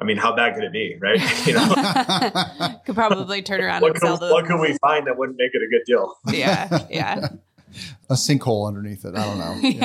I 0.00 0.04
mean, 0.04 0.16
how 0.16 0.34
bad 0.34 0.54
could 0.54 0.64
it 0.64 0.72
be, 0.72 0.96
right? 1.00 1.20
You 1.46 1.54
know, 1.54 2.78
could 2.86 2.94
probably 2.94 3.42
turn 3.42 3.60
around 3.60 3.82
what 3.82 3.92
and 3.92 4.00
sell 4.00 4.18
could, 4.18 4.32
What 4.32 4.46
could 4.46 4.60
we 4.60 4.76
find 4.78 5.06
that 5.06 5.16
wouldn't 5.16 5.38
make 5.38 5.50
it 5.52 5.62
a 5.62 5.68
good 5.68 5.82
deal? 5.86 6.16
Yeah, 6.26 6.86
yeah 6.90 7.28
a 8.08 8.14
sinkhole 8.14 8.66
underneath 8.66 9.04
it. 9.04 9.14
I 9.16 9.24
don't 9.24 9.38
know. 9.38 9.54
You 9.68 9.80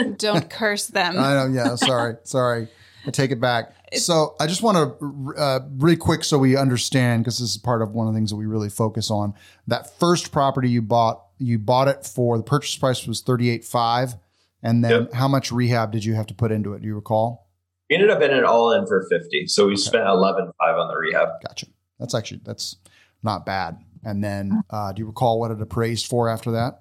know? 0.00 0.14
don't 0.18 0.50
curse 0.50 0.88
them. 0.88 1.18
I 1.18 1.34
know. 1.34 1.46
Yeah. 1.46 1.74
Sorry. 1.76 2.16
Sorry. 2.24 2.68
I 3.06 3.10
take 3.10 3.30
it 3.30 3.40
back. 3.40 3.74
So 3.94 4.34
I 4.40 4.46
just 4.46 4.62
want 4.62 4.98
to 4.98 5.34
uh, 5.38 5.60
really 5.76 5.96
quick 5.96 6.24
so 6.24 6.38
we 6.38 6.56
understand 6.56 7.22
because 7.22 7.38
this 7.38 7.50
is 7.50 7.58
part 7.58 7.82
of 7.82 7.92
one 7.92 8.06
of 8.06 8.14
the 8.14 8.18
things 8.18 8.30
that 8.30 8.36
we 8.36 8.46
really 8.46 8.70
focus 8.70 9.10
on. 9.10 9.34
That 9.66 9.98
first 9.98 10.32
property 10.32 10.70
you 10.70 10.82
bought, 10.82 11.22
you 11.38 11.58
bought 11.58 11.88
it 11.88 12.04
for 12.04 12.36
the 12.36 12.44
purchase 12.44 12.76
price 12.76 13.06
was 13.06 13.20
thirty 13.20 13.50
eight 13.50 13.64
five, 13.64 14.14
and 14.62 14.82
then 14.82 15.02
yep. 15.02 15.12
how 15.12 15.28
much 15.28 15.52
rehab 15.52 15.92
did 15.92 16.04
you 16.04 16.14
have 16.14 16.26
to 16.28 16.34
put 16.34 16.50
into 16.50 16.72
it? 16.72 16.80
Do 16.80 16.86
you 16.86 16.94
recall? 16.94 17.48
We 17.90 17.96
ended 17.96 18.10
up 18.10 18.22
in 18.22 18.30
it 18.30 18.44
all 18.44 18.72
in 18.72 18.86
for 18.86 19.06
fifty, 19.10 19.46
so 19.46 19.66
we 19.66 19.72
okay. 19.72 19.80
spent 19.82 20.08
eleven 20.08 20.50
five 20.58 20.76
on 20.76 20.88
the 20.88 20.96
rehab. 20.96 21.28
Gotcha. 21.46 21.66
That's 21.98 22.14
actually 22.14 22.40
that's 22.44 22.76
not 23.22 23.46
bad. 23.46 23.78
And 24.04 24.22
then, 24.22 24.62
uh, 24.70 24.92
do 24.92 25.00
you 25.00 25.06
recall 25.06 25.40
what 25.40 25.50
it 25.50 25.60
appraised 25.60 26.06
for 26.06 26.28
after 26.28 26.50
that? 26.52 26.80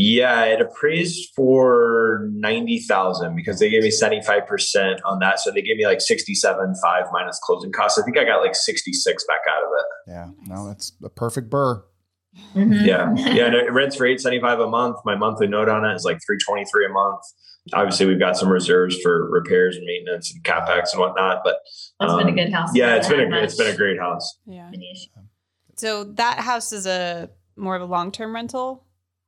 Yeah, 0.00 0.44
it 0.44 0.60
appraised 0.60 1.32
for 1.34 2.28
ninety 2.30 2.78
thousand 2.78 3.34
because 3.34 3.58
they 3.58 3.68
gave 3.68 3.82
me 3.82 3.90
seventy 3.90 4.22
five 4.22 4.46
percent 4.46 5.00
on 5.04 5.18
that, 5.18 5.40
so 5.40 5.50
they 5.50 5.60
gave 5.60 5.76
me 5.76 5.86
like 5.86 6.00
sixty 6.00 6.36
seven 6.36 6.76
five 6.80 7.06
minus 7.10 7.40
closing 7.42 7.72
costs. 7.72 7.98
I 7.98 8.04
think 8.04 8.16
I 8.16 8.22
got 8.22 8.40
like 8.40 8.54
sixty 8.54 8.92
six 8.92 9.24
back 9.26 9.40
out 9.50 9.64
of 9.64 9.70
it. 9.76 10.12
Yeah, 10.12 10.54
no, 10.54 10.68
that's 10.68 10.92
a 11.02 11.08
perfect 11.08 11.50
BRRRR. 11.50 11.82
Mm-hmm. 12.54 12.84
Yeah, 12.84 13.12
yeah, 13.16 13.46
and 13.46 13.56
it 13.56 13.72
rents 13.72 13.96
for 13.96 14.06
eight 14.06 14.20
seventy 14.20 14.40
five 14.40 14.60
a 14.60 14.68
month. 14.68 14.98
My 15.04 15.16
monthly 15.16 15.48
note 15.48 15.68
on 15.68 15.84
it 15.84 15.94
is 15.96 16.04
like 16.04 16.20
three 16.24 16.38
twenty 16.46 16.64
three 16.66 16.86
a 16.86 16.90
month. 16.90 17.20
Obviously, 17.72 18.06
we've 18.06 18.20
got 18.20 18.36
some 18.36 18.48
reserves 18.50 18.96
for 19.02 19.28
repairs 19.28 19.76
and 19.76 19.84
maintenance 19.84 20.32
and 20.32 20.44
capex 20.44 20.92
and 20.92 21.00
whatnot. 21.00 21.40
But 21.42 21.56
that's 21.98 22.12
um, 22.12 22.18
been 22.18 22.28
a 22.28 22.30
um, 22.30 22.36
good 22.36 22.52
house. 22.52 22.70
Yeah, 22.72 22.94
it's 22.94 23.08
been 23.08 23.18
a 23.18 23.28
great, 23.28 23.42
it's 23.42 23.56
been 23.56 23.74
a 23.74 23.76
great 23.76 23.98
house. 23.98 24.38
Yeah. 24.46 24.70
So 25.78 26.04
that 26.04 26.40
house 26.40 26.72
is 26.72 26.86
a 26.86 27.30
more 27.56 27.76
of 27.76 27.82
a 27.82 27.86
long 27.86 28.12
term 28.12 28.34
rental. 28.34 28.84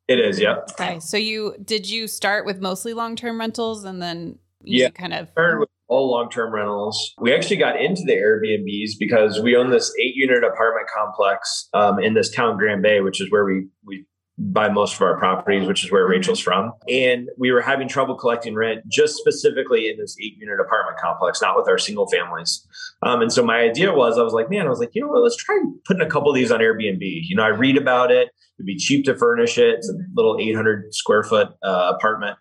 It 0.08 0.18
is, 0.18 0.40
yeah. 0.40 0.56
Okay, 0.72 0.98
so 0.98 1.16
you 1.16 1.54
did 1.64 1.88
you 1.88 2.08
start 2.08 2.44
with 2.44 2.60
mostly 2.60 2.94
long 2.94 3.14
term 3.16 3.38
rentals 3.38 3.84
and 3.84 4.02
then 4.02 4.38
yeah, 4.64 4.90
kind 4.90 5.12
of 5.12 5.28
started 5.30 5.60
with 5.60 5.68
all 5.88 6.10
long 6.10 6.30
term 6.30 6.52
rentals. 6.52 7.14
We 7.18 7.32
actually 7.32 7.56
got 7.56 7.80
into 7.80 8.02
the 8.04 8.14
Airbnbs 8.14 8.92
because 8.98 9.40
we 9.40 9.56
own 9.56 9.70
this 9.70 9.92
eight 10.00 10.14
unit 10.14 10.42
apartment 10.42 10.88
complex 10.94 11.68
um, 11.74 11.98
in 11.98 12.14
this 12.14 12.30
town, 12.30 12.56
Grand 12.56 12.82
Bay, 12.82 13.00
which 13.00 13.20
is 13.20 13.30
where 13.30 13.44
we 13.44 13.68
we 13.84 14.06
buy 14.40 14.68
most 14.68 14.94
of 14.94 15.02
our 15.02 15.18
properties, 15.18 15.68
which 15.68 15.84
is 15.84 15.92
where 15.92 16.04
mm-hmm. 16.04 16.12
Rachel's 16.12 16.40
from. 16.40 16.72
And 16.88 17.28
we 17.36 17.50
were 17.50 17.60
having 17.60 17.88
trouble 17.88 18.14
collecting 18.14 18.54
rent 18.54 18.88
just 18.88 19.16
specifically 19.16 19.90
in 19.90 19.98
this 19.98 20.16
eight 20.20 20.36
unit 20.38 20.58
apartment 20.60 20.98
complex, 20.98 21.42
not 21.42 21.56
with 21.56 21.68
our 21.68 21.78
single 21.78 22.08
families. 22.08 22.66
Um, 23.02 23.20
and 23.20 23.32
so 23.32 23.44
my 23.44 23.58
idea 23.60 23.92
was, 23.92 24.18
I 24.18 24.22
was 24.22 24.32
like, 24.32 24.50
man, 24.50 24.66
I 24.66 24.70
was 24.70 24.78
like, 24.78 24.90
you 24.94 25.02
know 25.02 25.08
what, 25.08 25.22
let's 25.22 25.36
try 25.36 25.58
putting 25.84 26.02
a 26.02 26.08
couple 26.08 26.30
of 26.30 26.34
these 26.34 26.50
on 26.50 26.60
Airbnb. 26.60 27.00
You 27.00 27.36
know, 27.36 27.42
I 27.42 27.48
read 27.48 27.76
about 27.76 28.10
it. 28.10 28.30
It'd 28.58 28.66
be 28.66 28.76
cheap 28.76 29.04
to 29.06 29.14
furnish 29.14 29.58
it. 29.58 29.76
It's 29.76 29.88
a 29.88 29.94
little 30.14 30.38
800 30.40 30.94
square 30.94 31.22
foot 31.22 31.48
uh, 31.62 31.92
apartment. 31.94 32.36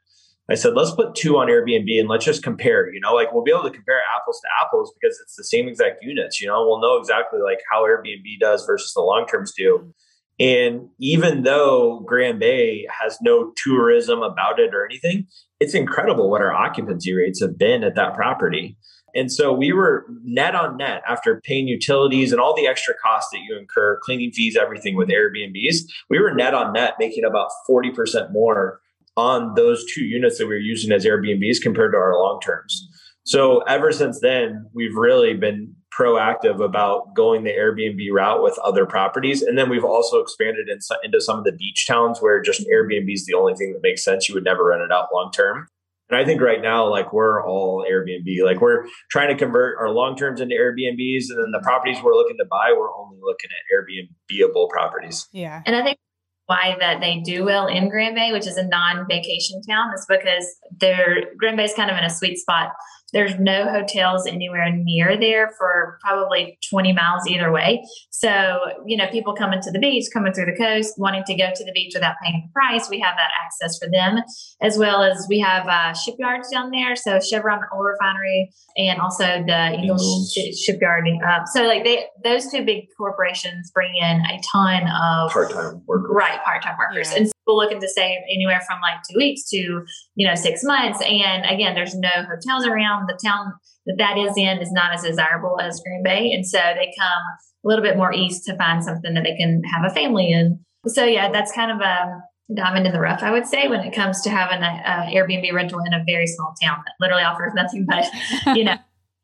I 0.52 0.56
said, 0.56 0.74
let's 0.74 0.92
put 0.92 1.14
two 1.14 1.38
on 1.38 1.48
Airbnb 1.48 2.00
and 2.00 2.10
let's 2.10 2.26
just 2.26 2.42
compare. 2.42 2.92
You 2.92 3.00
know, 3.00 3.14
like 3.14 3.32
we'll 3.32 3.44
be 3.44 3.52
able 3.52 3.64
to 3.64 3.70
compare 3.70 4.00
apples 4.16 4.42
to 4.42 4.48
apples 4.66 4.92
because 5.00 5.20
it's 5.22 5.36
the 5.36 5.44
same 5.44 5.68
exact 5.68 6.02
units. 6.02 6.42
You 6.42 6.48
know, 6.48 6.66
we'll 6.66 6.82
know 6.82 6.98
exactly 6.98 7.40
like 7.40 7.60
how 7.72 7.84
Airbnb 7.84 8.40
does 8.40 8.66
versus 8.66 8.94
the 8.94 9.02
long 9.02 9.28
terms 9.28 9.54
do. 9.56 9.94
And 10.40 10.90
even 11.00 11.44
though 11.44 12.00
Grand 12.06 12.40
Bay 12.40 12.88
has 13.02 13.18
no 13.22 13.52
tourism 13.58 14.22
about 14.22 14.60
it 14.60 14.74
or 14.74 14.86
anything, 14.86 15.28
it's 15.60 15.74
incredible 15.74 16.30
what 16.30 16.42
our 16.42 16.54
occupancy 16.54 17.14
rates 17.14 17.42
have 17.42 17.58
been 17.58 17.84
at 17.84 17.96
that 17.96 18.16
property. 18.16 18.78
And 19.16 19.32
so 19.32 19.52
we 19.52 19.74
were 19.74 20.06
net 20.24 20.56
on 20.56 20.78
net 20.78 21.02
after 21.08 21.42
paying 21.44 21.68
utilities 21.68 22.32
and 22.32 22.40
all 22.40 22.56
the 22.56 22.68
extra 22.68 22.94
costs 23.04 23.32
that 23.32 23.40
you 23.40 23.58
incur, 23.58 24.00
cleaning 24.04 24.32
fees, 24.32 24.56
everything 24.56 24.96
with 24.96 25.10
Airbnbs. 25.10 25.78
We 26.10 26.20
were 26.20 26.34
net 26.34 26.54
on 26.54 26.74
net 26.74 26.94
making 27.00 27.26
about 27.26 27.50
40% 27.70 28.32
more 28.32 28.80
on 29.18 29.56
those 29.56 29.84
two 29.92 30.06
units 30.06 30.38
that 30.38 30.46
we 30.46 30.54
were 30.54 30.60
using 30.60 30.92
as 30.92 31.06
Airbnbs 31.06 31.62
compared 31.62 31.92
to 31.92 31.98
our 31.98 32.18
long 32.18 32.40
terms. 32.40 32.88
So 33.24 33.60
ever 33.62 33.92
since 33.92 34.20
then, 34.22 34.68
we've 34.74 34.96
really 34.96 35.34
been 35.34 35.76
proactive 36.00 36.64
about 36.64 37.14
going 37.14 37.44
the 37.44 37.52
Airbnb 37.52 38.00
route 38.14 38.42
with 38.42 38.58
other 38.60 38.86
properties. 38.86 39.42
And 39.42 39.58
then 39.58 39.70
we've 39.70 39.84
also 39.84 40.20
expanded 40.20 40.70
in, 40.70 40.80
into 41.04 41.20
some 41.20 41.40
of 41.40 41.44
the 41.44 41.52
beach 41.52 41.86
towns 41.88 42.20
where 42.22 42.42
just 42.42 42.66
Airbnb 42.68 43.12
is 43.12 43.26
the 43.26 43.34
only 43.34 43.56
thing 43.56 43.74
that 43.74 43.82
makes 43.84 44.04
sense. 44.04 44.30
You 44.30 44.36
would 44.36 44.44
never 44.44 44.66
rent 44.66 44.82
it 44.82 44.92
out 44.92 45.08
long 45.14 45.32
term. 45.32 45.68
And 46.10 46.18
I 46.18 46.26
think 46.26 46.42
right 46.42 46.62
now, 46.62 46.90
like 46.90 47.14
we're 47.14 47.46
all 47.46 47.86
Airbnb. 47.90 48.44
Like 48.44 48.62
we're 48.62 48.86
trying 49.12 49.28
to 49.30 49.36
convert 49.36 49.78
our 49.78 49.92
long 49.92 50.16
terms 50.16 50.42
into 50.42 50.56
Airbnbs, 50.56 51.26
and 51.30 51.38
then 51.38 51.52
the 51.52 51.62
properties 51.62 51.98
we're 52.02 52.16
looking 52.16 52.38
to 52.38 52.46
buy, 52.50 52.74
we're 52.76 52.92
only 52.96 53.20
looking 53.22 53.50
at 53.52 53.70
Airbnbable 53.72 54.70
properties. 54.70 55.28
Yeah. 55.32 55.62
And 55.68 55.76
I 55.76 55.84
think 55.84 56.00
why 56.48 56.76
that 56.80 57.00
they 57.00 57.20
do 57.20 57.46
well 57.46 57.68
in 57.68 57.90
Grand 57.90 58.16
Bay, 58.16 58.32
which 58.32 58.48
is 58.48 58.58
a 58.58 58.66
non-vacation 58.66 59.62
town, 59.70 59.94
is 59.94 60.04
because 60.10 60.48
their 60.80 61.32
Grand 61.38 61.58
Bay 61.58 61.66
is 61.66 61.76
kind 61.76 61.92
of 61.92 61.98
in 61.98 62.04
a 62.04 62.10
sweet 62.10 62.40
spot 62.40 62.72
there's 63.14 63.38
no 63.40 63.70
hotels 63.70 64.28
anywhere 64.28 64.72
near 64.72 65.18
there 65.20 65.52
for 65.58 65.98
probably 66.02 66.58
20 66.70 66.94
miles 66.94 67.28
either 67.28 67.52
way. 67.52 67.84
So, 68.10 68.60
you 68.86 68.98
know, 68.98 69.08
people 69.08 69.34
coming 69.34 69.62
to 69.62 69.72
the 69.72 69.80
beach, 69.80 70.06
coming 70.14 70.34
through 70.34 70.46
the 70.46 70.58
coast, 70.58 70.96
wanting 70.98 71.24
to 71.26 71.36
go 71.36 71.50
to 71.54 71.66
the 71.66 71.72
beach 71.74 71.94
without 71.94 72.16
paying 72.22 72.44
the 72.48 72.52
price, 72.54 72.90
we 72.90 73.00
have 73.00 73.16
that 73.18 73.32
access 73.44 73.78
for 73.78 73.90
them, 73.90 74.20
as 74.62 74.78
well 74.78 75.04
as 75.04 75.26
we 75.30 75.40
have 75.40 75.68
uh, 75.68 75.94
shipyards 75.94 76.50
down 76.50 76.72
there. 76.72 76.96
So, 76.96 77.20
Chevron 77.20 77.62
Oil 77.74 77.82
Refinery 77.82 78.52
and 78.78 79.00
also 79.00 79.24
the 79.24 79.74
Ingalls 79.74 80.34
Shipyard. 80.66 81.08
Uh, 81.26 81.46
so, 81.46 81.64
like, 81.64 81.84
they 81.84 82.06
those 82.24 82.52
two 82.52 82.66
big 82.66 82.86
corporations 82.98 83.72
bring 83.72 83.94
in 83.96 84.22
a 84.22 84.40
ton 84.52 84.84
of 84.88 85.32
part 85.32 85.52
time 85.52 85.82
workers. 85.88 86.12
Right, 86.12 86.44
part 86.44 86.64
time 86.64 86.76
workers. 86.78 87.12
Yeah. 87.12 87.20
And 87.20 87.32
people 87.50 87.58
looking 87.58 87.82
to 87.82 87.88
save 87.88 88.20
anywhere 88.32 88.62
from 88.68 88.80
like 88.82 89.00
two 89.10 89.18
weeks 89.18 89.50
to, 89.50 89.84
you 90.16 90.28
know, 90.28 90.36
six 90.36 90.64
months. 90.64 91.02
And 91.02 91.46
again, 91.46 91.74
there's 91.74 91.96
no 91.96 92.10
hotels 92.10 92.66
around. 92.66 93.08
The 93.08 93.20
town 93.24 93.54
that 93.88 93.98
that 93.98 94.18
is 94.18 94.34
in 94.38 94.60
is 94.60 94.72
not 94.72 94.94
as 94.94 95.02
desirable 95.02 95.60
as 95.60 95.82
Grand 95.84 96.04
Bay. 96.04 96.32
And 96.32 96.46
so 96.46 96.60
they 96.60 96.94
come 96.98 97.24
a 97.66 97.68
little 97.68 97.84
bit 97.84 97.98
more 97.98 98.14
east 98.14 98.46
to 98.46 98.56
find 98.56 98.84
something 98.84 99.14
that 99.16 99.24
they 99.24 99.36
can 99.36 99.64
have 99.64 99.90
a 99.90 99.94
family 99.94 100.32
in. 100.32 100.60
So 100.88 101.04
yeah, 101.04 101.32
that's 101.32 101.52
kind 101.52 101.72
of 101.72 101.80
a 101.82 102.22
diamond 102.54 102.86
in 102.86 102.94
the 102.94 103.00
rough, 103.00 103.22
I 103.22 103.32
would 103.32 103.46
say, 103.46 103.68
when 103.68 103.82
it 103.82 103.94
comes 103.94 104.22
to 104.22 104.30
having 104.30 104.64
an 104.64 105.14
Airbnb 105.14 105.52
rental 105.54 105.80
in 105.86 105.94
a 105.94 106.04
very 106.06 106.28
small 106.28 106.54
town 106.62 106.78
that 106.86 106.94
literally 107.00 107.24
offers 107.24 107.54
nothing 107.54 107.86
but, 107.86 108.06
you 108.56 108.64
know, 108.64 108.76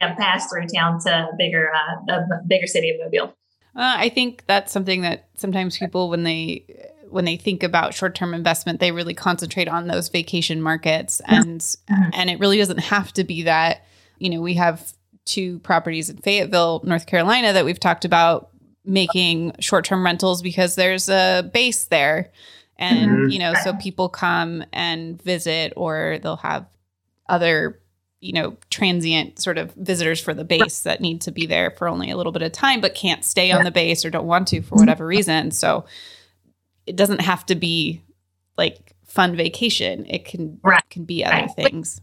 a 0.01 0.13
pass 0.15 0.49
through 0.49 0.67
town 0.67 0.99
to 1.01 1.09
a 1.09 1.29
bigger, 1.37 1.71
uh, 1.71 2.13
a 2.13 2.47
bigger 2.47 2.67
city 2.67 2.89
of 2.89 2.97
Mobile. 2.99 3.35
Uh, 3.75 3.95
I 3.97 4.09
think 4.09 4.45
that's 4.47 4.71
something 4.71 5.01
that 5.01 5.27
sometimes 5.35 5.77
people, 5.77 6.09
when 6.09 6.23
they 6.23 6.65
when 7.09 7.25
they 7.25 7.37
think 7.37 7.63
about 7.63 7.93
short-term 7.93 8.33
investment, 8.33 8.79
they 8.79 8.91
really 8.91 9.13
concentrate 9.13 9.67
on 9.67 9.87
those 9.87 10.09
vacation 10.09 10.61
markets, 10.61 11.21
and 11.25 11.61
mm-hmm. 11.61 12.09
and 12.13 12.29
it 12.29 12.39
really 12.39 12.57
doesn't 12.57 12.79
have 12.79 13.13
to 13.13 13.23
be 13.23 13.43
that. 13.43 13.85
You 14.19 14.29
know, 14.29 14.41
we 14.41 14.55
have 14.55 14.93
two 15.25 15.59
properties 15.59 16.09
in 16.09 16.17
Fayetteville, 16.17 16.81
North 16.83 17.07
Carolina, 17.07 17.53
that 17.53 17.65
we've 17.65 17.79
talked 17.79 18.05
about 18.05 18.49
making 18.83 19.53
short-term 19.59 20.05
rentals 20.05 20.41
because 20.41 20.75
there's 20.75 21.09
a 21.09 21.49
base 21.53 21.85
there, 21.85 22.31
and 22.77 23.09
mm-hmm. 23.11 23.29
you 23.29 23.39
know, 23.39 23.53
so 23.63 23.73
people 23.73 24.09
come 24.09 24.63
and 24.73 25.21
visit, 25.21 25.73
or 25.75 26.19
they'll 26.21 26.37
have 26.37 26.65
other 27.27 27.79
you 28.21 28.33
know 28.33 28.57
transient 28.69 29.39
sort 29.39 29.57
of 29.57 29.71
visitors 29.73 30.19
for 30.19 30.33
the 30.33 30.43
base 30.43 30.81
that 30.81 31.01
need 31.01 31.21
to 31.21 31.31
be 31.31 31.45
there 31.45 31.69
for 31.71 31.87
only 31.87 32.09
a 32.09 32.17
little 32.17 32.31
bit 32.31 32.41
of 32.41 32.51
time 32.51 32.81
but 32.81 32.95
can't 32.95 33.23
stay 33.23 33.51
on 33.51 33.63
the 33.63 33.71
base 33.71 34.03
or 34.03 34.09
don't 34.09 34.25
want 34.25 34.47
to 34.47 34.61
for 34.61 34.75
whatever 34.75 35.05
reason. 35.05 35.51
So 35.51 35.85
it 36.85 36.95
doesn't 36.95 37.21
have 37.21 37.45
to 37.47 37.55
be 37.55 38.01
like 38.57 38.93
fun 39.05 39.35
vacation. 39.35 40.05
It 40.07 40.25
can 40.25 40.59
right. 40.63 40.83
can 40.89 41.05
be 41.05 41.23
other 41.23 41.35
right. 41.35 41.51
things. 41.55 42.01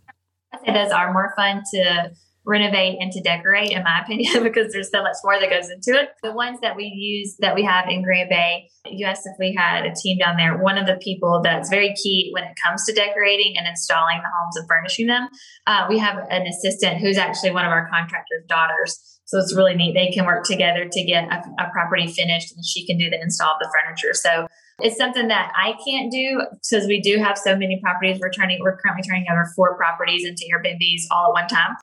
Those 0.67 0.93
are 0.93 1.13
more 1.13 1.33
fun 1.37 1.63
to 1.75 2.13
renovate 2.45 2.97
and 3.01 3.13
to 3.13 3.21
decorate, 3.21 3.71
in 3.71 3.85
my 3.85 4.01
opinion, 4.05 4.43
because 4.43 4.73
there's 4.73 4.91
so 4.91 5.03
much 5.03 5.17
more 5.23 5.39
that 5.39 5.51
goes 5.51 5.71
into 5.71 5.99
it. 5.99 6.11
The 6.23 6.33
ones 6.33 6.59
that 6.63 6.77
we 6.77 6.85
use 6.85 7.37
that 7.41 7.55
we 7.55 7.63
have 7.65 7.89
in 7.89 8.03
Grand 8.03 8.29
Bay, 8.29 8.69
you 8.87 9.07
asked 9.07 9.27
if 9.27 9.37
we 9.39 9.55
had 9.57 9.87
a 9.87 9.95
team 9.95 10.19
down 10.19 10.37
there. 10.37 10.59
One 10.59 10.79
of 10.79 10.87
the 10.87 10.99
people 11.01 11.41
that's 11.43 11.69
very 11.69 11.95
key 11.95 12.31
when 12.33 12.45
it 12.45 12.57
comes 12.65 12.85
to 12.87 12.93
decorating 12.93 13.55
and 13.57 13.67
installing 13.67 14.19
the 14.19 14.29
homes 14.29 14.57
and 14.57 14.69
furnishing 14.69 15.07
them, 15.07 15.29
uh, 15.67 15.87
we 15.89 15.99
have 15.99 16.19
an 16.31 16.47
assistant 16.47 16.99
who's 16.99 17.19
actually 17.19 17.53
one 17.53 17.65
of 17.65 17.71
our 17.71 17.89
contractor's 17.89 18.45
daughters. 18.49 18.99
So 19.25 19.39
it's 19.39 19.55
really 19.57 19.75
neat. 19.75 19.95
They 19.95 20.11
can 20.11 20.27
work 20.27 20.45
together 20.45 20.87
to 20.91 21.05
get 21.05 21.25
a, 21.25 21.43
a 21.59 21.71
property 21.71 22.07
finished 22.07 22.55
and 22.55 22.65
she 22.65 22.87
can 22.87 22.99
do 22.99 23.09
the 23.09 23.21
install 23.21 23.53
of 23.53 23.61
the 23.61 23.73
furniture. 23.73 24.13
So 24.13 24.47
it's 24.83 24.97
something 24.97 25.29
that 25.29 25.53
I 25.57 25.75
can't 25.85 26.11
do 26.11 26.43
because 26.53 26.87
we 26.87 27.01
do 27.01 27.19
have 27.19 27.39
so 27.39 27.57
many 27.57 27.81
properties. 27.81 28.19
We're 28.21 28.31
turning, 28.31 28.61
we're 28.61 28.77
currently 28.77 29.03
turning 29.03 29.27
over 29.31 29.51
four 29.57 29.77
properties 29.77 30.25
into 30.25 30.45
Airbnbs 30.53 31.03
all 31.11 31.29
at 31.29 31.43
one 31.43 31.49
time. 31.49 31.77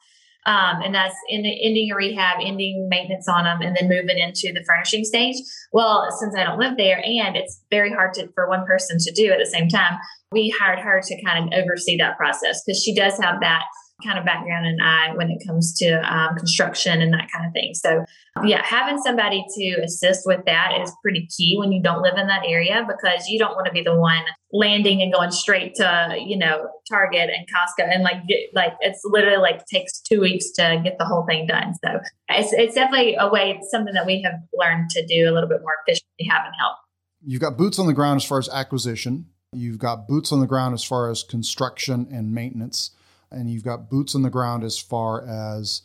Um, 0.46 0.82
and 0.82 0.96
that's 0.96 1.16
in 1.28 1.46
ending 1.46 1.92
a 1.92 1.96
rehab, 1.96 2.40
ending 2.42 2.88
maintenance 2.90 3.28
on 3.28 3.44
them, 3.44 3.62
and 3.62 3.76
then 3.76 3.90
moving 3.90 4.18
into 4.18 4.54
the 4.54 4.64
furnishing 4.66 5.04
stage. 5.04 5.36
Well, 5.74 6.08
since 6.18 6.34
I 6.36 6.44
don't 6.44 6.60
live 6.60 6.78
there, 6.78 7.04
and 7.06 7.36
it's 7.36 7.62
very 7.70 7.92
hard 7.92 8.14
to, 8.16 8.30
for 8.34 8.48
one 8.48 8.66
person 8.66 8.98
to 9.00 9.12
do 9.12 9.32
at 9.32 9.38
the 9.38 9.46
same 9.46 9.68
time, 9.68 10.00
we 10.32 10.50
hired 10.58 10.80
her 10.80 11.02
to 11.04 11.24
kind 11.24 11.54
of 11.54 11.60
oversee 11.60 11.98
that 11.98 12.18
process 12.18 12.64
because 12.66 12.82
she 12.82 12.96
does 12.96 13.20
have 13.20 13.42
that 13.42 13.64
kind 14.04 14.18
of 14.18 14.26
background 14.26 14.66
and 14.66 14.82
I 14.82 15.14
when 15.16 15.30
it 15.30 15.46
comes 15.46 15.74
to 15.80 16.00
um, 16.02 16.36
construction 16.36 17.02
and 17.02 17.14
that 17.14 17.30
kind 17.32 17.46
of 17.46 17.54
thing. 17.54 17.74
So, 17.74 18.06
yeah, 18.44 18.64
having 18.64 19.02
somebody 19.02 19.44
to 19.56 19.82
assist 19.84 20.22
with 20.26 20.46
that 20.46 20.80
is 20.82 20.92
pretty 21.02 21.28
key 21.28 21.58
when 21.58 21.72
you 21.72 21.82
don't 21.82 22.02
live 22.02 22.18
in 22.18 22.28
that 22.28 22.44
area 22.46 22.86
because 22.88 23.28
you 23.28 23.38
don't 23.38 23.56
want 23.56 23.66
to 23.66 23.72
be 23.72 23.82
the 23.82 23.96
one 23.96 24.24
landing 24.52 25.02
and 25.02 25.14
going 25.14 25.32
straight 25.32 25.76
to 25.76 26.18
you 26.20 26.38
know 26.38 26.68
Target 26.90 27.30
and 27.30 27.48
Costco 27.48 27.88
and 27.94 28.04
like 28.04 28.26
get, 28.28 28.50
like 28.54 28.74
it's 28.82 29.02
literally 29.04 29.38
like 29.38 29.66
takes 29.66 30.00
two 30.00 30.22
weeks 30.22 30.50
to 30.52 30.82
get 30.84 30.98
the 30.98 31.06
whole 31.06 31.26
thing 31.26 31.48
done. 31.48 31.74
So 31.84 32.00
it's 32.30 32.54
it's 32.54 32.76
definitely 32.76 33.16
a 33.20 33.30
way 33.30 33.60
something 33.70 33.94
that 33.94 34.06
we 34.06 34.22
have 34.24 34.34
learned 34.54 34.90
to 34.92 35.06
do 35.06 35.30
a 35.30 35.32
little 35.32 35.50
bit 35.50 35.62
more 35.62 35.74
efficiently, 35.86 36.28
having 36.30 36.52
help. 36.60 36.78
You've 37.26 37.42
got 37.42 37.58
boots 37.58 37.80
on 37.80 37.88
the 37.88 37.94
ground 37.94 38.18
as 38.18 38.24
far 38.24 38.40
as 38.40 38.48
acquisition. 38.48 39.28
You've 39.52 39.80
got 39.80 40.08
boots 40.08 40.32
on 40.32 40.40
the 40.40 40.48
ground 40.48 40.74
as 40.74 40.84
far 40.84 41.10
as 41.10 41.24
construction 41.24 42.08
and 42.12 42.32
maintenance 42.34 42.92
and 43.32 43.50
you've 43.50 43.64
got 43.64 43.90
boots 43.90 44.16
on 44.16 44.22
the 44.22 44.30
ground 44.30 44.64
as 44.64 44.78
far 44.78 45.26
as 45.26 45.84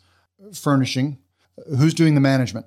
furnishing. 0.53 1.17
Who's 1.77 1.93
doing 1.93 2.15
the 2.15 2.21
management? 2.21 2.65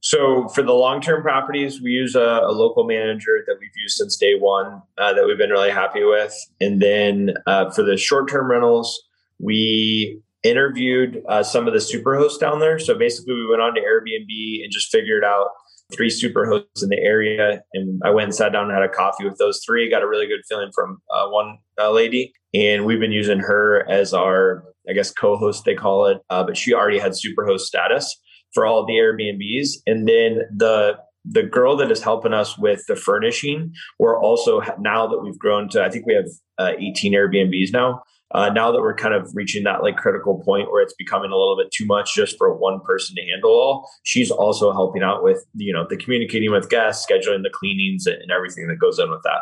So 0.00 0.48
for 0.48 0.62
the 0.62 0.74
long-term 0.74 1.22
properties, 1.22 1.80
we 1.80 1.90
use 1.90 2.14
a, 2.14 2.42
a, 2.44 2.52
local 2.52 2.84
manager 2.84 3.42
that 3.46 3.56
we've 3.58 3.70
used 3.74 3.96
since 3.96 4.16
day 4.16 4.34
one 4.38 4.82
uh, 4.98 5.14
that 5.14 5.24
we've 5.26 5.38
been 5.38 5.48
really 5.48 5.70
happy 5.70 6.04
with. 6.04 6.34
And 6.60 6.82
then 6.82 7.32
uh, 7.46 7.70
for 7.70 7.82
the 7.82 7.96
short-term 7.96 8.50
rentals, 8.50 9.02
we 9.38 10.20
interviewed 10.42 11.22
uh, 11.26 11.42
some 11.42 11.66
of 11.66 11.72
the 11.72 11.80
super 11.80 12.18
hosts 12.18 12.36
down 12.36 12.60
there. 12.60 12.78
So 12.78 12.98
basically, 12.98 13.34
we 13.34 13.46
went 13.46 13.62
on 13.62 13.74
to 13.74 13.80
Airbnb 13.80 14.62
and 14.62 14.70
just 14.70 14.92
figured 14.92 15.24
out 15.24 15.48
three 15.90 16.10
super 16.10 16.46
hosts 16.46 16.82
in 16.82 16.90
the 16.90 16.98
area. 16.98 17.62
And 17.72 18.00
I 18.04 18.10
went 18.10 18.24
and 18.24 18.34
sat 18.34 18.52
down 18.52 18.64
and 18.64 18.74
had 18.74 18.82
a 18.82 18.92
coffee 18.92 19.24
with 19.24 19.38
those 19.38 19.62
three. 19.64 19.90
Got 19.90 20.02
a 20.02 20.06
really 20.06 20.26
good 20.26 20.44
feeling 20.46 20.70
from 20.74 21.00
uh, 21.10 21.28
one 21.28 21.58
uh, 21.80 21.90
lady. 21.90 22.34
And 22.54 22.84
we've 22.84 23.00
been 23.00 23.12
using 23.12 23.40
her 23.40 23.88
as 23.90 24.14
our, 24.14 24.64
I 24.88 24.92
guess, 24.92 25.10
co 25.10 25.36
host, 25.36 25.64
they 25.64 25.74
call 25.74 26.06
it. 26.06 26.18
Uh, 26.30 26.44
but 26.44 26.56
she 26.56 26.72
already 26.72 26.98
had 26.98 27.12
superhost 27.12 27.60
status 27.60 28.16
for 28.52 28.64
all 28.64 28.86
the 28.86 28.94
Airbnbs. 28.94 29.68
And 29.86 30.08
then 30.08 30.42
the 30.54 30.98
the 31.26 31.42
girl 31.42 31.74
that 31.74 31.90
is 31.90 32.02
helping 32.02 32.34
us 32.34 32.58
with 32.58 32.84
the 32.86 32.94
furnishing, 32.94 33.72
we're 33.98 34.20
also 34.20 34.60
now 34.78 35.06
that 35.06 35.20
we've 35.20 35.38
grown 35.38 35.70
to, 35.70 35.82
I 35.82 35.88
think 35.88 36.06
we 36.06 36.14
have 36.14 36.26
uh, 36.58 36.72
18 36.78 37.14
Airbnbs 37.14 37.72
now 37.72 38.02
uh, 38.34 38.50
now 38.50 38.72
that 38.72 38.80
we're 38.80 38.96
kind 38.96 39.14
of 39.14 39.30
reaching 39.34 39.62
that 39.62 39.82
like 39.82 39.96
critical 39.96 40.42
point 40.42 40.70
where 40.70 40.82
it's 40.82 40.94
becoming 40.94 41.30
a 41.30 41.36
little 41.36 41.56
bit 41.56 41.70
too 41.72 41.86
much 41.86 42.14
just 42.14 42.36
for 42.36 42.52
one 42.54 42.80
person 42.80 43.14
to 43.14 43.22
handle 43.22 43.50
all 43.50 43.88
she's 44.02 44.30
also 44.30 44.72
helping 44.72 45.02
out 45.02 45.22
with 45.22 45.46
you 45.54 45.72
know 45.72 45.86
the 45.88 45.96
communicating 45.96 46.50
with 46.50 46.68
guests 46.68 47.06
scheduling 47.08 47.42
the 47.42 47.50
cleanings 47.50 48.06
and 48.06 48.30
everything 48.30 48.66
that 48.66 48.78
goes 48.78 48.98
in 48.98 49.10
with 49.10 49.22
that 49.22 49.40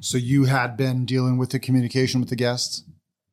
so 0.00 0.18
you 0.18 0.44
had 0.44 0.76
been 0.76 1.04
dealing 1.04 1.38
with 1.38 1.50
the 1.50 1.58
communication 1.58 2.20
with 2.20 2.28
the 2.28 2.36
guests 2.36 2.84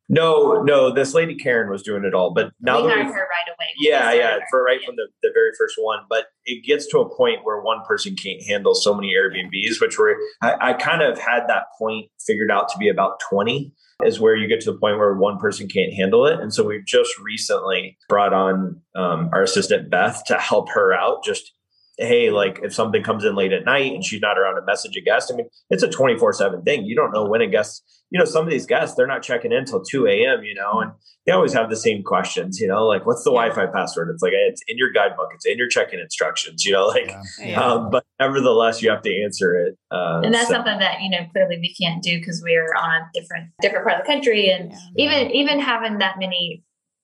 no, 0.10 0.64
no, 0.64 0.94
this 0.94 1.14
lady 1.14 1.36
Karen 1.36 1.70
was 1.70 1.84
doing 1.84 2.06
it 2.06 2.14
all, 2.14 2.34
but 2.34 2.52
now 2.62 2.82
we 2.82 2.90
hired 2.90 3.08
her 3.08 3.12
right 3.12 3.18
away. 3.18 3.68
Yeah, 3.80 4.14
yeah, 4.14 4.40
for 4.50 4.64
right 4.64 4.80
from 4.86 4.96
the, 4.96 5.08
the 5.22 5.32
very 5.34 5.52
first 5.58 5.76
one. 5.78 6.00
But 6.10 6.28
it 6.46 6.64
gets 6.64 6.88
to 6.88 7.00
a 7.00 7.16
point 7.16 7.40
where 7.44 7.62
one 7.62 7.84
person 7.86 8.16
can't 8.16 8.42
handle 8.44 8.74
so 8.74 8.94
many 8.94 9.14
Airbnbs, 9.14 9.82
which 9.82 10.00
were 10.00 10.16
I, 10.42 10.70
I 10.70 10.74
kind 10.74 11.02
of 11.02 11.20
had 11.20 11.48
that 11.48 11.66
point 11.78 12.10
figured 12.26 12.50
out 12.50 12.70
to 12.70 12.78
be 12.78 12.88
about 12.88 13.20
twenty 13.20 13.74
is 14.06 14.20
where 14.20 14.36
you 14.36 14.48
get 14.48 14.62
to 14.62 14.72
the 14.72 14.78
point 14.78 14.98
where 14.98 15.14
one 15.16 15.40
person 15.40 15.68
can't 15.68 15.92
handle 15.92 16.26
it. 16.26 16.40
And 16.40 16.54
so 16.54 16.64
we've 16.64 16.86
just 16.86 17.18
recently 17.20 17.98
brought 18.08 18.32
on 18.32 18.80
um, 18.96 19.30
our 19.34 19.42
assistant 19.42 19.90
Beth 19.90 20.24
to 20.28 20.38
help 20.38 20.70
her 20.70 20.94
out, 20.94 21.24
just 21.24 21.52
hey, 21.98 22.30
like 22.30 22.60
if 22.64 22.74
something 22.74 23.04
comes 23.04 23.24
in 23.24 23.36
late 23.36 23.52
at 23.52 23.66
night 23.66 23.94
and 23.94 24.06
she's 24.06 24.22
not 24.22 24.38
around 24.38 24.56
to 24.56 24.62
message 24.66 24.96
a 24.96 25.02
guest, 25.02 25.32
I 25.32 25.36
mean, 25.36 25.48
it's 25.70 25.84
a 25.84 25.90
24 25.90 26.34
7 26.34 26.62
thing. 26.64 26.86
You 26.86 26.96
don't 26.96 27.12
know 27.12 27.26
when 27.26 27.42
a 27.42 27.48
guest, 27.48 27.84
you 28.12 28.20
know, 28.20 28.26
some 28.26 28.44
of 28.44 28.52
these 28.52 28.66
guests, 28.66 28.96
they're 28.96 29.08
not 29.08 29.24
checking 29.24 29.52
in 29.52 29.60
until 29.60 29.82
2 29.82 30.08
a.m., 30.08 30.44
you 30.44 30.54
know, 30.54 30.80
and 30.80 30.92
they 31.26 31.32
always 31.34 31.54
have 31.54 31.70
the 31.70 31.76
same 31.76 32.04
questions, 32.04 32.60
you 32.60 32.68
know, 32.68 32.86
like 32.86 33.06
what's 33.06 33.24
the 33.24 33.32
Wi 33.32 33.54
Fi 33.54 33.66
password? 33.66 34.10
It's 34.14 34.22
like, 34.22 34.34
it's 34.34 34.62
in 34.68 34.78
your 34.78 34.92
guidebook, 34.92 35.30
it's 35.34 35.46
in 35.46 35.58
your 35.58 35.68
check 35.68 35.92
in 35.92 36.00
instructions, 36.00 36.64
you 36.64 36.72
know, 36.72 36.86
like, 36.88 37.12
yeah. 37.40 37.62
um, 37.62 37.90
but 37.90 38.06
nevertheless, 38.20 38.82
you 38.82 38.90
have 38.92 39.02
to 39.02 39.24
answer 39.24 39.56
it. 39.56 39.78
Uh, 39.92 40.22
and 40.24 40.34
that's 40.34 40.48
so. 40.48 40.54
something 40.54 40.78
that, 40.80 41.02
you 41.02 41.10
know, 41.10 41.26
clearly 41.32 41.58
we 41.60 41.74
can't 41.74 42.04
do 42.04 42.20
because 42.20 42.42
we're 42.44 42.74
on 42.76 43.02
a 43.02 43.10
different, 43.14 43.50
different 43.62 43.86
part 43.86 44.00
of 44.00 44.06
the 44.06 44.12
country. 44.12 44.50
And 44.50 44.72
yeah. 44.72 44.78
even, 44.98 45.32
even 45.32 45.60
having 45.60 45.98
that 45.98 46.18
many 46.20 46.64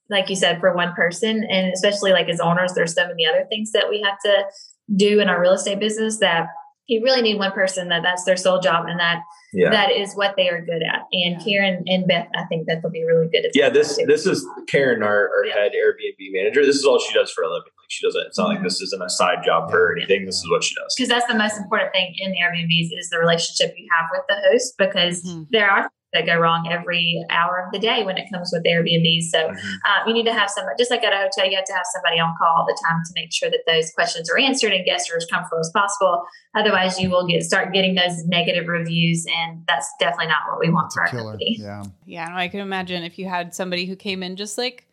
like 0.09 0.29
you 0.29 0.35
said, 0.35 0.59
for 0.59 0.75
one 0.75 0.93
person. 0.93 1.43
And 1.49 1.73
especially 1.73 2.11
like 2.11 2.29
as 2.29 2.39
owners, 2.39 2.73
there's 2.73 2.93
so 2.93 3.07
many 3.07 3.25
other 3.25 3.45
things 3.49 3.71
that 3.71 3.89
we 3.89 4.01
have 4.01 4.17
to 4.25 4.45
do 4.93 5.19
in 5.19 5.29
our 5.29 5.39
real 5.39 5.53
estate 5.53 5.79
business 5.79 6.19
that 6.19 6.47
you 6.87 7.01
really 7.03 7.21
need 7.21 7.37
one 7.37 7.51
person 7.51 7.87
that 7.89 8.03
that's 8.03 8.25
their 8.25 8.35
sole 8.35 8.59
job 8.59 8.85
and 8.87 8.99
that 8.99 9.21
yeah. 9.53 9.69
that 9.69 9.91
is 9.91 10.13
what 10.15 10.35
they 10.35 10.49
are 10.49 10.63
good 10.63 10.81
at. 10.83 11.03
And 11.13 11.39
yeah. 11.39 11.43
Karen 11.43 11.83
and 11.87 12.05
Beth, 12.07 12.27
I 12.35 12.43
think 12.45 12.67
that 12.67 12.81
they'll 12.81 12.91
be 12.91 13.05
really 13.05 13.27
good 13.29 13.45
at. 13.45 13.51
Yeah, 13.53 13.69
this 13.69 13.97
too. 13.97 14.05
this 14.05 14.25
is 14.25 14.45
Karen, 14.67 15.01
our, 15.01 15.29
our 15.29 15.45
yeah. 15.45 15.53
head 15.53 15.71
Airbnb 15.71 16.17
manager. 16.31 16.65
This 16.65 16.75
is 16.75 16.85
all 16.85 16.99
she 16.99 17.13
does 17.13 17.31
for 17.31 17.43
a 17.43 17.47
living. 17.47 17.61
Like 17.63 17.89
she 17.89 18.05
does 18.05 18.15
it. 18.15 18.25
It's 18.27 18.37
not 18.37 18.47
mm-hmm. 18.47 18.55
like 18.55 18.63
this 18.63 18.81
isn't 18.81 19.01
a 19.01 19.09
side 19.09 19.43
job 19.45 19.69
for 19.69 19.77
her 19.77 19.93
or 19.93 19.97
anything. 19.97 20.25
This 20.25 20.37
is 20.37 20.49
what 20.49 20.63
she 20.63 20.75
does. 20.75 20.93
Because 20.97 21.09
that's 21.09 21.27
the 21.27 21.37
most 21.37 21.57
important 21.57 21.93
thing 21.93 22.13
in 22.17 22.31
the 22.31 22.37
Airbnbs 22.37 22.89
is 22.99 23.09
the 23.09 23.19
relationship 23.19 23.73
you 23.77 23.87
have 23.97 24.09
with 24.11 24.23
the 24.27 24.35
host. 24.49 24.75
Because 24.77 25.23
mm-hmm. 25.23 25.43
there 25.51 25.69
are 25.69 25.89
that 26.13 26.25
go 26.25 26.37
wrong 26.37 26.69
every 26.71 27.23
hour 27.29 27.63
of 27.65 27.71
the 27.71 27.79
day 27.79 28.03
when 28.03 28.17
it 28.17 28.29
comes 28.31 28.51
with 28.53 28.63
Airbnb. 28.63 29.21
So 29.23 29.49
mm-hmm. 29.49 29.75
uh, 29.85 30.07
you 30.07 30.13
need 30.13 30.25
to 30.25 30.33
have 30.33 30.49
somebody, 30.49 30.75
just 30.77 30.91
like 30.91 31.03
at 31.03 31.13
a 31.13 31.17
hotel, 31.17 31.49
you 31.49 31.55
have 31.55 31.65
to 31.65 31.73
have 31.73 31.85
somebody 31.93 32.19
on 32.19 32.33
call 32.37 32.55
all 32.57 32.65
the 32.65 32.77
time 32.87 33.01
to 33.05 33.11
make 33.15 33.33
sure 33.33 33.49
that 33.49 33.63
those 33.67 33.91
questions 33.91 34.29
are 34.29 34.37
answered 34.37 34.73
and 34.73 34.85
guests 34.85 35.11
are 35.11 35.17
as 35.17 35.25
comfortable 35.25 35.59
as 35.59 35.71
possible. 35.73 36.23
Otherwise, 36.55 36.99
you 36.99 37.09
will 37.09 37.25
get 37.25 37.43
start 37.43 37.73
getting 37.73 37.95
those 37.95 38.25
negative 38.25 38.67
reviews, 38.67 39.25
and 39.25 39.63
that's 39.67 39.91
definitely 39.99 40.27
not 40.27 40.41
what 40.49 40.59
we 40.59 40.69
want 40.69 40.91
for 40.93 41.01
our 41.01 41.09
killer. 41.09 41.31
company. 41.31 41.57
Yeah, 41.59 41.83
yeah. 42.05 42.29
I 42.31 42.47
can 42.47 42.59
imagine 42.59 43.03
if 43.03 43.17
you 43.17 43.27
had 43.27 43.55
somebody 43.55 43.85
who 43.85 43.95
came 43.95 44.21
in 44.21 44.35
just 44.35 44.57
like 44.57 44.85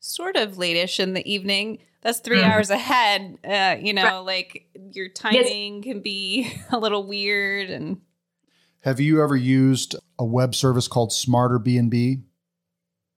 sort 0.00 0.36
of 0.36 0.54
lateish 0.54 1.00
in 1.00 1.14
the 1.14 1.30
evening. 1.30 1.78
That's 2.02 2.18
3 2.18 2.36
mm-hmm. 2.36 2.50
hours 2.50 2.68
ahead. 2.68 3.38
Uh, 3.42 3.76
you 3.80 3.94
know, 3.94 4.04
right. 4.04 4.18
like 4.18 4.66
your 4.92 5.08
timing 5.08 5.76
yes. 5.76 5.84
can 5.84 6.00
be 6.00 6.52
a 6.70 6.78
little 6.78 7.06
weird 7.06 7.70
and 7.70 8.00
have 8.84 9.00
you 9.00 9.22
ever 9.22 9.34
used 9.34 9.96
a 10.18 10.26
web 10.26 10.54
service 10.54 10.88
called 10.88 11.10
Smarter 11.10 11.58
B&B? 11.58 12.18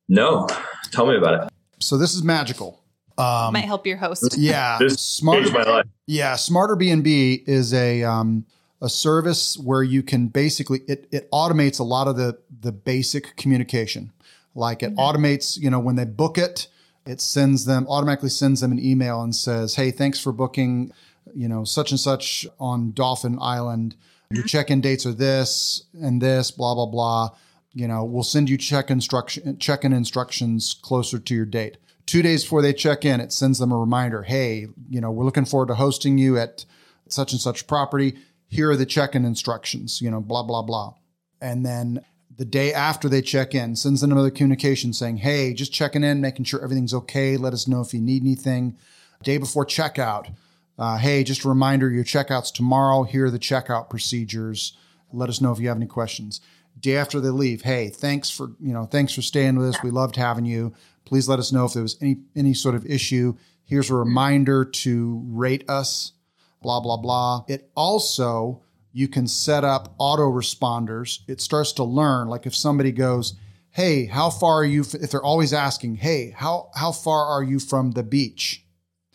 No. 0.07 0.47
Tell 0.91 1.05
me 1.05 1.17
about 1.17 1.43
it. 1.43 1.53
So 1.79 1.97
this 1.97 2.15
is 2.15 2.23
magical. 2.23 2.81
Um, 3.17 3.51
Might 3.51 3.65
help 3.65 3.85
your 3.85 3.97
host. 3.97 4.35
Yeah. 4.37 4.79
Smarter, 4.87 5.83
Yeah, 6.05 6.37
Smarter 6.37 6.77
B&B 6.77 7.43
is 7.45 7.73
a 7.73 8.03
um, 8.03 8.45
a 8.81 8.87
service 8.87 9.57
where 9.57 9.83
you 9.83 10.03
can 10.03 10.27
basically 10.27 10.83
it 10.87 11.07
it 11.11 11.29
automates 11.31 11.79
a 11.79 11.83
lot 11.83 12.07
of 12.07 12.15
the 12.15 12.37
the 12.61 12.71
basic 12.71 13.35
communication. 13.35 14.13
Like 14.55 14.83
it 14.83 14.95
mm-hmm. 14.95 14.99
automates, 14.99 15.59
you 15.59 15.69
know, 15.69 15.79
when 15.79 15.97
they 15.97 16.05
book 16.05 16.37
it, 16.37 16.67
it 17.05 17.19
sends 17.19 17.65
them 17.65 17.85
automatically 17.89 18.29
sends 18.29 18.61
them 18.61 18.71
an 18.71 18.79
email 18.79 19.21
and 19.21 19.35
says, 19.35 19.75
"Hey, 19.75 19.91
thanks 19.91 20.19
for 20.19 20.31
booking, 20.31 20.93
you 21.35 21.49
know, 21.49 21.65
such 21.65 21.91
and 21.91 21.99
such 21.99 22.47
on 22.59 22.93
Dauphin 22.93 23.37
Island." 23.41 23.95
Your 24.29 24.43
check-in 24.43 24.81
dates 24.81 25.05
are 25.05 25.13
this 25.13 25.83
and 25.93 26.21
this, 26.21 26.51
blah 26.51 26.75
blah 26.75 26.85
blah. 26.85 27.29
You 27.73 27.87
know, 27.87 28.03
we'll 28.03 28.23
send 28.23 28.49
you 28.49 28.57
check 28.57 28.89
instruction 28.89 29.57
check-in 29.59 29.93
instructions 29.93 30.75
closer 30.81 31.19
to 31.19 31.35
your 31.35 31.45
date. 31.45 31.77
Two 32.05 32.21
days 32.21 32.43
before 32.43 32.61
they 32.61 32.73
check 32.73 33.05
in, 33.05 33.19
it 33.19 33.31
sends 33.31 33.59
them 33.59 33.71
a 33.71 33.77
reminder. 33.77 34.23
Hey, 34.23 34.67
you 34.89 35.01
know, 35.01 35.11
we're 35.11 35.25
looking 35.25 35.45
forward 35.45 35.67
to 35.67 35.75
hosting 35.75 36.17
you 36.17 36.37
at 36.37 36.65
such 37.09 37.31
and 37.31 37.41
such 37.41 37.67
property. 37.67 38.17
Here 38.47 38.71
are 38.71 38.77
the 38.77 38.85
check-in 38.85 39.25
instructions. 39.25 40.01
You 40.01 40.11
know, 40.11 40.21
blah 40.21 40.43
blah 40.43 40.61
blah. 40.61 40.95
And 41.41 41.65
then 41.65 42.03
the 42.35 42.45
day 42.45 42.73
after 42.73 43.09
they 43.09 43.21
check 43.21 43.55
in, 43.55 43.75
sends 43.75 44.01
them 44.01 44.11
another 44.11 44.31
communication 44.31 44.91
saying, 44.93 45.17
"Hey, 45.17 45.53
just 45.53 45.73
checking 45.73 46.03
in, 46.03 46.21
making 46.21 46.45
sure 46.45 46.61
everything's 46.61 46.93
okay. 46.93 47.37
Let 47.37 47.53
us 47.53 47.67
know 47.67 47.81
if 47.81 47.93
you 47.93 48.01
need 48.01 48.23
anything." 48.23 48.77
Day 49.23 49.37
before 49.37 49.65
checkout, 49.65 50.33
uh, 50.77 50.97
hey, 50.97 51.23
just 51.23 51.43
a 51.43 51.49
reminder, 51.49 51.89
your 51.89 52.03
checkout's 52.03 52.51
tomorrow. 52.51 53.03
Here 53.03 53.25
are 53.25 53.31
the 53.31 53.39
checkout 53.39 53.89
procedures. 53.89 54.77
Let 55.11 55.29
us 55.29 55.41
know 55.41 55.51
if 55.51 55.59
you 55.59 55.67
have 55.69 55.77
any 55.77 55.87
questions. 55.87 56.39
Day 56.79 56.95
after 56.97 57.19
they 57.19 57.29
leave, 57.29 57.63
hey, 57.63 57.89
thanks 57.89 58.29
for 58.29 58.51
you 58.59 58.73
know 58.73 58.85
thanks 58.85 59.13
for 59.13 59.23
staying 59.23 59.57
with 59.57 59.69
us. 59.69 59.83
We 59.83 59.89
loved 59.89 60.15
having 60.15 60.45
you. 60.45 60.73
Please 61.05 61.27
let 61.27 61.39
us 61.39 61.51
know 61.51 61.65
if 61.65 61.73
there 61.73 61.81
was 61.81 61.97
any 62.01 62.17
any 62.35 62.53
sort 62.53 62.75
of 62.75 62.85
issue. 62.85 63.35
Here's 63.63 63.89
a 63.89 63.95
reminder 63.95 64.63
to 64.63 65.23
rate 65.27 65.67
us. 65.67 66.11
Blah 66.61 66.81
blah 66.81 66.97
blah. 66.97 67.45
It 67.47 67.71
also 67.75 68.61
you 68.91 69.07
can 69.07 69.27
set 69.27 69.63
up 69.63 69.97
autoresponders. 69.97 71.19
It 71.27 71.41
starts 71.41 71.71
to 71.73 71.83
learn 71.83 72.27
like 72.27 72.45
if 72.45 72.55
somebody 72.55 72.91
goes, 72.91 73.33
"Hey, 73.71 74.05
how 74.05 74.29
far 74.29 74.57
are 74.57 74.65
you?" 74.65 74.81
If 74.81 75.09
they're 75.09 75.23
always 75.23 75.53
asking, 75.53 75.95
"Hey, 75.95 76.35
how 76.35 76.69
how 76.75 76.91
far 76.91 77.25
are 77.25 77.43
you 77.43 77.57
from 77.57 77.91
the 77.91 78.03
beach?" 78.03 78.66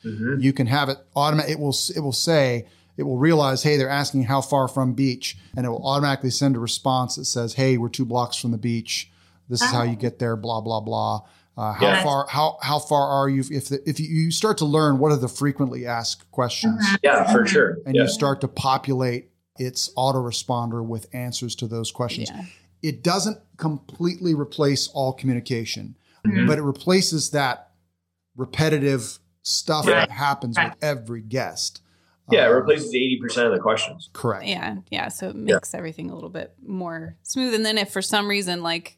Mm-hmm. 0.04 0.40
You 0.40 0.52
can 0.52 0.66
have 0.66 0.88
it 0.88 0.98
automatic. 1.14 1.52
It 1.52 1.58
will 1.58 1.76
it 1.94 2.00
will 2.00 2.12
say 2.12 2.66
it 2.96 3.04
will 3.04 3.18
realize, 3.18 3.62
hey, 3.62 3.76
they're 3.76 3.88
asking 3.88 4.24
how 4.24 4.40
far 4.40 4.68
from 4.68 4.92
beach, 4.94 5.36
and 5.56 5.64
it 5.64 5.68
will 5.68 5.86
automatically 5.86 6.30
send 6.30 6.56
a 6.56 6.60
response 6.60 7.16
that 7.16 7.24
says, 7.24 7.54
hey, 7.54 7.78
we're 7.78 7.88
two 7.88 8.04
blocks 8.04 8.36
from 8.36 8.50
the 8.50 8.58
beach. 8.58 9.10
This 9.48 9.62
is 9.62 9.70
how 9.70 9.82
you 9.82 9.96
get 9.96 10.18
there. 10.18 10.36
Blah 10.36 10.60
blah 10.60 10.80
blah. 10.80 11.22
Uh, 11.54 11.72
how 11.74 11.86
yeah. 11.86 12.02
far 12.02 12.26
how 12.28 12.58
how 12.62 12.78
far 12.78 13.06
are 13.08 13.28
you? 13.28 13.44
If 13.50 13.68
the, 13.68 13.86
if 13.88 14.00
you 14.00 14.30
start 14.30 14.58
to 14.58 14.64
learn 14.64 14.98
what 14.98 15.12
are 15.12 15.18
the 15.18 15.28
frequently 15.28 15.86
asked 15.86 16.30
questions, 16.30 16.82
mm-hmm. 16.82 16.96
yeah, 17.02 17.30
for 17.30 17.46
sure, 17.46 17.78
and 17.84 17.94
yeah. 17.94 18.02
you 18.02 18.08
start 18.08 18.40
to 18.40 18.48
populate 18.48 19.30
its 19.58 19.92
autoresponder 19.94 20.82
with 20.82 21.06
answers 21.12 21.54
to 21.56 21.66
those 21.66 21.90
questions. 21.90 22.30
Yeah. 22.30 22.44
It 22.82 23.02
doesn't 23.02 23.38
completely 23.58 24.34
replace 24.34 24.88
all 24.88 25.12
communication, 25.12 25.96
mm-hmm. 26.26 26.46
but 26.46 26.58
it 26.58 26.62
replaces 26.62 27.30
that 27.30 27.72
repetitive 28.34 29.18
stuff 29.42 29.86
yeah. 29.86 29.94
that 29.94 30.10
happens 30.10 30.56
with 30.58 30.74
every 30.80 31.20
guest. 31.20 31.82
Yeah, 32.30 32.46
um, 32.46 32.52
it 32.52 32.54
replaces 32.54 32.94
eighty 32.94 33.18
percent 33.20 33.48
of 33.48 33.52
the 33.52 33.60
questions. 33.60 34.08
Correct. 34.12 34.46
Yeah, 34.46 34.76
yeah. 34.90 35.08
So 35.08 35.28
it 35.28 35.36
makes 35.36 35.74
yeah. 35.74 35.78
everything 35.78 36.10
a 36.10 36.14
little 36.14 36.30
bit 36.30 36.54
more 36.64 37.16
smooth. 37.22 37.54
And 37.54 37.66
then 37.66 37.78
if 37.78 37.92
for 37.92 38.02
some 38.02 38.28
reason, 38.28 38.62
like, 38.62 38.96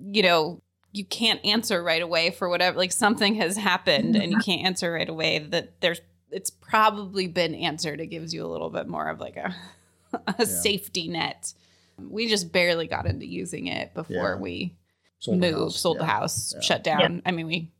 you 0.00 0.22
know, 0.22 0.62
you 0.92 1.04
can't 1.04 1.44
answer 1.44 1.82
right 1.82 2.02
away 2.02 2.30
for 2.30 2.48
whatever, 2.48 2.78
like 2.78 2.92
something 2.92 3.34
has 3.36 3.56
happened 3.56 4.16
and 4.16 4.32
you 4.32 4.38
can't 4.38 4.62
answer 4.62 4.92
right 4.92 5.08
away, 5.08 5.40
that 5.40 5.80
there's 5.80 6.00
it's 6.30 6.50
probably 6.50 7.28
been 7.28 7.54
answered. 7.54 8.00
It 8.00 8.06
gives 8.06 8.32
you 8.32 8.44
a 8.44 8.48
little 8.48 8.70
bit 8.70 8.88
more 8.88 9.08
of 9.08 9.20
like 9.20 9.36
a 9.36 9.54
a 10.26 10.34
yeah. 10.38 10.44
safety 10.44 11.08
net. 11.08 11.52
We 11.98 12.28
just 12.28 12.50
barely 12.52 12.86
got 12.86 13.06
into 13.06 13.26
using 13.26 13.66
it 13.68 13.94
before 13.94 14.36
we 14.38 14.76
sold 15.20 15.38
moved, 15.38 15.76
sold 15.76 15.98
the 15.98 16.06
house, 16.06 16.54
shut 16.60 16.82
down. 16.82 17.22
I 17.24 17.30
mean, 17.30 17.46
we 17.46 17.70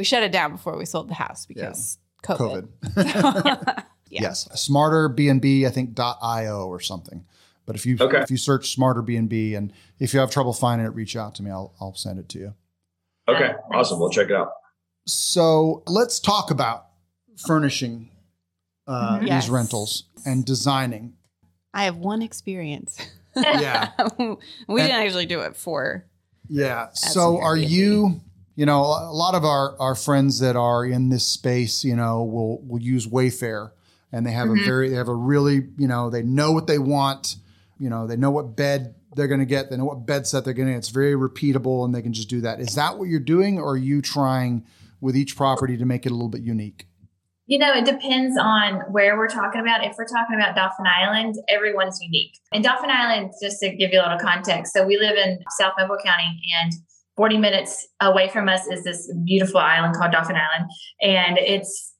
we 0.00 0.04
shut 0.04 0.22
it 0.22 0.32
down 0.32 0.52
before 0.52 0.78
we 0.78 0.86
sold 0.86 1.10
the 1.10 1.14
house 1.14 1.44
because 1.44 1.98
yeah. 2.26 2.36
COVID. 2.36 2.68
COVID. 2.96 3.84
yeah. 4.08 4.22
Yes, 4.22 4.48
smarter 4.58 5.10
BNB, 5.10 5.66
I 5.66 5.70
think 5.70 5.94
.io 6.00 6.66
or 6.66 6.80
something. 6.80 7.26
But 7.66 7.76
if 7.76 7.84
you 7.84 7.98
okay. 8.00 8.20
if 8.22 8.30
you 8.30 8.38
search 8.38 8.72
smarter 8.72 9.02
BNB 9.02 9.58
and 9.58 9.74
if 9.98 10.14
you 10.14 10.20
have 10.20 10.30
trouble 10.30 10.54
finding 10.54 10.86
it, 10.86 10.94
reach 10.94 11.16
out 11.16 11.34
to 11.34 11.42
me. 11.42 11.50
I'll 11.50 11.74
I'll 11.82 11.94
send 11.94 12.18
it 12.18 12.30
to 12.30 12.38
you. 12.38 12.54
Okay, 13.28 13.52
awesome. 13.74 14.00
We'll 14.00 14.08
check 14.08 14.30
it 14.30 14.32
out. 14.32 14.52
So 15.06 15.82
let's 15.86 16.18
talk 16.18 16.50
about 16.50 16.86
furnishing 17.46 18.08
uh, 18.86 19.18
mm-hmm. 19.18 19.26
yes. 19.26 19.44
these 19.44 19.50
rentals 19.50 20.04
and 20.24 20.46
designing. 20.46 21.12
I 21.74 21.84
have 21.84 21.98
one 21.98 22.22
experience. 22.22 22.98
Yeah, 23.36 23.90
we 24.18 24.24
and, 24.26 24.38
didn't 24.68 24.92
actually 24.92 25.26
do 25.26 25.40
it 25.40 25.56
for. 25.56 26.06
Yeah. 26.48 26.88
So 26.94 27.38
are 27.38 27.56
you? 27.56 28.22
You 28.56 28.66
know, 28.66 28.80
a 28.80 29.12
lot 29.12 29.34
of 29.34 29.44
our, 29.44 29.78
our 29.80 29.94
friends 29.94 30.40
that 30.40 30.56
are 30.56 30.84
in 30.84 31.08
this 31.08 31.26
space, 31.26 31.84
you 31.84 31.96
know, 31.96 32.22
will 32.24 32.60
will 32.62 32.80
use 32.80 33.06
Wayfair 33.06 33.70
and 34.12 34.26
they 34.26 34.32
have 34.32 34.48
mm-hmm. 34.48 34.62
a 34.62 34.66
very 34.66 34.88
they 34.90 34.96
have 34.96 35.08
a 35.08 35.14
really, 35.14 35.68
you 35.78 35.88
know, 35.88 36.10
they 36.10 36.22
know 36.22 36.52
what 36.52 36.66
they 36.66 36.78
want, 36.78 37.36
you 37.78 37.88
know, 37.88 38.06
they 38.06 38.16
know 38.16 38.30
what 38.30 38.56
bed 38.56 38.94
they're 39.16 39.28
going 39.28 39.40
to 39.40 39.46
get, 39.46 39.70
they 39.70 39.76
know 39.76 39.84
what 39.84 40.06
bed 40.06 40.26
set 40.26 40.44
they're 40.44 40.54
going 40.54 40.68
to. 40.68 40.74
It's 40.74 40.90
very 40.90 41.14
repeatable 41.14 41.84
and 41.84 41.94
they 41.94 42.02
can 42.02 42.12
just 42.12 42.28
do 42.28 42.40
that. 42.42 42.60
Is 42.60 42.74
that 42.74 42.98
what 42.98 43.08
you're 43.08 43.20
doing 43.20 43.58
or 43.58 43.72
are 43.72 43.76
you 43.76 44.02
trying 44.02 44.64
with 45.00 45.16
each 45.16 45.36
property 45.36 45.76
to 45.76 45.84
make 45.84 46.06
it 46.06 46.12
a 46.12 46.14
little 46.14 46.28
bit 46.28 46.42
unique? 46.42 46.86
You 47.46 47.58
know, 47.58 47.72
it 47.74 47.84
depends 47.84 48.38
on 48.38 48.82
where 48.92 49.16
we're 49.16 49.26
talking 49.26 49.60
about. 49.60 49.82
If 49.84 49.96
we're 49.98 50.06
talking 50.06 50.36
about 50.36 50.54
Dauphin 50.54 50.86
Island, 50.86 51.34
everyone's 51.48 52.00
unique. 52.00 52.38
And 52.52 52.62
Dauphin 52.62 52.90
Island, 52.90 53.32
just 53.42 53.58
to 53.60 53.74
give 53.74 53.92
you 53.92 54.00
a 54.00 54.02
little 54.02 54.20
context, 54.20 54.72
so 54.72 54.86
we 54.86 54.96
live 54.96 55.16
in 55.16 55.40
South 55.58 55.72
Mobile 55.76 55.98
County 56.04 56.40
and 56.62 56.72
40 57.16 57.38
minutes 57.38 57.86
away 58.00 58.28
from 58.28 58.48
us 58.48 58.66
is 58.66 58.84
this 58.84 59.12
beautiful 59.24 59.60
island 59.60 59.94
called 59.94 60.12
Dauphin 60.12 60.36
Island. 60.36 60.70
And 61.02 61.38
it's 61.38 61.94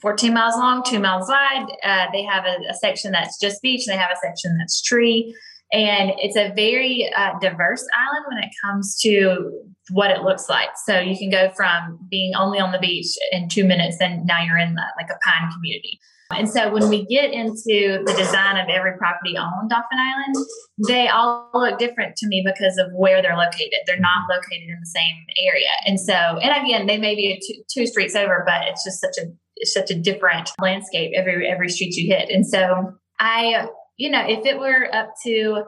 14 0.00 0.34
miles 0.34 0.56
long, 0.56 0.82
two 0.84 0.98
miles 0.98 1.28
wide. 1.28 1.66
Uh, 1.84 2.06
they 2.12 2.22
have 2.22 2.44
a, 2.44 2.56
a, 2.70 2.74
section 2.74 3.12
that's 3.12 3.38
just 3.38 3.62
beach, 3.62 3.86
they 3.86 3.96
have 3.96 4.10
a 4.10 4.16
section 4.20 4.56
that's 4.58 4.82
tree. 4.82 5.34
And 5.72 6.12
it's 6.18 6.36
a 6.36 6.52
very 6.54 7.10
uh, 7.16 7.38
diverse 7.40 7.86
island 7.96 8.26
when 8.28 8.38
it 8.44 8.50
comes 8.62 8.98
to 9.00 9.52
what 9.90 10.10
it 10.10 10.22
looks 10.22 10.48
like. 10.48 10.68
So 10.84 10.98
you 10.98 11.16
can 11.16 11.30
go 11.30 11.50
from 11.56 11.98
being 12.10 12.34
only 12.34 12.58
on 12.58 12.72
the 12.72 12.78
beach 12.78 13.16
in 13.30 13.48
two 13.48 13.64
minutes, 13.64 13.96
and 14.00 14.26
now 14.26 14.42
you're 14.42 14.58
in 14.58 14.74
the, 14.74 14.84
like 14.98 15.08
a 15.08 15.18
pine 15.24 15.50
community. 15.50 15.98
And 16.32 16.48
so 16.48 16.72
when 16.72 16.88
we 16.88 17.04
get 17.06 17.32
into 17.32 18.02
the 18.04 18.14
design 18.16 18.56
of 18.56 18.68
every 18.68 18.96
property 18.96 19.36
on 19.36 19.68
Dauphin 19.68 19.98
Island, 19.98 20.36
they 20.88 21.08
all 21.08 21.50
look 21.54 21.78
different 21.78 22.16
to 22.16 22.26
me 22.26 22.44
because 22.44 22.78
of 22.78 22.88
where 22.94 23.22
they're 23.22 23.36
located. 23.36 23.80
They're 23.86 24.00
not 24.00 24.28
located 24.30 24.68
in 24.68 24.78
the 24.80 24.86
same 24.86 25.14
area. 25.46 25.70
And 25.86 26.00
so, 26.00 26.12
and 26.12 26.64
again, 26.64 26.86
they 26.86 26.98
may 26.98 27.14
be 27.14 27.40
two, 27.46 27.62
two 27.72 27.86
streets 27.86 28.14
over, 28.14 28.42
but 28.46 28.68
it's 28.68 28.84
just 28.84 29.00
such 29.00 29.18
a 29.18 29.30
such 29.64 29.90
a 29.90 29.94
different 29.94 30.50
landscape 30.60 31.12
every 31.14 31.48
every 31.48 31.68
street 31.68 31.94
you 31.94 32.12
hit. 32.12 32.30
And 32.30 32.46
so 32.46 32.92
I, 33.20 33.68
you 33.96 34.10
know, 34.10 34.24
if 34.26 34.44
it 34.44 34.58
were 34.58 34.92
up 34.92 35.10
to 35.24 35.64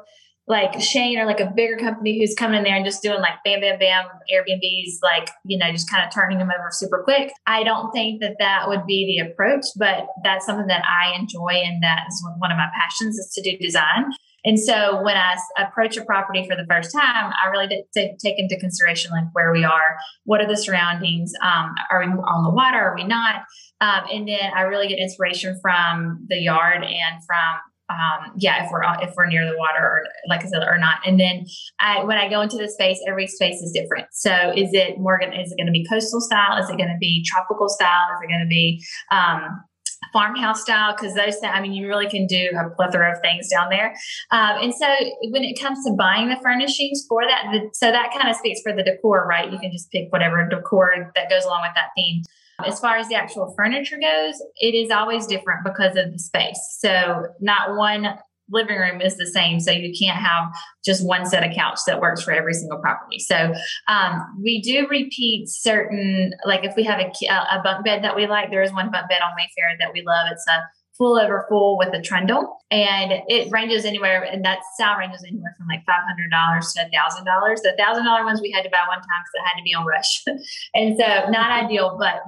like 0.47 0.81
Shane 0.81 1.19
or 1.19 1.25
like 1.25 1.41
a 1.41 1.51
bigger 1.55 1.77
company 1.77 2.19
who's 2.19 2.35
coming 2.35 2.59
in 2.59 2.65
there 2.65 2.77
and 2.77 2.85
just 2.85 3.03
doing 3.03 3.21
like 3.21 3.43
bam, 3.45 3.61
bam, 3.61 3.79
bam 3.79 4.05
Airbnbs, 4.33 4.99
like, 5.03 5.31
you 5.45 5.57
know, 5.57 5.71
just 5.73 5.91
kind 5.91 6.07
of 6.07 6.13
turning 6.13 6.39
them 6.39 6.51
over 6.51 6.69
super 6.71 7.03
quick. 7.03 7.33
I 7.47 7.63
don't 7.63 7.91
think 7.93 8.21
that 8.21 8.37
that 8.41 8.69
would 8.69 8.85
be 8.87 9.07
the 9.07 9.31
approach, 9.31 9.65
but 9.77 10.07
that's 10.23 10.45
something 10.45 10.67
that 10.67 10.85
I 10.85 11.19
enjoy. 11.19 11.63
And 11.65 11.83
that 11.83 12.05
is 12.09 12.23
one 12.39 12.51
of 12.51 12.59
my 12.59 12.69
passions 12.79 13.17
is 13.17 13.31
to 13.35 13.43
do 13.43 13.57
design. 13.57 14.13
And 14.47 14.61
so 14.61 15.03
when 15.03 15.17
I 15.17 15.37
approach 15.57 15.97
a 15.97 16.05
property 16.05 16.47
for 16.47 16.55
the 16.55 16.67
first 16.69 16.93
time, 16.93 17.33
I 17.33 17.49
really 17.49 17.67
did 17.67 17.85
take, 17.95 18.19
take 18.19 18.39
into 18.39 18.59
consideration 18.59 19.11
like 19.13 19.25
where 19.33 19.51
we 19.53 19.65
are, 19.65 19.97
what 20.25 20.43
are 20.43 20.47
the 20.47 20.59
surroundings, 20.59 21.33
um, 21.41 21.75
are 21.91 22.01
we 22.01 22.07
on 22.13 22.45
the 22.45 22.51
water, 22.51 22.79
are 22.79 22.95
we 22.95 23.05
not? 23.05 23.45
Um, 23.81 24.05
and 24.13 24.29
then 24.29 24.53
I 24.55 24.63
really 24.63 24.89
get 24.89 24.99
inspiration 24.99 25.59
from 25.63 26.27
the 26.29 26.37
yard 26.37 26.85
and 26.85 27.25
from 27.27 27.55
um, 27.91 28.33
yeah, 28.37 28.65
if 28.65 28.71
we're 28.71 28.83
if 29.03 29.15
we're 29.17 29.27
near 29.27 29.45
the 29.45 29.57
water 29.59 29.81
or 29.81 30.03
like 30.29 30.43
I 30.45 30.49
said 30.49 30.63
or 30.63 30.79
not. 30.79 30.97
And 31.05 31.21
then 31.21 31.47
I, 31.81 32.03
when 32.05 32.17
I 32.17 32.29
go 32.29 32.41
into 32.41 32.57
the 32.57 32.69
space, 32.69 32.99
every 33.07 33.27
space 33.27 33.57
is 33.57 33.73
different. 33.73 34.07
So 34.13 34.53
is 34.57 34.71
it 34.73 34.99
Morgan? 34.99 35.33
is 35.33 35.53
it 35.53 35.57
going 35.57 35.67
to 35.67 35.73
be 35.73 35.87
coastal 35.87 36.21
style? 36.21 36.63
Is 36.63 36.71
it 36.71 36.77
going 36.79 36.89
to 36.89 36.99
be 36.99 37.25
tropical 37.27 37.69
style? 37.69 38.09
Is 38.15 38.21
it 38.25 38.29
going 38.29 38.41
to 38.41 38.49
be 38.49 38.83
um, 39.11 39.65
farmhouse 40.13 40.63
style 40.63 40.95
because 40.95 41.15
those 41.15 41.35
i 41.45 41.61
mean 41.61 41.73
you 41.73 41.89
really 41.89 42.09
can 42.09 42.27
do 42.27 42.51
a 42.59 42.71
plethora 42.77 43.13
of 43.13 43.21
things 43.21 43.49
down 43.49 43.69
there 43.71 43.89
um, 44.31 44.63
and 44.63 44.75
so 44.75 44.87
when 45.31 45.43
it 45.43 45.59
comes 45.59 45.85
to 45.85 45.93
buying 45.93 46.29
the 46.29 46.37
furnishings 46.43 47.05
for 47.09 47.23
that 47.27 47.47
the, 47.53 47.69
so 47.73 47.91
that 47.91 48.13
kind 48.13 48.29
of 48.29 48.37
speaks 48.37 48.61
for 48.63 48.73
the 48.73 48.83
decor 48.83 49.27
right 49.27 49.51
you 49.51 49.59
can 49.59 49.73
just 49.73 49.91
pick 49.91 50.07
whatever 50.11 50.47
decor 50.49 51.11
that 51.15 51.31
goes 51.31 51.45
along 51.45 51.63
with 51.63 51.73
that 51.75 51.89
theme 51.97 52.23
as 52.65 52.79
far 52.81 52.97
as 52.97 53.09
the 53.09 53.15
actual 53.15 53.53
furniture 53.57 53.99
goes, 53.99 54.43
it 54.57 54.75
is 54.75 54.91
always 54.91 55.27
different 55.27 55.65
because 55.65 55.97
of 55.97 56.13
the 56.13 56.19
space. 56.19 56.61
So, 56.79 57.27
not 57.41 57.77
one 57.77 58.19
living 58.51 58.77
room 58.77 59.01
is 59.01 59.17
the 59.17 59.27
same. 59.27 59.59
So, 59.61 59.71
you 59.71 59.95
can't 59.99 60.19
have 60.19 60.53
just 60.85 61.05
one 61.07 61.27
set 61.27 61.47
of 61.47 61.55
couch 61.55 61.81
that 61.87 62.01
works 62.01 62.23
for 62.23 62.33
every 62.33 62.55
single 62.55 62.79
property. 62.79 63.19
So, 63.19 63.55
um, 63.89 64.23
we 64.43 64.61
do 64.61 64.87
repeat 64.89 65.49
certain, 65.49 66.33
like 66.45 66.65
if 66.65 66.77
we 66.77 66.85
have 66.85 67.01
a, 67.01 67.11
a 67.27 67.61
bunk 67.63 67.85
bed 67.85 68.05
that 68.05 68.15
we 68.15 68.27
like, 68.27 68.51
there 68.51 68.63
is 68.63 68.73
one 68.73 68.91
bunk 68.91 69.09
bed 69.09 69.21
on 69.23 69.33
Wayfair 69.33 69.79
that 69.81 69.93
we 69.93 70.03
love. 70.07 70.27
It's 70.31 70.47
a 70.49 70.63
full 70.97 71.19
over 71.19 71.45
full 71.49 71.77
with 71.77 71.93
a 71.93 72.01
trundle 72.01 72.57
and 72.71 73.13
it 73.27 73.51
ranges 73.51 73.85
anywhere 73.85 74.23
and 74.23 74.45
that 74.45 74.61
style 74.75 74.97
ranges 74.97 75.25
anywhere 75.27 75.55
from 75.59 75.67
like 75.67 75.83
$500 75.87 76.73
to 76.75 76.81
$1000 76.81 77.57
the 77.63 77.77
$1000 77.79 78.25
ones 78.25 78.41
we 78.41 78.53
had 78.53 78.63
to 78.63 78.71
buy 78.71 78.79
one 78.87 78.99
time 78.99 79.23
because 79.23 79.35
it 79.35 79.45
had 79.45 79.59
to 79.59 79.65
be 79.65 79.75
on 79.75 79.85
rush 79.87 80.23
and 80.75 80.97
so 80.97 81.31
not 81.31 81.51
ideal 81.51 81.97
but 81.99 82.23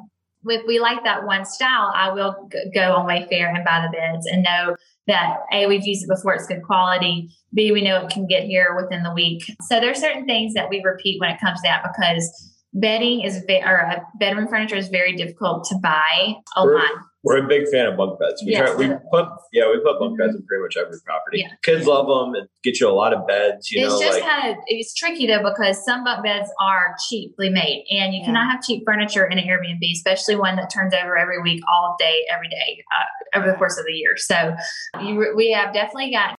if 0.48 0.62
we 0.66 0.78
like 0.78 1.02
that 1.04 1.24
one 1.24 1.44
style, 1.44 1.92
I 1.94 2.12
will 2.12 2.48
go 2.74 2.92
on 2.94 3.06
Wayfair 3.06 3.54
and 3.54 3.64
buy 3.64 3.86
the 3.86 3.96
beds 3.96 4.26
and 4.26 4.42
know 4.42 4.76
that 5.06 5.36
A, 5.52 5.66
we've 5.66 5.86
used 5.86 6.04
it 6.04 6.08
before, 6.08 6.34
it's 6.34 6.46
good 6.46 6.62
quality. 6.62 7.30
B, 7.54 7.72
we 7.72 7.82
know 7.82 8.04
it 8.04 8.10
can 8.10 8.26
get 8.26 8.44
here 8.44 8.74
within 8.76 9.02
the 9.02 9.12
week. 9.12 9.44
So 9.62 9.80
there's 9.80 10.00
certain 10.00 10.26
things 10.26 10.54
that 10.54 10.68
we 10.68 10.82
repeat 10.84 11.20
when 11.20 11.30
it 11.30 11.40
comes 11.40 11.60
to 11.60 11.68
that 11.68 11.84
because 11.84 12.52
bedding 12.72 13.22
is 13.22 13.42
or 13.48 13.86
uh, 13.86 14.00
bedroom 14.18 14.48
furniture 14.48 14.76
is 14.76 14.88
very 14.88 15.16
difficult 15.16 15.64
to 15.68 15.76
buy 15.76 16.34
online. 16.56 16.90
We're 17.26 17.44
a 17.44 17.48
big 17.48 17.66
fan 17.66 17.86
of 17.86 17.96
bunk 17.96 18.20
beds. 18.20 18.40
We, 18.46 18.52
yes. 18.52 18.70
try, 18.70 18.76
we 18.76 18.86
put 19.10 19.26
yeah 19.52 19.68
we 19.68 19.80
put 19.80 19.98
bunk 19.98 20.16
beds 20.16 20.36
in 20.36 20.46
pretty 20.46 20.62
much 20.62 20.76
every 20.76 20.96
property. 21.04 21.40
Yeah. 21.40 21.48
Kids 21.64 21.84
love 21.84 22.06
them. 22.06 22.36
and 22.36 22.48
get 22.62 22.78
you 22.78 22.88
a 22.88 22.94
lot 22.94 23.12
of 23.12 23.26
beds. 23.26 23.68
You 23.68 23.84
it's 23.84 23.94
know, 23.94 24.00
just 24.00 24.20
like, 24.20 24.30
kind 24.30 24.50
of 24.52 24.62
it's 24.68 24.94
tricky 24.94 25.26
though 25.26 25.42
because 25.42 25.84
some 25.84 26.04
bunk 26.04 26.22
beds 26.22 26.48
are 26.60 26.94
cheaply 27.08 27.50
made, 27.50 27.84
and 27.90 28.14
you 28.14 28.20
yeah. 28.20 28.26
cannot 28.26 28.52
have 28.52 28.62
cheap 28.62 28.84
furniture 28.86 29.26
in 29.26 29.38
an 29.38 29.44
Airbnb, 29.44 29.80
especially 29.92 30.36
one 30.36 30.54
that 30.54 30.70
turns 30.72 30.94
over 30.94 31.18
every 31.18 31.42
week, 31.42 31.60
all 31.66 31.96
day, 31.98 32.24
every 32.32 32.48
day, 32.48 32.84
uh, 32.94 33.38
over 33.38 33.50
the 33.50 33.56
course 33.58 33.76
of 33.76 33.86
the 33.86 33.92
year. 33.92 34.16
So 34.16 34.54
you, 35.02 35.34
we 35.34 35.50
have 35.50 35.74
definitely 35.74 36.12
got 36.12 36.36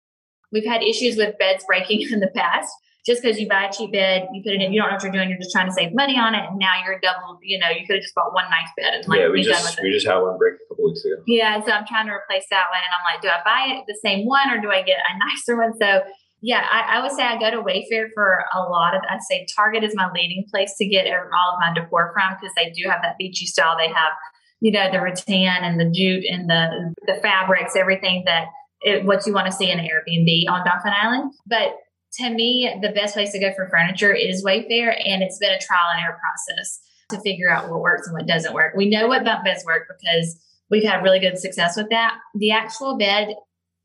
we've 0.53 0.65
had 0.65 0.85
issues 0.85 1.17
with 1.17 1.37
beds 1.37 1.65
breaking 1.67 2.03
in 2.13 2.21
the 2.21 2.29
past 2.29 2.73
just 3.07 3.23
because 3.23 3.39
you 3.39 3.49
buy 3.49 3.67
a 3.67 3.73
cheap 3.73 3.93
bed, 3.93 4.27
you 4.35 4.43
put 4.43 4.53
it 4.53 4.61
in, 4.61 4.73
you 4.73 4.81
don't 4.81 4.91
know 4.91 4.97
what 4.97 5.03
you're 5.05 5.13
doing, 5.13 5.29
you're 5.31 5.39
just 5.39 5.53
trying 5.53 5.69
to 5.69 5.73
save 5.73 5.95
money 5.95 6.19
on 6.19 6.35
it, 6.35 6.43
and 6.51 6.59
now 6.59 6.75
you're 6.85 6.99
double, 6.99 7.39
you 7.41 7.57
know, 7.57 7.69
you 7.71 7.87
could 7.87 7.95
have 7.95 8.03
just 8.03 8.15
bought 8.17 8.35
one 8.35 8.45
nice 8.51 8.69
bed 8.77 8.95
and 8.95 9.09
like 9.09 9.21
yeah, 9.21 9.29
we 9.29 9.43
just 9.43 9.81
we 9.81 9.93
just 9.93 10.07
had 10.07 10.19
one 10.19 10.37
break 10.37 10.55
a 10.55 10.66
couple 10.77 10.93
weeks 10.93 11.05
ago. 11.05 11.17
Yeah, 11.27 11.65
so 11.65 11.73
I'm 11.73 11.87
trying 11.89 12.07
to 12.07 12.13
replace 12.13 12.45
that 12.53 12.69
one, 12.69 12.85
and 12.85 12.93
I'm 12.93 13.05
like, 13.09 13.25
do 13.25 13.33
I 13.33 13.41
buy 13.41 13.83
the 13.89 13.97
same 14.05 14.27
one 14.29 14.53
or 14.53 14.61
do 14.61 14.71
I 14.71 14.83
get 14.83 15.01
a 15.01 15.17
nicer 15.17 15.57
one? 15.57 15.73
So 15.81 16.05
yeah, 16.43 16.67
I, 16.71 16.99
I, 16.99 17.03
would 17.03 17.13
say 17.13 17.23
I 17.23 17.39
go 17.39 17.51
to 17.51 17.63
Wayfair 17.63 18.09
for 18.15 18.45
a 18.55 18.61
lot 18.61 18.95
of. 18.95 19.03
I'd 19.09 19.23
say 19.23 19.47
Target 19.57 19.83
is 19.83 19.95
my 19.95 20.11
leading 20.13 20.45
place 20.51 20.75
to 20.79 20.87
get 20.87 21.07
all 21.07 21.55
of 21.55 21.61
my 21.61 21.73
decor 21.75 22.13
from 22.13 22.37
because 22.39 22.55
they 22.57 22.71
do 22.71 22.89
have 22.89 23.01
that 23.03 23.17
beachy 23.19 23.47
style. 23.47 23.77
They 23.79 23.89
have, 23.89 24.13
you 24.61 24.71
know, 24.71 24.91
the 24.93 25.01
rattan 25.01 25.65
and 25.65 25.81
the 25.81 25.91
jute 25.91 26.25
and 26.31 26.49
the 26.49 26.95
the 27.07 27.15
fabrics, 27.23 27.75
everything 27.75 28.25
that 28.27 28.49
it, 28.83 29.05
what 29.05 29.27
you 29.27 29.33
want 29.33 29.47
to 29.47 29.53
see 29.53 29.71
in 29.71 29.79
an 29.79 29.87
Airbnb 29.87 30.51
on 30.51 30.65
Dauphin 30.65 30.93
Island. 30.93 31.33
But 31.47 31.79
to 32.19 32.31
me, 32.31 32.79
the 32.83 32.91
best 32.91 33.15
place 33.15 33.33
to 33.33 33.41
go 33.41 33.53
for 33.55 33.69
furniture 33.69 34.15
is 34.15 34.45
Wayfair, 34.45 34.95
and 35.05 35.23
it's 35.23 35.39
been 35.39 35.53
a 35.53 35.59
trial 35.59 35.91
and 35.95 36.05
error 36.05 36.19
process 36.21 36.81
to 37.11 37.21
figure 37.21 37.51
out 37.51 37.71
what 37.71 37.81
works 37.81 38.07
and 38.07 38.15
what 38.15 38.27
doesn't 38.27 38.55
work. 38.55 38.75
We 38.77 38.89
know 38.89 39.07
what 39.07 39.25
bunk 39.25 39.45
beds 39.45 39.65
work 39.65 39.89
because 39.89 40.39
we've 40.71 40.85
had 40.85 41.03
really 41.03 41.21
good 41.21 41.39
success 41.39 41.77
with 41.77 41.89
that. 41.91 42.19
The 42.35 42.51
actual 42.51 42.97
bed 42.97 43.35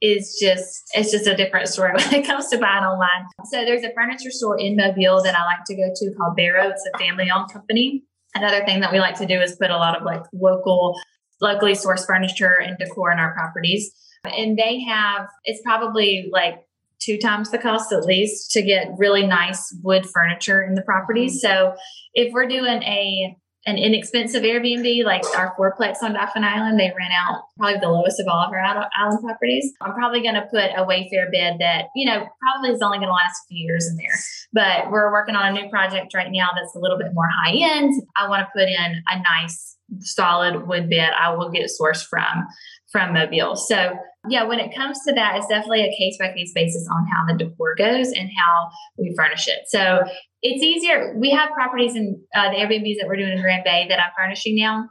is 0.02 0.36
just 0.41 0.84
it's 0.94 1.12
just 1.12 1.28
a 1.28 1.36
different 1.36 1.67
story 1.67 1.91
when 1.96 2.13
it 2.13 2.26
comes 2.26 2.48
to 2.48 2.58
buying 2.58 2.84
online. 2.84 3.28
So 3.46 3.63
there's 3.63 3.84
a 3.84 3.94
furniture 3.94 4.32
store 4.32 4.60
in 4.60 4.76
Mobile 4.76 5.22
that 5.24 5.38
I 5.38 5.46
like 5.46 5.63
to 5.67 5.76
go 5.76 5.91
to 5.94 6.13
called 6.15 6.36
Barrow. 6.36 6.70
It's 6.70 6.88
a 6.94 6.98
family-owned 6.98 7.52
company. 7.52 8.04
Another 8.34 8.65
thing 8.65 8.80
that 8.80 8.91
we 8.91 9.00
like 9.00 9.15
to 9.17 9.26
do 9.26 9.39
is 9.41 9.56
put 9.56 9.70
a 9.70 9.78
lot 9.78 9.96
of 9.96 10.04
like 10.04 10.24
local, 10.34 11.00
locally 11.39 11.74
sourced 11.74 12.06
furniture 12.06 12.60
and 12.60 12.78
decor 12.78 13.12
in 13.12 13.20
our 13.20 13.34
properties. 13.34 13.91
And 14.26 14.58
they 14.58 14.82
have 14.82 15.28
it's 15.44 15.62
probably 15.63 16.30
like 16.32 16.65
two 17.00 17.17
times 17.17 17.50
the 17.50 17.58
cost 17.58 17.91
at 17.91 18.06
least 18.06 18.52
to 18.52 18.62
get 18.62 18.88
really 18.98 19.26
nice 19.26 19.76
wood 19.84 20.06
furniture 20.06 20.62
in 20.62 20.76
the 20.76 20.84
property. 20.84 21.28
Mm-hmm. 21.28 21.36
So 21.36 21.76
if 22.13 22.32
we're 22.32 22.48
doing 22.48 22.84
a 22.84 23.36
an 23.65 23.78
inexpensive 23.78 24.41
Airbnb 24.41 25.04
like 25.04 25.24
our 25.38 25.56
fourplex 25.56 26.02
on 26.02 26.13
Dauphin 26.13 26.43
Island, 26.43 26.80
they 26.80 26.91
rent 26.97 27.13
out 27.15 27.43
probably 27.58 27.80
the 27.80 27.89
lowest 27.89 28.19
of 28.19 28.28
all 28.28 28.43
of 28.43 28.52
our 28.52 28.60
island 28.60 29.21
properties. 29.21 29.71
I'm 29.82 29.93
probably 29.93 30.21
going 30.21 30.36
to 30.36 30.47
put 30.50 30.71
a 30.76 30.84
Wayfair 30.84 31.32
bed 31.32 31.58
that, 31.60 31.86
you 31.95 32.08
know, 32.08 32.26
probably 32.41 32.71
is 32.71 32.82
only 32.82 32.97
going 32.97 33.10
to 33.10 33.13
last 33.13 33.43
a 33.45 33.47
few 33.50 33.63
years 33.63 33.88
in 33.88 33.97
there. 33.97 34.17
But 34.52 34.91
we're 34.91 35.12
working 35.12 35.36
on 35.36 35.56
a 35.56 35.62
new 35.62 35.69
project 35.69 36.13
right 36.15 36.32
now 36.32 36.50
that's 36.56 36.76
a 36.76 36.80
little 36.80 36.97
bit 36.97 37.13
more 37.13 37.30
high 37.30 37.54
end. 37.54 38.02
I 38.15 38.28
want 38.28 38.41
to 38.41 38.52
put 38.54 38.67
in 38.67 39.04
a 39.08 39.21
nice 39.21 39.78
solid 40.00 40.67
wood 40.67 40.89
bed 40.89 41.12
I 41.19 41.36
will 41.36 41.50
get 41.50 41.69
sourced 41.69 42.06
from 42.06 42.47
from 42.92 43.14
Mobile. 43.14 43.56
So 43.56 43.96
yeah, 44.30 44.44
when 44.44 44.60
it 44.60 44.76
comes 44.76 45.00
to 45.08 45.14
that, 45.14 45.38
it's 45.38 45.48
definitely 45.48 45.84
a 45.84 45.98
case 45.98 46.18
by 46.20 46.32
case 46.34 46.52
basis 46.54 46.88
on 46.92 47.08
how 47.08 47.26
the 47.26 47.44
decor 47.44 47.76
goes 47.76 48.12
and 48.12 48.30
how 48.38 48.70
we 48.98 49.14
furnish 49.18 49.48
it. 49.48 49.62
So 49.68 50.04
it's 50.42 50.64
easier. 50.64 51.16
We 51.18 51.32
have 51.32 51.50
properties 51.52 51.96
in 51.96 52.22
uh, 52.36 52.52
the 52.52 52.58
Airbnbs 52.58 52.98
that 53.00 53.08
we're 53.08 53.16
doing 53.16 53.32
in 53.32 53.42
Grand 53.42 53.64
Bay 53.64 53.88
that 53.90 54.00
I'm 54.00 54.12
furnishing 54.16 54.56
now. 54.56 54.90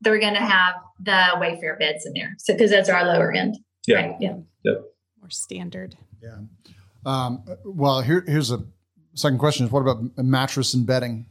They're 0.00 0.18
going 0.18 0.34
to 0.34 0.40
have 0.40 0.74
the 1.00 1.36
Wayfair 1.36 1.78
beds 1.78 2.04
in 2.06 2.12
there, 2.14 2.34
so 2.38 2.54
because 2.54 2.72
that's 2.72 2.88
our 2.88 3.04
lower 3.04 3.32
end. 3.32 3.56
Yeah, 3.86 3.96
right? 3.96 4.16
yeah, 4.18 4.34
yep. 4.64 4.82
More 5.20 5.30
standard. 5.30 5.96
Yeah. 6.20 6.38
Um, 7.06 7.44
well, 7.64 8.00
here, 8.00 8.24
here's 8.26 8.50
a 8.50 8.64
second 9.14 9.38
question: 9.38 9.64
Is 9.64 9.70
what 9.70 9.80
about 9.80 10.02
mattress 10.18 10.74
and 10.74 10.84
bedding? 10.84 11.26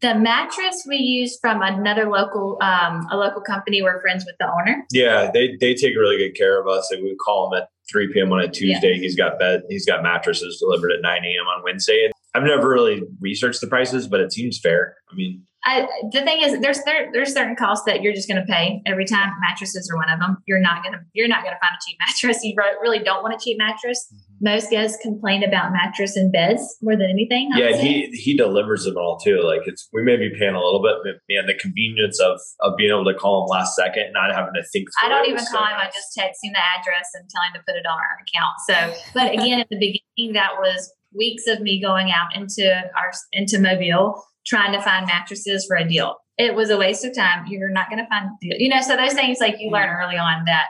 The 0.00 0.14
mattress 0.14 0.84
we 0.88 0.96
use 0.96 1.38
from 1.40 1.60
another 1.62 2.08
local 2.08 2.58
um, 2.60 3.06
a 3.10 3.16
local 3.16 3.40
company 3.40 3.82
we're 3.82 4.00
friends 4.00 4.24
with 4.24 4.36
the 4.38 4.46
owner. 4.46 4.84
Yeah 4.92 5.30
they 5.32 5.56
they 5.60 5.74
take 5.74 5.96
really 5.96 6.18
good 6.18 6.36
care 6.36 6.60
of 6.60 6.68
us 6.68 6.90
and 6.90 7.02
we 7.02 7.16
call 7.16 7.52
him 7.52 7.62
at 7.62 7.68
3 7.90 8.12
p.m 8.12 8.32
on 8.32 8.40
a 8.40 8.48
tuesday. 8.48 8.92
Yeah. 8.92 9.00
he's 9.00 9.16
got 9.16 9.38
bed 9.38 9.62
he's 9.68 9.86
got 9.86 10.02
mattresses 10.02 10.58
delivered 10.58 10.92
at 10.92 11.00
9 11.00 11.12
a.m 11.24 11.46
on 11.46 11.64
wednesday 11.64 12.04
and 12.04 12.12
i've 12.34 12.42
never 12.42 12.68
really 12.68 13.02
researched 13.20 13.60
the 13.60 13.66
prices 13.66 14.06
but 14.06 14.20
it 14.20 14.32
seems 14.32 14.58
fair. 14.58 14.96
I 15.10 15.14
mean 15.14 15.42
I, 15.64 15.88
the 16.12 16.22
thing 16.22 16.40
is, 16.42 16.60
there's 16.60 16.82
there, 16.84 17.10
there's 17.12 17.32
certain 17.34 17.56
costs 17.56 17.84
that 17.86 18.00
you're 18.00 18.14
just 18.14 18.28
going 18.28 18.40
to 18.40 18.46
pay 18.46 18.80
every 18.86 19.04
time. 19.04 19.32
Mattresses 19.40 19.90
are 19.90 19.96
one 19.96 20.08
of 20.08 20.20
them. 20.20 20.38
You're 20.46 20.60
not 20.60 20.84
gonna 20.84 20.98
you're 21.14 21.28
not 21.28 21.42
gonna 21.42 21.58
find 21.60 21.74
a 21.74 21.80
cheap 21.84 21.98
mattress. 22.06 22.44
You 22.44 22.54
really 22.80 23.00
don't 23.00 23.22
want 23.22 23.34
a 23.34 23.38
cheap 23.42 23.58
mattress. 23.58 24.06
Mm-hmm. 24.06 24.24
Most 24.40 24.70
guests 24.70 24.98
complain 25.02 25.42
about 25.42 25.72
mattress 25.72 26.16
and 26.16 26.30
beds 26.30 26.76
more 26.80 26.96
than 26.96 27.10
anything. 27.10 27.50
I 27.54 27.58
yeah, 27.58 27.76
he 27.76 28.06
he 28.12 28.36
delivers 28.36 28.84
them 28.84 28.96
all 28.96 29.18
too. 29.18 29.42
Like 29.42 29.62
it's 29.66 29.88
we 29.92 30.02
may 30.02 30.16
be 30.16 30.30
paying 30.38 30.54
a 30.54 30.62
little 30.62 30.80
bit, 30.80 30.96
but 31.02 31.20
man, 31.28 31.46
the 31.46 31.54
convenience 31.54 32.20
of 32.20 32.38
of 32.60 32.76
being 32.76 32.90
able 32.90 33.04
to 33.04 33.14
call 33.14 33.44
him 33.44 33.48
last 33.48 33.74
second, 33.74 34.12
not 34.12 34.32
having 34.32 34.54
to 34.54 34.62
think. 34.72 34.88
I 35.02 35.08
don't 35.08 35.26
even 35.26 35.38
call 35.38 35.46
so 35.46 35.58
him. 35.58 35.76
Nice. 35.76 35.88
I 35.88 35.90
just 35.90 36.14
text 36.14 36.38
him 36.44 36.52
the 36.52 36.60
address 36.60 37.10
and 37.14 37.28
tell 37.28 37.42
him 37.42 37.54
to 37.54 37.60
put 37.66 37.76
it 37.76 37.84
on 37.84 37.98
our 37.98 38.16
account. 38.22 38.54
So, 38.68 39.10
but 39.12 39.32
again, 39.32 39.60
at 39.60 39.68
the 39.68 39.76
beginning, 39.76 40.34
that 40.34 40.52
was 40.58 40.94
weeks 41.12 41.46
of 41.48 41.60
me 41.60 41.80
going 41.80 42.12
out 42.12 42.36
into 42.36 42.70
our 42.96 43.10
into 43.32 43.58
Mobile 43.58 44.22
trying 44.48 44.72
to 44.72 44.80
find 44.80 45.06
mattresses 45.06 45.66
for 45.66 45.76
a 45.76 45.86
deal. 45.86 46.16
it 46.38 46.54
was 46.54 46.70
a 46.70 46.78
waste 46.78 47.04
of 47.04 47.14
time. 47.14 47.46
You're 47.48 47.70
not 47.70 47.90
going 47.90 48.02
to 48.02 48.08
find, 48.08 48.30
deal. 48.40 48.56
you 48.58 48.68
know, 48.68 48.80
so 48.80 48.96
those 48.96 49.12
things 49.12 49.38
like 49.40 49.56
you 49.58 49.70
learn 49.70 49.88
mm-hmm. 49.88 50.02
early 50.02 50.16
on 50.16 50.44
that 50.46 50.66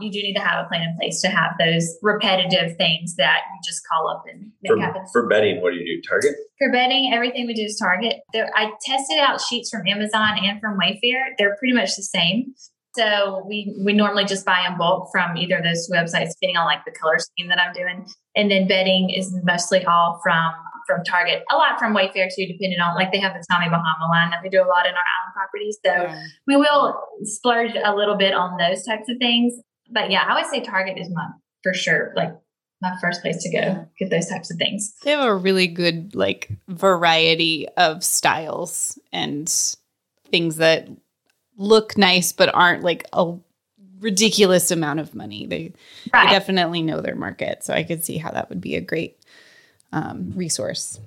you 0.00 0.10
do 0.10 0.22
need 0.22 0.34
to 0.34 0.40
have 0.40 0.64
a 0.64 0.68
plan 0.68 0.82
in 0.82 0.96
place 0.96 1.20
to 1.22 1.28
have 1.28 1.52
those 1.58 1.96
repetitive 2.02 2.76
things 2.76 3.16
that 3.16 3.40
you 3.52 3.60
just 3.64 3.82
call 3.90 4.08
up 4.08 4.22
and 4.30 4.52
make 4.62 4.72
For, 4.72 4.80
happen. 4.80 5.02
for 5.12 5.26
bedding, 5.28 5.60
what 5.60 5.70
do 5.72 5.76
you 5.76 5.96
do? 5.96 6.08
Target? 6.08 6.34
For 6.58 6.70
bedding, 6.70 7.12
everything 7.12 7.46
we 7.46 7.54
do 7.54 7.62
is 7.62 7.76
Target. 7.76 8.20
There, 8.32 8.50
I 8.54 8.70
tested 8.82 9.18
out 9.18 9.40
sheets 9.40 9.70
from 9.70 9.86
Amazon 9.86 10.38
and 10.42 10.60
from 10.60 10.78
Wayfair. 10.78 11.34
They're 11.36 11.56
pretty 11.56 11.74
much 11.74 11.96
the 11.96 12.02
same. 12.02 12.54
So 12.96 13.44
we 13.46 13.76
we 13.84 13.92
normally 13.92 14.24
just 14.24 14.44
buy 14.44 14.66
in 14.66 14.76
bulk 14.76 15.10
from 15.12 15.36
either 15.36 15.58
of 15.58 15.64
those 15.64 15.88
websites, 15.92 16.30
depending 16.40 16.56
on 16.56 16.66
like 16.66 16.84
the 16.84 16.90
color 16.90 17.18
scheme 17.18 17.48
that 17.48 17.60
I'm 17.60 17.72
doing. 17.72 18.06
And 18.34 18.50
then 18.50 18.66
bedding 18.66 19.10
is 19.10 19.32
mostly 19.44 19.84
all 19.84 20.20
from 20.22 20.52
from 20.88 21.04
Target, 21.04 21.44
a 21.52 21.56
lot 21.56 21.78
from 21.78 21.94
Wayfair 21.94 22.28
too, 22.34 22.46
depending 22.46 22.80
on 22.80 22.96
like 22.96 23.12
they 23.12 23.20
have 23.20 23.34
the 23.34 23.44
Tommy 23.50 23.66
Bahama 23.68 24.06
line 24.10 24.30
that 24.30 24.40
we 24.42 24.48
do 24.48 24.58
a 24.62 24.66
lot 24.66 24.86
in 24.86 24.94
our 24.94 25.04
island 25.14 25.34
properties. 25.34 25.78
So 25.84 25.92
Yeah. 25.92 26.22
we 26.46 26.56
will 26.56 26.98
splurge 27.24 27.72
a 27.84 27.94
little 27.94 28.16
bit 28.16 28.32
on 28.32 28.56
those 28.56 28.84
types 28.84 29.08
of 29.08 29.18
things. 29.18 29.52
But 29.90 30.10
yeah, 30.10 30.24
I 30.26 30.34
would 30.34 30.50
say 30.50 30.60
Target 30.62 30.98
is 30.98 31.08
my 31.12 31.26
for 31.62 31.74
sure 31.74 32.12
like 32.16 32.32
my 32.80 32.94
first 33.00 33.20
place 33.22 33.42
to 33.42 33.50
go 33.52 33.86
get 33.98 34.10
those 34.10 34.28
types 34.28 34.50
of 34.50 34.56
things. 34.56 34.94
They 35.02 35.10
have 35.10 35.24
a 35.28 35.34
really 35.34 35.66
good 35.66 36.14
like 36.14 36.48
variety 36.68 37.68
of 37.76 38.02
styles 38.02 38.98
and 39.12 39.46
things 40.30 40.56
that 40.56 40.88
look 41.56 41.98
nice 41.98 42.32
but 42.32 42.54
aren't 42.54 42.82
like 42.84 43.04
a 43.12 43.34
ridiculous 44.00 44.70
amount 44.70 45.00
of 45.00 45.14
money. 45.14 45.46
They, 45.46 45.72
they 46.12 46.30
definitely 46.30 46.82
know 46.82 47.00
their 47.00 47.16
market, 47.16 47.64
so 47.64 47.74
I 47.74 47.82
could 47.82 48.04
see 48.04 48.16
how 48.16 48.30
that 48.30 48.48
would 48.48 48.60
be 48.60 48.76
a 48.76 48.80
great 48.80 49.17
um, 49.92 50.32
resource. 50.34 51.00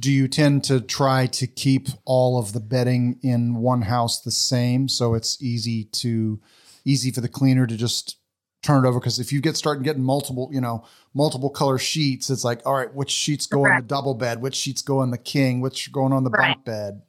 Do 0.00 0.12
you 0.12 0.28
tend 0.28 0.62
to 0.64 0.80
try 0.80 1.26
to 1.26 1.46
keep 1.46 1.88
all 2.04 2.38
of 2.38 2.52
the 2.52 2.60
bedding 2.60 3.18
in 3.22 3.56
one 3.56 3.82
house 3.82 4.20
the 4.20 4.30
same 4.30 4.88
so 4.88 5.14
it's 5.14 5.42
easy 5.42 5.84
to 5.84 6.40
easy 6.84 7.10
for 7.10 7.20
the 7.20 7.28
cleaner 7.28 7.66
to 7.66 7.76
just 7.76 8.16
turn 8.62 8.84
it 8.84 8.88
over 8.88 8.98
because 9.00 9.18
if 9.18 9.32
you 9.32 9.40
get 9.40 9.56
starting 9.56 9.82
getting 9.82 10.02
multiple, 10.02 10.48
you 10.52 10.60
know, 10.60 10.84
multiple 11.14 11.50
color 11.50 11.78
sheets, 11.78 12.30
it's 12.30 12.44
like, 12.44 12.60
all 12.64 12.74
right, 12.74 12.92
which 12.94 13.10
sheets 13.10 13.46
go 13.46 13.64
in 13.64 13.70
Right. 13.70 13.82
the 13.82 13.88
double 13.88 14.14
bed, 14.14 14.40
which 14.40 14.54
sheets 14.54 14.82
go 14.82 15.00
on 15.00 15.10
the 15.10 15.18
king, 15.18 15.60
which 15.60 15.90
going 15.92 16.12
on 16.12 16.24
the 16.24 16.30
Right. 16.30 16.54
bunk 16.54 16.64
bed. 16.64 17.02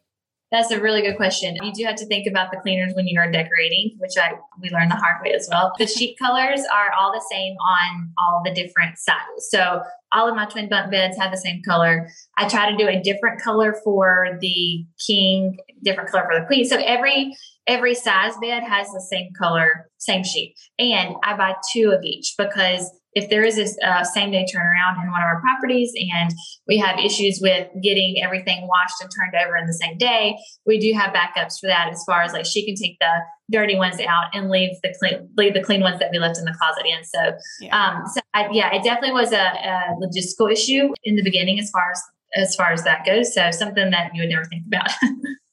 That's 0.51 0.71
a 0.71 0.81
really 0.81 1.01
good 1.03 1.15
question. 1.15 1.55
You 1.61 1.71
do 1.71 1.83
have 1.83 1.95
to 1.97 2.05
think 2.07 2.25
about 2.27 2.49
the 2.51 2.57
cleaners 2.57 2.93
when 2.95 3.07
you 3.07 3.19
are 3.19 3.31
decorating, 3.31 3.95
which 3.99 4.17
I 4.17 4.33
we 4.59 4.69
learned 4.71 4.91
the 4.91 4.95
hard 4.95 5.21
way 5.23 5.33
as 5.33 5.47
well. 5.51 5.73
The 5.77 5.85
sheet 5.85 6.17
colors 6.17 6.61
are 6.73 6.91
all 6.99 7.11
the 7.11 7.23
same 7.31 7.53
on 7.53 8.11
all 8.17 8.41
the 8.43 8.51
different 8.51 8.97
sizes. 8.97 9.49
So 9.51 9.83
all 10.11 10.27
of 10.27 10.35
my 10.35 10.45
twin 10.45 10.67
bunk 10.67 10.91
beds 10.91 11.17
have 11.17 11.31
the 11.31 11.37
same 11.37 11.61
color. 11.61 12.09
I 12.37 12.49
try 12.49 12.71
to 12.71 12.77
do 12.77 12.87
a 12.87 12.99
different 12.99 13.39
color 13.41 13.75
for 13.83 14.39
the 14.41 14.85
king, 15.05 15.57
different 15.83 16.09
color 16.09 16.27
for 16.29 16.39
the 16.39 16.47
queen. 16.47 16.65
So 16.65 16.77
every 16.77 17.35
every 17.67 17.93
size 17.93 18.33
bed 18.41 18.63
has 18.63 18.87
the 18.87 19.05
same 19.07 19.29
color, 19.37 19.87
same 19.99 20.23
sheet. 20.23 20.55
And 20.79 21.15
I 21.23 21.37
buy 21.37 21.55
two 21.71 21.91
of 21.91 22.03
each 22.03 22.33
because 22.37 22.89
if 23.19 23.29
there 23.29 23.43
is 23.43 23.57
a 23.57 23.87
uh, 23.87 24.03
same 24.03 24.31
day 24.31 24.45
turnaround 24.45 25.03
in 25.03 25.11
one 25.11 25.21
of 25.21 25.25
our 25.25 25.41
properties 25.41 25.91
and 26.13 26.31
we 26.67 26.77
have 26.77 26.97
issues 26.99 27.39
with 27.41 27.67
getting 27.83 28.15
everything 28.23 28.67
washed 28.67 28.95
and 29.01 29.09
turned 29.09 29.45
over 29.45 29.57
in 29.57 29.65
the 29.67 29.73
same 29.73 29.97
day, 29.97 30.37
we 30.65 30.79
do 30.79 30.93
have 30.97 31.13
backups 31.13 31.59
for 31.59 31.67
that 31.67 31.89
as 31.91 32.03
far 32.05 32.21
as 32.21 32.33
like 32.33 32.45
she 32.45 32.65
can 32.65 32.75
take 32.75 32.97
the 32.99 33.13
dirty 33.51 33.75
ones 33.75 33.99
out 33.99 34.25
and 34.33 34.49
leave 34.49 34.71
the 34.83 34.93
clean 34.99 35.29
leave 35.37 35.53
the 35.53 35.63
clean 35.63 35.81
ones 35.81 35.99
that 35.99 36.09
we 36.11 36.19
left 36.19 36.37
in 36.37 36.45
the 36.45 36.55
closet 36.57 36.85
in. 36.85 37.03
So 37.03 37.37
Yeah. 37.59 37.77
um 37.77 38.03
so 38.07 38.21
I, 38.33 38.49
yeah, 38.51 38.73
it 38.73 38.83
definitely 38.83 39.13
was 39.13 39.31
a, 39.31 39.37
a 39.37 39.95
logistical 40.01 40.51
issue 40.51 40.93
in 41.03 41.15
the 41.15 41.23
beginning 41.23 41.59
as 41.59 41.69
far 41.71 41.91
as 41.91 42.01
as 42.35 42.55
far 42.55 42.71
as 42.71 42.83
that 42.83 43.05
goes. 43.05 43.33
So 43.33 43.49
something 43.51 43.89
that 43.91 44.11
you 44.13 44.21
would 44.21 44.29
never 44.29 44.45
think 44.45 44.63
about. 44.67 44.89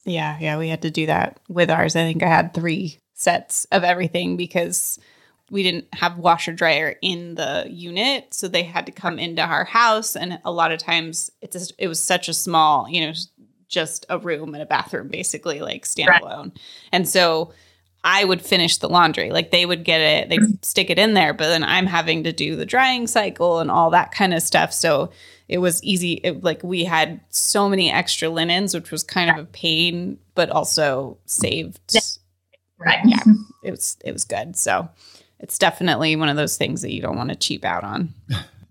Yeah, 0.06 0.38
yeah, 0.40 0.56
we 0.56 0.68
had 0.68 0.82
to 0.82 0.90
do 0.90 1.06
that 1.06 1.40
with 1.48 1.68
ours. 1.68 1.96
I 1.96 2.02
think 2.02 2.22
I 2.22 2.28
had 2.28 2.54
three 2.54 2.98
sets 3.14 3.64
of 3.72 3.82
everything 3.82 4.36
because 4.36 5.00
we 5.50 5.62
didn't 5.62 5.86
have 5.94 6.18
washer 6.18 6.52
dryer 6.52 6.96
in 7.02 7.36
the 7.36 7.66
unit, 7.68 8.34
so 8.34 8.48
they 8.48 8.64
had 8.64 8.86
to 8.86 8.92
come 8.92 9.18
into 9.18 9.42
our 9.42 9.64
house. 9.64 10.16
And 10.16 10.40
a 10.44 10.50
lot 10.50 10.72
of 10.72 10.78
times, 10.78 11.30
it's 11.40 11.52
just, 11.52 11.72
it 11.78 11.88
was 11.88 12.00
such 12.00 12.28
a 12.28 12.34
small, 12.34 12.88
you 12.88 13.06
know, 13.06 13.12
just 13.68 14.06
a 14.08 14.18
room 14.18 14.54
and 14.54 14.62
a 14.62 14.66
bathroom, 14.66 15.08
basically 15.08 15.60
like 15.60 15.84
standalone. 15.84 16.56
And 16.92 17.08
so 17.08 17.52
I 18.04 18.24
would 18.24 18.40
finish 18.40 18.76
the 18.76 18.88
laundry. 18.88 19.30
Like 19.30 19.50
they 19.50 19.66
would 19.66 19.84
get 19.84 20.00
it, 20.00 20.28
they 20.28 20.38
mm-hmm. 20.38 20.52
stick 20.62 20.90
it 20.90 20.98
in 20.98 21.14
there, 21.14 21.34
but 21.34 21.48
then 21.48 21.64
I'm 21.64 21.86
having 21.86 22.24
to 22.24 22.32
do 22.32 22.54
the 22.54 22.66
drying 22.66 23.06
cycle 23.06 23.58
and 23.58 23.70
all 23.70 23.90
that 23.90 24.12
kind 24.12 24.32
of 24.32 24.42
stuff. 24.42 24.72
So 24.72 25.10
it 25.48 25.58
was 25.58 25.82
easy. 25.82 26.14
It, 26.22 26.44
like 26.44 26.62
we 26.62 26.84
had 26.84 27.20
so 27.30 27.68
many 27.68 27.90
extra 27.90 28.28
linens, 28.28 28.74
which 28.74 28.90
was 28.90 29.02
kind 29.02 29.30
of 29.30 29.38
a 29.38 29.46
pain, 29.46 30.18
but 30.34 30.50
also 30.50 31.18
saved. 31.26 31.80
right. 32.78 33.00
Yeah, 33.04 33.22
it 33.64 33.72
was 33.72 33.96
it 34.04 34.12
was 34.12 34.24
good. 34.24 34.56
So 34.56 34.88
it's 35.38 35.58
definitely 35.58 36.16
one 36.16 36.28
of 36.28 36.36
those 36.36 36.56
things 36.56 36.82
that 36.82 36.92
you 36.92 37.02
don't 37.02 37.16
want 37.16 37.30
to 37.30 37.36
cheap 37.36 37.64
out 37.64 37.84
on. 37.84 38.14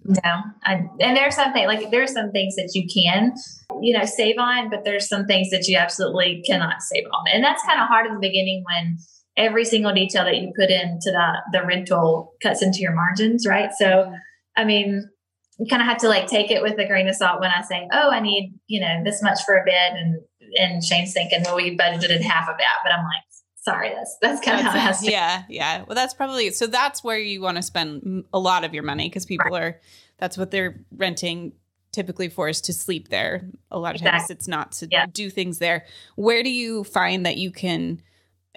No, 0.07 0.43
I, 0.63 0.87
and 0.99 1.17
there's 1.17 1.35
something 1.35 1.65
like 1.65 1.89
there's 1.89 2.13
some 2.13 2.31
things 2.31 2.55
that 2.57 2.71
you 2.75 2.87
can, 2.87 3.33
you 3.81 3.97
know, 3.97 4.05
save 4.05 4.37
on, 4.37 4.69
but 4.69 4.83
there's 4.83 5.09
some 5.09 5.25
things 5.25 5.49
that 5.49 5.67
you 5.67 5.77
absolutely 5.77 6.43
cannot 6.45 6.81
save 6.81 7.05
on, 7.05 7.25
and 7.33 7.43
that's 7.43 7.63
kind 7.63 7.81
of 7.81 7.87
hard 7.87 8.05
in 8.05 8.13
the 8.13 8.19
beginning 8.19 8.63
when 8.65 8.97
every 9.35 9.65
single 9.65 9.93
detail 9.93 10.23
that 10.23 10.37
you 10.37 10.53
put 10.55 10.69
into 10.69 11.11
the 11.11 11.41
the 11.51 11.65
rental 11.65 12.33
cuts 12.41 12.61
into 12.61 12.79
your 12.79 12.93
margins, 12.93 13.47
right? 13.47 13.71
So, 13.75 14.13
I 14.55 14.63
mean, 14.63 15.09
you 15.57 15.65
kind 15.67 15.81
of 15.81 15.87
have 15.87 15.97
to 15.99 16.07
like 16.07 16.27
take 16.27 16.51
it 16.51 16.61
with 16.61 16.77
a 16.77 16.85
grain 16.85 17.07
of 17.07 17.15
salt 17.15 17.41
when 17.41 17.49
I 17.49 17.61
say, 17.61 17.87
oh, 17.91 18.09
I 18.11 18.19
need 18.19 18.53
you 18.67 18.81
know 18.81 19.01
this 19.03 19.23
much 19.23 19.39
for 19.43 19.57
a 19.57 19.63
bed, 19.65 19.93
and 19.93 20.21
and 20.55 20.83
Shane's 20.83 21.13
thinking, 21.13 21.41
well, 21.45 21.55
we 21.55 21.75
budgeted 21.75 22.21
half 22.21 22.47
of 22.47 22.57
that, 22.57 22.77
but 22.83 22.91
I'm 22.91 23.03
like, 23.03 23.23
sorry, 23.65 23.89
that's 23.93 24.17
that's 24.21 24.45
kind 24.45 24.59
of 24.59 24.65
how 24.65 24.75
it 24.75 24.79
has 24.79 25.01
to. 25.01 25.11
yeah, 25.11 25.43
yeah. 25.49 25.83
Well, 25.85 25.95
that's 25.95 26.13
probably 26.13 26.49
so. 26.51 26.67
That's 26.67 27.03
where 27.03 27.17
you 27.19 27.41
want 27.41 27.57
to 27.57 27.63
spend 27.63 28.23
a 28.33 28.39
lot 28.39 28.63
of 28.63 28.73
your 28.73 28.83
money 28.83 29.09
because 29.09 29.25
people 29.25 29.55
are. 29.55 29.79
That's 30.17 30.37
what 30.37 30.51
they're 30.51 30.79
renting 30.95 31.51
typically 31.91 32.29
for 32.29 32.47
is 32.49 32.61
to 32.61 32.73
sleep 32.73 33.09
there. 33.09 33.49
A 33.71 33.79
lot 33.79 33.95
of 33.95 34.01
times 34.01 34.29
it's 34.29 34.47
not 34.47 34.73
to 34.73 34.87
Yeah. 34.91 35.05
do 35.11 35.29
things 35.29 35.59
there. 35.59 35.85
Where 36.15 36.43
do 36.43 36.49
you 36.49 36.83
find 36.83 37.25
that 37.25 37.37
you 37.37 37.51
can 37.51 38.01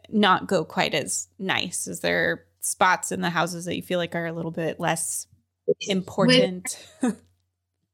not 0.08 0.46
go 0.46 0.64
quite 0.64 0.94
as 0.94 1.28
nice? 1.38 1.86
Is 1.86 2.00
there 2.00 2.44
spots 2.60 3.12
in 3.12 3.20
the 3.20 3.30
houses 3.30 3.64
that 3.64 3.76
you 3.76 3.82
feel 3.82 3.98
like 3.98 4.14
are 4.14 4.26
a 4.26 4.32
little 4.32 4.50
bit 4.50 4.78
less 4.80 5.26
important? 5.88 6.78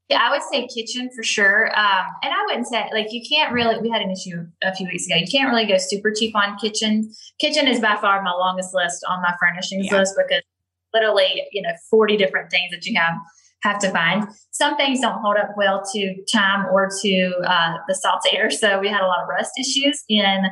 Yeah, 0.09 0.19
I 0.21 0.29
would 0.29 0.43
say 0.43 0.67
kitchen 0.67 1.09
for 1.15 1.23
sure. 1.23 1.67
Um, 1.77 2.05
and 2.21 2.31
I 2.31 2.43
wouldn't 2.45 2.67
say 2.67 2.83
like 2.93 3.07
you 3.11 3.23
can't 3.27 3.51
really. 3.51 3.79
We 3.81 3.89
had 3.89 4.01
an 4.03 4.11
issue 4.11 4.45
a 4.63 4.73
few 4.75 4.87
weeks 4.87 5.07
ago. 5.07 5.15
You 5.15 5.25
can't 5.31 5.49
really 5.49 5.65
go 5.65 5.77
super 5.79 6.11
cheap 6.11 6.35
on 6.35 6.57
kitchen. 6.57 7.11
Kitchen 7.39 7.67
is 7.67 7.79
by 7.79 7.95
far 7.95 8.21
my 8.21 8.31
longest 8.31 8.73
list 8.73 9.03
on 9.09 9.21
my 9.23 9.33
furnishings 9.39 9.87
Yeah. 9.91 9.99
list 9.99 10.15
because 10.15 10.43
literally, 10.93 11.45
you 11.51 11.61
know, 11.61 11.71
forty 11.89 12.17
different 12.17 12.51
things 12.51 12.69
that 12.71 12.85
you 12.85 12.99
have 12.99 13.15
have 13.63 13.79
to 13.79 13.89
find. 13.89 14.27
Some 14.51 14.77
things 14.77 14.99
don't 14.99 15.19
hold 15.21 15.37
up 15.37 15.49
well 15.57 15.81
to 15.93 16.15
time 16.31 16.67
or 16.71 16.87
to 17.01 17.33
uh, 17.47 17.73
the 17.87 17.95
salt 17.95 18.21
air. 18.31 18.51
So 18.51 18.79
we 18.79 18.87
had 18.89 19.01
a 19.01 19.07
lot 19.07 19.23
of 19.23 19.27
rust 19.27 19.53
issues 19.59 20.03
in 20.07 20.45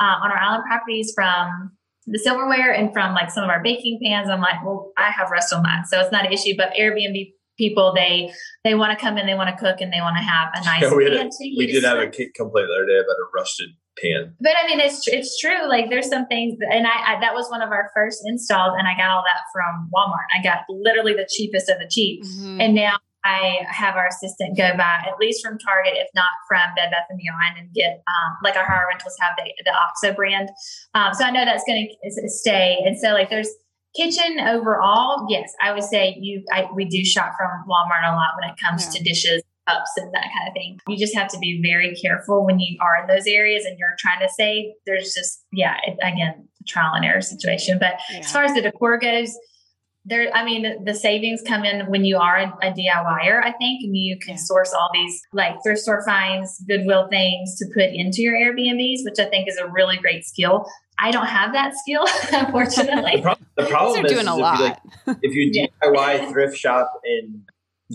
uh, 0.00 0.04
on 0.22 0.30
our 0.30 0.38
island 0.38 0.64
properties 0.68 1.12
from 1.12 1.72
the 2.06 2.18
silverware 2.18 2.72
and 2.72 2.92
from 2.92 3.12
like 3.14 3.30
some 3.32 3.42
of 3.42 3.50
our 3.50 3.60
baking 3.62 3.98
pans. 4.04 4.28
I'm 4.28 4.40
like, 4.40 4.64
well, 4.64 4.92
I 4.96 5.10
have 5.10 5.30
rust 5.32 5.52
on 5.52 5.64
mine, 5.64 5.84
so 5.86 6.00
it's 6.00 6.12
not 6.12 6.26
an 6.26 6.32
issue. 6.32 6.54
But 6.56 6.72
Airbnb 6.78 7.32
people, 7.60 7.92
they 7.94 8.32
they 8.64 8.74
want 8.74 8.90
to 8.96 8.98
come 9.04 9.18
in, 9.18 9.26
they 9.26 9.34
want 9.34 9.50
to 9.52 9.56
cook, 9.64 9.80
and 9.80 9.92
they 9.92 10.00
want 10.00 10.16
to 10.16 10.22
have 10.24 10.48
a 10.54 10.64
nice 10.64 10.82
Yeah, 10.82 10.94
we 10.96 11.04
had 11.04 11.12
a- 11.12 11.16
pan 11.18 11.28
to 11.30 11.44
We 11.58 11.66
use. 11.66 11.72
did 11.74 11.84
have 11.84 11.98
a 11.98 12.08
kid 12.08 12.32
complaint 12.34 12.68
the 12.68 12.74
other 12.74 12.86
day 12.86 12.98
about 12.98 13.18
a 13.20 13.26
rusted 13.36 13.70
pan. 14.00 14.34
But 14.40 14.54
I 14.60 14.66
mean, 14.66 14.80
it's 14.80 15.06
it's 15.06 15.38
true. 15.38 15.68
Like 15.68 15.90
there's 15.90 16.08
some 16.08 16.26
things, 16.26 16.58
and 16.70 16.86
I, 16.86 16.96
I 17.16 17.20
that 17.20 17.34
was 17.34 17.48
one 17.50 17.62
of 17.62 17.70
our 17.70 17.90
first 17.94 18.22
installs, 18.26 18.74
and 18.78 18.88
I 18.88 18.96
got 18.96 19.10
all 19.10 19.22
that 19.28 19.42
from 19.54 19.90
Walmart. 19.94 20.26
I 20.36 20.42
got 20.42 20.60
literally 20.70 21.12
the 21.12 21.28
cheapest 21.30 21.68
of 21.68 21.78
the 21.78 21.88
cheap, 21.90 22.24
Mhm. 22.24 22.62
and 22.64 22.74
now 22.74 22.96
I 23.22 23.66
have 23.68 23.96
our 23.96 24.06
assistant 24.06 24.56
go 24.56 24.74
buy 24.78 25.04
at 25.06 25.18
least 25.20 25.44
from 25.44 25.58
Target, 25.58 25.92
if 25.96 26.08
not 26.14 26.32
from 26.48 26.62
Bed 26.74 26.88
Bath 26.90 27.04
and 27.10 27.18
Beyond, 27.20 27.58
and 27.58 27.68
get 27.74 28.00
um, 28.08 28.30
like 28.42 28.56
our 28.56 28.64
higher 28.64 28.86
rentals 28.88 29.14
have 29.20 29.32
the 29.36 29.44
the 29.66 29.72
OXO 29.76 30.14
brand. 30.16 30.48
Um, 30.94 31.12
so 31.12 31.24
I 31.24 31.30
know 31.30 31.44
that's 31.44 31.64
going 31.66 31.86
to 32.02 32.28
stay, 32.30 32.78
and 32.86 32.96
so 32.98 33.08
like 33.12 33.28
there's 33.28 33.50
kitchen 33.94 34.40
overall. 34.40 35.26
Yes, 35.28 35.52
I 35.62 35.72
would 35.72 35.82
say 35.84 36.16
you. 36.20 36.44
I, 36.52 36.68
we 36.74 36.84
do 36.84 37.04
shop 37.04 37.32
from 37.38 37.50
Walmart 37.68 38.10
a 38.10 38.14
lot 38.14 38.30
when 38.40 38.50
it 38.50 38.56
comes 38.62 38.84
Yeah. 38.86 38.98
to 38.98 39.04
dishes. 39.04 39.42
Cups 39.68 39.90
and 39.98 40.12
that 40.14 40.22
kind 40.36 40.48
of 40.48 40.54
thing. 40.54 40.80
You 40.88 40.96
just 40.96 41.14
have 41.14 41.28
to 41.28 41.38
be 41.38 41.60
very 41.62 41.94
careful 41.94 42.44
when 42.44 42.58
you 42.58 42.76
are 42.80 43.00
in 43.02 43.06
those 43.06 43.26
areas 43.26 43.64
and 43.66 43.78
you're 43.78 43.94
trying 44.00 44.18
to 44.26 44.28
save. 44.32 44.72
There's 44.86 45.12
just, 45.14 45.44
yeah, 45.52 45.76
it, 45.86 45.96
again, 46.02 46.48
trial 46.66 46.94
and 46.94 47.04
error 47.04 47.20
situation. 47.20 47.78
But 47.78 48.00
Yeah. 48.10 48.20
as 48.20 48.32
far 48.32 48.42
as 48.42 48.54
the 48.54 48.62
decor 48.62 48.98
goes, 48.98 49.36
there, 50.06 50.30
I 50.34 50.44
mean, 50.44 50.62
the, 50.62 50.78
the 50.92 50.94
savings 50.94 51.42
come 51.46 51.64
in 51.64 51.86
when 51.90 52.04
you 52.04 52.16
are 52.16 52.36
a, 52.38 52.46
a 52.62 52.72
DIYer, 52.72 53.42
I 53.44 53.52
think, 53.52 53.82
and 53.84 53.94
you 53.96 54.18
can 54.18 54.30
Yeah. 54.34 54.36
source 54.36 54.72
all 54.72 54.88
these 54.94 55.20
like 55.32 55.56
thrift 55.62 55.82
store 55.82 56.02
finds, 56.04 56.58
Goodwill 56.66 57.08
things 57.08 57.56
to 57.58 57.66
put 57.74 57.90
into 57.92 58.22
your 58.22 58.34
Airbnbs, 58.34 59.04
which 59.04 59.18
I 59.18 59.26
think 59.26 59.48
is 59.48 59.58
a 59.58 59.66
really 59.68 59.98
great 59.98 60.24
skill. 60.24 60.66
I 60.98 61.10
don't 61.10 61.26
have 61.26 61.52
that 61.52 61.74
skill, 61.76 62.04
The, 62.30 62.46
unfortunately. 62.46 63.20
pro- 63.22 63.34
the 63.56 63.62
These 63.62 63.70
problem 63.70 64.02
are 64.02 64.06
is, 64.06 64.12
doing 64.12 64.26
a 64.26 64.30
is 64.30 64.36
if 64.36 64.36
you, 64.36 64.42
lot. 64.42 64.60
like, 64.60 65.16
if 65.22 65.34
you 65.34 65.50
Yeah. 65.52 65.66
DIY 65.82 66.30
thrift 66.32 66.56
shop 66.56 66.92
in 67.04 67.44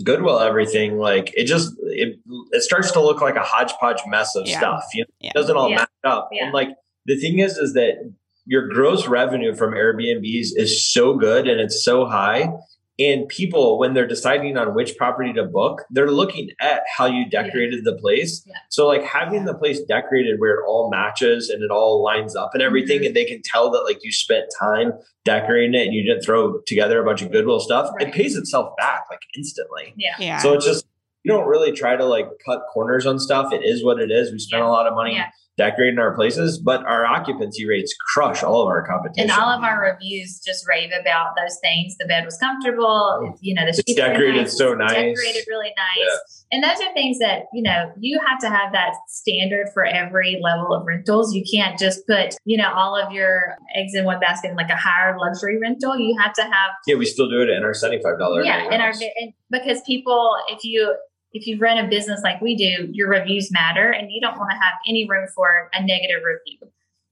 Goodwill 0.03 0.39
everything, 0.39 0.97
like 0.97 1.31
it 1.35 1.45
just 1.45 1.73
it 1.83 2.19
it 2.51 2.61
starts 2.63 2.91
to 2.91 3.01
look 3.01 3.21
like 3.21 3.35
a 3.35 3.43
hodgepodge 3.43 4.01
mess 4.07 4.35
of 4.35 4.45
Yeah. 4.47 4.57
stuff. 4.59 4.83
You 4.93 5.03
know, 5.03 5.07
Yeah. 5.21 5.29
it 5.29 5.33
doesn't 5.33 5.55
all 5.55 5.69
Yeah. 5.69 5.75
match 5.77 5.89
up. 6.03 6.29
Yeah. 6.31 6.45
And 6.45 6.53
like 6.53 6.69
the 7.05 7.17
thing 7.19 7.39
is, 7.39 7.57
is 7.57 7.73
that 7.73 8.13
your 8.45 8.67
gross 8.67 9.07
revenue 9.07 9.55
from 9.55 9.73
Airbnbs 9.73 10.49
is 10.55 10.85
so 10.91 11.15
good 11.15 11.47
and 11.47 11.59
it's 11.59 11.83
so 11.83 12.05
high. 12.05 12.49
And 12.97 13.27
people, 13.27 13.77
when 13.77 13.93
they're 13.93 14.07
deciding 14.07 14.55
on 14.55 14.73
which 14.73 14.95
property 14.95 15.33
to 15.33 15.43
book, 15.43 15.81
they're 15.89 16.09
looking 16.11 16.51
at 16.61 16.83
how 16.95 17.05
you 17.07 17.29
decorated 17.29 17.83
the 17.83 17.97
place. 17.97 18.41
Yeah. 18.47 18.53
So, 18.69 18.87
like 18.87 19.03
having 19.03 19.43
the 19.43 19.53
place 19.53 19.81
decorated 19.81 20.39
where 20.39 20.59
it 20.59 20.63
all 20.65 20.89
matches 20.89 21.49
and 21.49 21.61
it 21.61 21.71
all 21.71 22.01
lines 22.01 22.37
up 22.37 22.51
and 22.53 22.63
everything, 22.63 23.01
Mhm. 23.01 23.07
and 23.07 23.15
they 23.15 23.25
can 23.25 23.41
tell 23.43 23.69
that 23.71 23.81
like 23.81 23.97
you 24.01 24.13
spent 24.13 24.45
time 24.57 24.93
decorating 25.25 25.73
it 25.73 25.87
and 25.87 25.93
you 25.93 26.03
didn't 26.05 26.21
throw 26.23 26.59
together 26.67 27.01
a 27.01 27.03
bunch 27.05 27.21
of 27.21 27.33
Goodwill 27.33 27.59
stuff, 27.59 27.89
Right. 27.99 28.07
it 28.07 28.13
pays 28.13 28.37
itself 28.37 28.73
back 28.77 29.01
like 29.09 29.19
instantly. 29.35 29.93
Yeah. 29.97 30.15
Yeah. 30.17 30.37
So 30.37 30.53
it's 30.53 30.65
just 30.65 30.85
you 31.23 31.33
don't 31.33 31.47
really 31.47 31.73
try 31.73 31.97
to 31.97 32.05
like 32.05 32.27
cut 32.45 32.61
corners 32.71 33.05
on 33.05 33.19
stuff. 33.19 33.51
It 33.51 33.65
is 33.65 33.83
what 33.83 33.99
it 33.99 34.09
is. 34.11 34.31
We 34.31 34.39
spent 34.39 34.61
Yeah. 34.63 34.69
a 34.69 34.71
lot 34.71 34.87
of 34.87 34.93
money 34.93 35.15
Yeah. 35.15 35.25
Decorating 35.57 35.99
our 35.99 36.13
places, 36.15 36.59
but 36.59 36.85
our 36.85 37.05
occupancy 37.05 37.65
rates 37.65 37.95
crush 38.13 38.43
all 38.43 38.61
of 38.61 38.67
our 38.67 38.85
competition. 38.85 39.29
And 39.29 39.31
all 39.31 39.49
of 39.49 39.63
our 39.63 39.81
reviews 39.81 40.41
just 40.45 40.67
rave 40.67 40.91
about 40.99 41.31
those 41.41 41.57
things. 41.61 41.95
The 41.97 42.05
bed 42.05 42.25
was 42.25 42.37
comfortable. 42.37 43.37
You 43.41 43.55
know, 43.55 43.65
the 43.65 43.73
sheets 43.73 43.95
decorated 43.95 44.41
nice, 44.41 44.57
so 44.57 44.73
nice. 44.73 44.91
Decorated 44.91 45.45
really 45.47 45.73
nice. 45.77 46.45
And 46.51 46.63
those 46.63 46.79
are 46.81 46.93
things 46.93 47.19
that, 47.19 47.43
you 47.53 47.63
know, 47.63 47.91
you 47.99 48.19
have 48.25 48.39
to 48.39 48.49
have 48.49 48.71
that 48.73 48.93
standard 49.07 49.67
for 49.73 49.85
every 49.85 50.39
level 50.43 50.73
of 50.73 50.85
rentals. 50.85 51.33
You 51.33 51.43
can't 51.51 51.79
just 51.79 52.05
put, 52.05 52.35
you 52.45 52.57
know, 52.57 52.71
all 52.73 52.95
of 52.95 53.11
your 53.11 53.55
eggs 53.75 53.95
in 53.95 54.05
one 54.05 54.19
basket 54.19 54.51
in 54.51 54.55
like 54.55 54.69
a 54.69 54.75
higher 54.75 55.17
luxury 55.17 55.57
rental. 55.59 55.97
You 55.97 56.17
have 56.19 56.33
to 56.33 56.43
have 56.43 56.71
yeah, 56.85 56.95
we 56.95 57.05
still 57.05 57.29
do 57.29 57.41
it 57.41 57.49
in 57.49 57.63
our 57.63 57.73
seventy-five 57.73 58.19
dollar. 58.19 58.43
yeah, 58.43 58.67
and 58.71 58.81
our 58.81 58.91
and 58.91 59.33
because 59.49 59.81
people, 59.87 60.35
if 60.49 60.63
you 60.63 60.95
if 61.35 61.45
you 61.45 61.59
run 61.59 61.77
a 61.77 61.87
business 61.87 62.21
like 62.23 62.41
we 62.41 62.55
do, 62.55 62.89
your 62.91 63.09
reviews 63.09 63.51
matter, 63.51 63.91
and 63.91 64.09
you 64.11 64.21
don't 64.21 64.37
want 64.37 64.49
to 64.51 64.55
have 64.57 64.75
any 64.87 65.07
room 65.07 65.27
for 65.35 65.69
a 65.73 65.85
negative 65.85 66.23
review. 66.23 66.71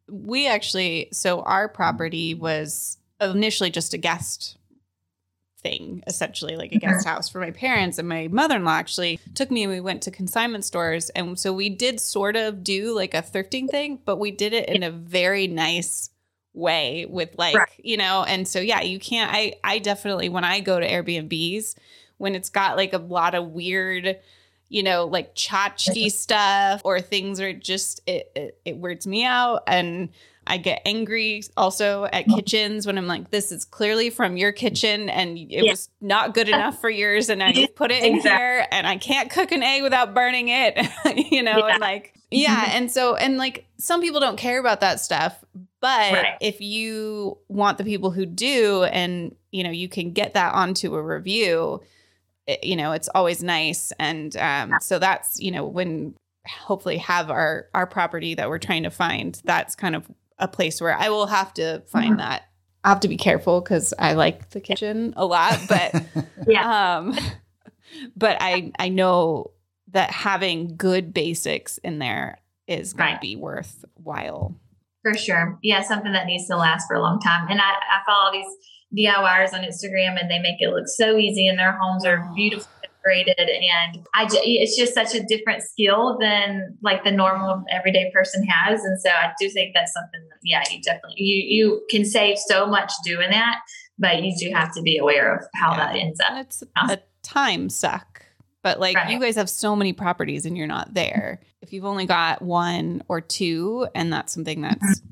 we 0.10 0.48
actually 0.48 1.10
so 1.12 1.42
our 1.42 1.68
property 1.68 2.34
was 2.34 2.98
initially 3.22 3.70
just 3.70 3.94
a 3.94 3.98
guest 3.98 4.58
thing 5.62 6.04
essentially 6.08 6.56
like 6.58 6.72
a 6.72 6.76
mm-hmm. 6.76 6.90
guest 6.90 7.08
house 7.08 7.30
for 7.30 7.40
my 7.40 7.52
parents 7.52 7.98
and 7.98 8.08
my 8.08 8.28
mother-in-law 8.28 8.72
actually 8.72 9.20
took 9.34 9.50
me 9.50 9.64
and 9.64 9.72
we 9.72 9.80
went 9.80 10.02
to 10.02 10.12
consignment 10.12 10.66
stores 10.66 11.10
and 11.12 11.40
so 11.40 11.54
we 11.54 11.70
did 11.70 12.00
sort 12.00 12.36
of 12.36 12.64
do 12.64 12.94
like 12.94 13.14
a 13.14 13.22
thrifting 13.22 13.70
thing 13.70 13.98
but 14.06 14.18
we 14.18 14.30
did 14.30 14.54
it 14.54 14.68
in 14.68 14.84
a 14.84 14.92
very 14.92 15.48
nice 15.48 16.10
way 16.54 17.06
with 17.10 17.34
like 17.38 17.56
Right. 17.56 17.70
you 17.82 17.98
know 17.98 18.24
and 18.24 18.48
so 18.48 18.60
yeah 18.60 18.82
you 18.82 19.00
can't 19.00 19.34
i 19.34 19.54
i 19.64 19.80
definitely 19.80 20.30
when 20.30 20.44
i 20.44 20.60
go 20.60 20.80
to 20.80 20.88
airbnbs 20.88 21.76
when 22.18 22.36
it's 22.36 22.50
got 22.50 22.78
like 22.78 22.94
a 22.94 22.98
lot 22.98 23.36
of 23.36 23.48
weird 23.50 24.18
you 24.70 24.82
know 24.84 25.06
like 25.06 25.36
tchotchke 25.36 26.12
stuff 26.12 26.82
or 26.84 27.00
things 27.00 27.40
are 27.40 27.54
just 27.54 28.02
it, 28.08 28.32
it 28.36 28.60
it 28.66 28.78
weirds 28.78 29.06
me 29.06 29.24
out 29.26 29.64
and 29.68 30.10
I 30.46 30.58
get 30.58 30.82
angry 30.86 31.42
also 31.56 32.06
at 32.06 32.26
oh. 32.30 32.36
kitchens 32.36 32.86
when 32.86 32.98
I'm 32.98 33.08
like, 33.08 33.32
this 33.32 33.50
is 33.52 33.64
clearly 33.64 34.10
from 34.10 34.36
your 34.36 34.52
kitchen 34.52 35.10
and 35.10 35.38
it 35.38 35.48
Yeah. 35.50 35.72
was 35.72 35.90
not 36.02 36.34
good 36.34 36.50
enough 36.56 36.82
for 36.82 36.90
yours. 36.90 37.30
And 37.30 37.42
I 37.42 37.68
put 37.76 37.92
it 37.92 38.04
in 38.04 38.16
Exactly. 38.18 38.38
here 38.38 38.68
and 38.72 38.86
I 38.86 38.98
can't 38.98 39.30
cook 39.30 39.54
an 39.54 39.64
egg 39.64 39.84
without 39.84 40.14
burning 40.14 40.50
it, 40.50 40.78
you 41.32 41.44
know, 41.44 41.60
Yeah. 41.60 41.68
and 41.72 41.80
like, 41.80 42.14
yeah. 42.30 42.56
Mm-hmm. 42.58 42.72
And 42.78 42.92
so, 42.92 43.16
and 43.16 43.38
like 43.38 43.66
some 43.78 44.02
people 44.02 44.20
don't 44.20 44.38
care 44.38 44.60
about 44.60 44.82
that 44.82 45.00
stuff. 45.00 45.42
But 45.80 46.12
Right. 46.14 46.38
if 46.42 46.60
you 46.60 47.38
want 47.48 47.78
the 47.78 47.86
people 47.86 48.12
who 48.12 48.26
do, 48.26 48.84
and, 48.84 49.36
you 49.52 49.64
know, 49.64 49.72
you 49.72 49.88
can 49.88 50.12
get 50.12 50.34
that 50.34 50.54
onto 50.56 50.94
a 50.96 51.02
review, 51.02 51.82
it- 52.48 52.64
you 52.64 52.76
know, 52.76 52.92
it's 52.92 53.10
always 53.16 53.42
nice. 53.44 53.92
And 54.00 54.36
um, 54.38 54.76
so 54.82 55.00
that's, 55.00 55.40
you 55.40 55.52
know, 55.52 55.66
when 55.66 56.16
hopefully 56.46 56.98
have 56.98 57.32
our 57.32 57.68
our 57.74 57.88
property 57.88 58.36
that 58.36 58.50
we're 58.50 58.60
trying 58.60 58.84
to 58.84 58.90
find 58.90 59.42
that's 59.46 59.76
kind 59.76 59.96
of 59.96 60.06
a 60.40 60.46
place 60.48 60.82
where 60.82 60.94
i 60.94 61.08
will 61.08 61.26
have 61.28 61.54
to 61.54 61.80
find 61.88 62.16
Mhm. 62.16 62.18
that 62.18 62.44
i 62.84 62.90
have 62.90 63.00
to 63.00 63.08
be 63.08 63.16
careful 63.16 63.62
because 63.62 63.94
i 63.98 64.12
like 64.12 64.50
the 64.50 64.60
kitchen 64.60 65.14
a 65.16 65.26
lot 65.26 65.58
but 65.70 66.04
Yeah. 66.46 66.98
um 66.98 67.18
but 68.18 68.36
i 68.42 68.74
i 68.78 68.90
know 68.90 69.52
that 69.94 70.12
having 70.12 70.76
good 70.76 71.14
basics 71.14 71.78
in 71.78 72.00
there 72.00 72.40
is 72.68 72.92
going 72.92 73.12
Right. 73.12 73.16
to 73.16 73.22
be 73.22 73.38
worthwhile 73.38 74.54
For 75.02 75.14
sure. 75.14 75.58
Yeah, 75.62 75.82
something 75.82 76.12
that 76.12 76.26
needs 76.26 76.48
to 76.48 76.58
last 76.58 76.88
for 76.90 76.96
a 76.96 77.02
long 77.02 77.20
time. 77.22 77.48
And 77.50 77.62
I, 77.62 77.72
I 77.72 78.02
follow 78.06 78.32
these 78.34 78.48
DIYers 78.96 79.54
on 79.54 79.62
Instagram 79.62 80.20
and 80.20 80.30
they 80.30 80.40
make 80.40 80.62
it 80.62 80.70
look 80.70 80.88
so 80.88 81.18
easy 81.18 81.48
and 81.48 81.58
their 81.58 81.78
homes 81.78 82.06
are 82.06 82.30
beautifully 82.36 82.70
decorated. 82.82 83.40
And 83.40 84.06
I 84.14 84.28
it's 84.32 84.78
just 84.78 84.94
such 84.94 85.16
a 85.16 85.24
different 85.24 85.64
skill 85.64 86.18
than 86.20 86.78
like 86.82 87.04
the 87.04 87.12
normal 87.12 87.64
everyday 87.70 88.12
person 88.14 88.44
has. 88.46 88.84
And 88.84 89.00
so 89.00 89.10
I 89.10 89.32
do 89.40 89.50
think 89.50 89.74
that's 89.74 89.94
something 89.94 90.22
that, 90.30 90.38
yeah, 90.44 90.64
you 90.72 90.82
definitely, 90.82 91.16
you, 91.18 91.66
you 91.66 91.82
can 91.90 92.06
save 92.06 92.38
so 92.38 92.66
much 92.68 92.92
doing 93.04 93.30
that, 93.32 93.60
but 93.98 94.24
you 94.24 94.36
do 94.38 94.52
have 94.54 94.74
to 94.76 94.82
be 94.82 94.98
aware 94.98 95.36
of 95.38 95.46
how 95.54 95.72
Yeah. 95.72 95.78
that 95.78 95.96
ends 95.96 96.20
up. 96.20 96.32
it's 96.34 96.64
a 96.90 97.00
time 97.24 97.70
suck 97.70 98.26
but 98.64 98.80
like 98.80 98.96
Right. 98.98 99.10
you 99.10 99.20
guys 99.20 99.36
have 99.36 99.50
so 99.50 99.76
many 99.76 99.94
properties 99.94 100.46
and 100.46 100.58
you're 100.58 100.68
not 100.68 100.94
there 100.94 101.40
if 101.62 101.72
you've 101.72 101.86
only 101.86 102.06
got 102.06 102.42
one 102.42 103.02
or 103.08 103.22
two 103.22 103.88
and 103.96 104.12
that's 104.12 104.34
something 104.34 104.62
that's 104.62 105.00
mm-hmm. 105.00 105.10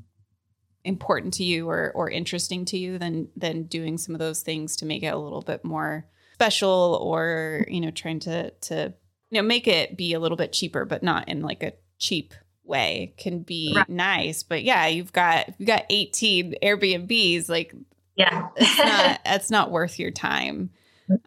Important 0.84 1.34
to 1.34 1.44
you 1.44 1.68
or 1.68 1.92
or 1.94 2.10
interesting 2.10 2.64
to 2.66 2.76
you 2.76 2.98
than 2.98 3.28
than 3.36 3.62
doing 3.64 3.98
some 3.98 4.14
of 4.14 4.18
those 4.18 4.42
things 4.42 4.76
to 4.76 4.84
make 4.86 5.02
it 5.02 5.14
a 5.14 5.18
little 5.18 5.42
bit 5.42 5.64
more 5.64 6.04
special 6.34 6.98
or 7.02 7.64
you 7.68 7.80
know 7.80 7.90
trying 7.92 8.18
to 8.18 8.50
to 8.60 8.92
you 9.30 9.40
know 9.40 9.46
make 9.46 9.68
it 9.68 9.96
be 9.96 10.12
a 10.12 10.18
little 10.18 10.36
bit 10.36 10.52
cheaper 10.52 10.84
but 10.84 11.02
not 11.02 11.28
in 11.28 11.40
like 11.42 11.62
a 11.62 11.72
cheap 11.98 12.34
way 12.64 13.14
can 13.16 13.40
be 13.40 13.72
Right. 13.76 13.88
nice 13.88 14.42
but 14.42 14.64
yeah 14.64 14.86
you've 14.88 15.12
got 15.12 15.48
you've 15.58 15.66
got 15.68 15.84
18 15.88 16.54
airbnbs 16.62 17.48
like 17.48 17.72
Yeah. 18.16 18.48
it's 18.56 18.78
not 18.84 19.20
that's 19.24 19.50
not 19.50 19.70
worth 19.70 19.98
your 20.00 20.10
time 20.10 20.70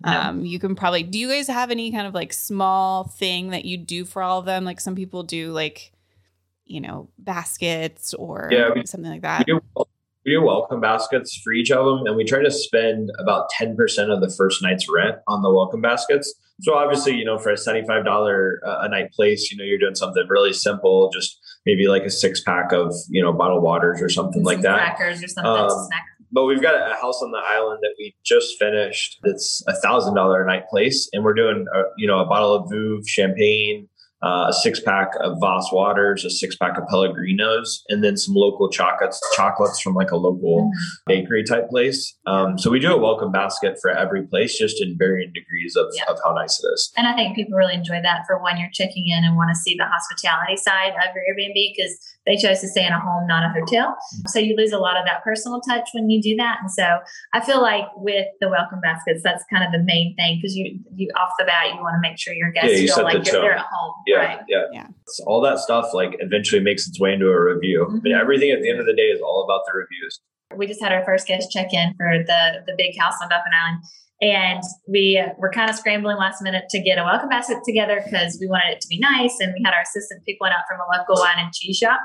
um 0.04 0.44
you 0.44 0.60
can 0.60 0.76
probably 0.76 1.04
do 1.04 1.18
you 1.20 1.30
guys 1.30 1.48
have 1.48 1.72
any 1.72 1.92
kind 1.92 2.08
of 2.08 2.14
like 2.14 2.34
small 2.34 3.04
thing 3.06 3.52
that 3.52 3.64
you 3.66 3.78
do 3.78 4.04
for 4.04 4.22
all 4.22 4.40
of 4.40 4.46
them 4.46 4.66
like 4.66 4.82
some 4.82 4.96
people 4.96 5.24
do 5.24 5.52
like 5.52 5.92
you 6.66 6.82
know 6.82 7.10
baskets 7.18 8.14
or 8.14 8.50
Yeah, 8.52 8.70
we- 8.74 8.86
something 8.86 9.10
like 9.12 9.18
we 9.18 9.22
that 9.22 9.46
do, 9.46 9.62
we 10.26 10.32
do 10.32 10.42
welcome 10.42 10.82
baskets 10.82 11.36
for 11.44 11.54
each 11.54 11.72
of 11.72 11.86
them, 11.86 12.06
and 12.08 12.16
we 12.16 12.24
try 12.24 12.42
to 12.42 12.52
spend 12.52 13.12
about 13.20 13.50
ten 13.50 13.76
percent 13.76 14.12
of 14.12 14.22
the 14.22 14.30
first 14.30 14.62
night's 14.64 14.88
rent 14.90 15.18
on 15.28 15.42
the 15.42 15.52
welcome 15.54 15.82
baskets. 15.82 16.34
So 16.62 16.74
obviously, 16.74 17.16
you 17.16 17.26
know, 17.26 17.38
for 17.38 17.52
a 17.52 17.58
seventy-five 17.58 18.06
dollar 18.06 18.62
uh, 18.66 18.80
a 18.82 18.90
night 18.90 19.12
place, 19.12 19.52
you 19.52 19.58
know, 19.58 19.64
you're 19.64 19.78
doing 19.78 19.96
something 19.96 20.26
really 20.30 20.54
simple, 20.54 21.10
just 21.14 21.38
maybe 21.66 21.88
like 21.88 22.04
a 22.04 22.10
six 22.10 22.42
pack 22.42 22.72
of 22.72 22.94
you 23.10 23.22
know 23.22 23.34
bottled 23.34 23.62
waters 23.64 24.02
or 24.02 24.10
something 24.10 24.44
like 24.44 24.62
that. 24.62 24.96
Crackers 24.96 25.24
or 25.24 25.28
something. 25.28 25.52
Um. 25.52 25.90
But 26.32 26.46
we've 26.46 26.62
got 26.62 26.76
a 26.76 26.96
house 26.96 27.22
on 27.22 27.32
the 27.32 27.38
island 27.38 27.80
that 27.82 27.94
we 27.98 28.14
just 28.26 28.58
finished. 28.60 29.20
It's 29.24 29.64
a 29.68 29.76
thousand 29.76 30.16
dollar 30.16 30.44
a 30.44 30.48
night 30.48 30.68
place, 30.70 31.08
and 31.14 31.24
we're 31.24 31.36
doing 31.36 31.66
a, 31.74 31.82
you 31.98 32.08
know 32.08 32.20
a 32.20 32.26
bottle 32.26 32.54
of 32.56 32.70
Veuve 32.70 33.08
champagne, 33.08 33.88
uh, 34.24 34.48
a 34.50 34.54
six 34.54 34.80
pack 34.80 35.10
of 35.20 35.38
Voss 35.40 35.72
waters, 35.72 36.26
a 36.26 36.30
six 36.30 36.56
pack 36.56 36.78
of 36.78 36.86
Pellegrinos, 36.86 37.82
and 37.90 38.04
then 38.04 38.18
some 38.18 38.34
local 38.36 38.70
chocolates 38.70 39.22
chocolates 39.36 39.80
from 39.82 39.94
like 39.94 40.12
a 40.12 40.16
local 40.18 40.72
bakery 41.06 41.44
type 41.44 41.70
place. 41.70 42.18
Um, 42.26 42.58
so 42.58 42.72
we 42.72 42.80
do 42.80 42.94
a 42.94 42.98
welcome 42.98 43.32
basket 43.32 43.78
for 43.82 43.92
every 43.92 44.26
place, 44.26 44.58
just 44.58 44.82
in 44.82 44.96
varying 44.98 45.32
degrees 45.34 45.76
of, 45.76 45.88
Yeah. 45.96 46.04
of 46.10 46.18
how 46.24 46.34
nice 46.34 46.60
it 46.64 46.68
is. 46.74 46.92
And 46.98 47.08
I 47.08 47.14
think 47.14 47.36
people 47.36 47.58
really 47.58 47.74
enjoy 47.76 48.02
that 48.02 48.22
for 48.26 48.42
when 48.42 48.58
you're 48.58 48.70
checking 48.74 49.08
in 49.08 49.24
and 49.24 49.36
want 49.36 49.50
to 49.50 49.56
see 49.56 49.76
the 49.78 49.86
hospitality 49.86 50.58
side 50.58 50.94
of 50.94 51.14
your 51.16 51.24
Airbnb 51.30 51.74
because 51.76 52.00
they 52.26 52.36
chose 52.36 52.60
to 52.62 52.68
stay 52.68 52.86
in 52.86 52.92
a 52.92 53.00
home, 53.00 53.28
not 53.28 53.44
a 53.44 53.50
hotel. 53.50 53.96
So 54.28 54.40
you 54.40 54.56
lose 54.56 54.72
a 54.72 54.80
lot 54.80 54.98
of 54.98 55.06
that 55.06 55.24
personal 55.24 55.62
touch 55.62 55.90
when 55.94 56.10
you 56.10 56.22
do 56.22 56.36
that. 56.38 56.58
And 56.62 56.72
so 56.72 56.98
I 57.34 57.40
feel 57.46 57.62
like 57.62 57.86
with 57.96 58.26
the 58.42 58.50
welcome 58.50 58.80
baskets, 58.82 59.22
that's 59.24 59.44
kind 59.52 59.64
of 59.64 59.72
the 59.72 59.84
main 59.86 60.16
thing 60.16 60.40
because 60.42 60.56
you, 60.56 60.80
you 60.96 61.10
off 61.16 61.30
the 61.38 61.46
bat, 61.46 61.74
you 61.76 61.82
want 61.82 61.96
to 61.96 62.02
make 62.02 62.18
sure 62.20 62.34
your 62.34 62.52
guests 62.52 62.72
Yeah, 62.74 62.78
you 62.78 62.94
feel 62.94 63.04
like 63.04 63.24
the 63.24 63.32
you're, 63.32 63.42
they're 63.42 63.54
at 63.58 63.66
home. 63.72 63.94
Yeah, 64.08 64.18
Right. 64.18 64.40
yeah, 64.48 64.64
Yeah. 64.74 64.88
So 65.08 65.24
all 65.28 65.42
that 65.42 65.60
stuff 65.60 65.94
like 65.94 66.16
eventually 66.20 66.62
makes 66.62 66.88
its 66.88 67.00
way 67.00 67.14
into 67.14 67.28
a 67.28 67.40
review. 67.54 67.86
I 67.88 67.94
mean, 68.02 68.14
Mhm. 68.16 68.20
everything 68.22 68.52
at 68.52 68.62
the 68.62 68.70
end 68.70 68.80
of 68.80 68.86
the 68.88 68.94
day 68.96 69.10
is 69.14 69.22
all 69.22 69.44
about 69.44 69.62
the 69.68 69.78
reviews. 69.78 70.20
we 70.56 70.68
just 70.68 70.82
had 70.82 70.92
our 70.94 71.04
first 71.04 71.28
guest 71.28 71.52
check 71.52 71.74
in 71.74 71.94
for 71.98 72.24
the 72.26 72.64
the 72.68 72.74
big 72.78 72.98
house 72.98 73.16
on 73.22 73.28
Dauphin 73.30 73.52
Island. 73.52 73.84
And 74.22 74.64
we 74.88 75.22
were 75.38 75.52
kind 75.52 75.70
of 75.70 75.76
scrambling 75.76 76.18
last 76.18 76.42
minute 76.42 76.66
to 76.70 76.80
get 76.80 76.98
a 76.98 77.04
welcome 77.04 77.30
basket 77.30 77.60
together 77.66 78.02
because 78.04 78.38
we 78.40 78.48
wanted 78.48 78.76
it 78.76 78.82
to 78.82 78.88
be 78.88 78.98
nice. 78.98 79.38
And 79.40 79.54
we 79.54 79.62
had 79.64 79.74
our 79.74 79.82
assistant 79.82 80.24
pick 80.26 80.38
one 80.40 80.52
out 80.52 80.64
from 80.70 80.80
a 80.80 80.98
local 80.98 81.16
wine 81.22 81.38
and 81.38 81.54
cheese 81.54 81.78
shop. 81.78 82.00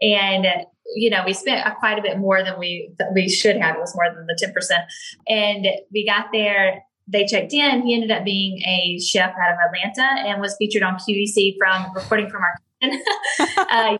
And, 0.00 0.46
you 0.94 1.10
know, 1.10 1.22
we 1.26 1.32
spent 1.32 1.66
quite 1.78 1.98
a 1.98 2.02
bit 2.02 2.18
more 2.18 2.44
than 2.44 2.58
we 2.58 2.90
we 3.14 3.28
should 3.28 3.56
have. 3.56 3.76
It 3.76 3.80
was 3.80 3.96
more 3.96 4.14
than 4.14 4.26
the 4.26 4.38
10%. 4.40 4.84
And 5.28 5.66
we 5.92 6.06
got 6.06 6.26
there, 6.32 6.84
they 7.08 7.26
checked 7.26 7.52
in. 7.52 7.82
He 7.82 7.94
ended 7.94 8.12
up 8.12 8.24
being 8.24 8.62
a 8.62 9.00
chef 9.00 9.30
out 9.30 9.52
of 9.52 9.58
Atlanta 9.66 10.28
and 10.28 10.40
was 10.40 10.54
featured 10.56 10.82
on 10.82 10.94
QVC 10.94 11.56
from 11.58 11.86
reporting 11.94 12.30
from 12.30 12.42
our 12.42 12.54
kitchen 12.80 13.02
uh. 13.70 13.98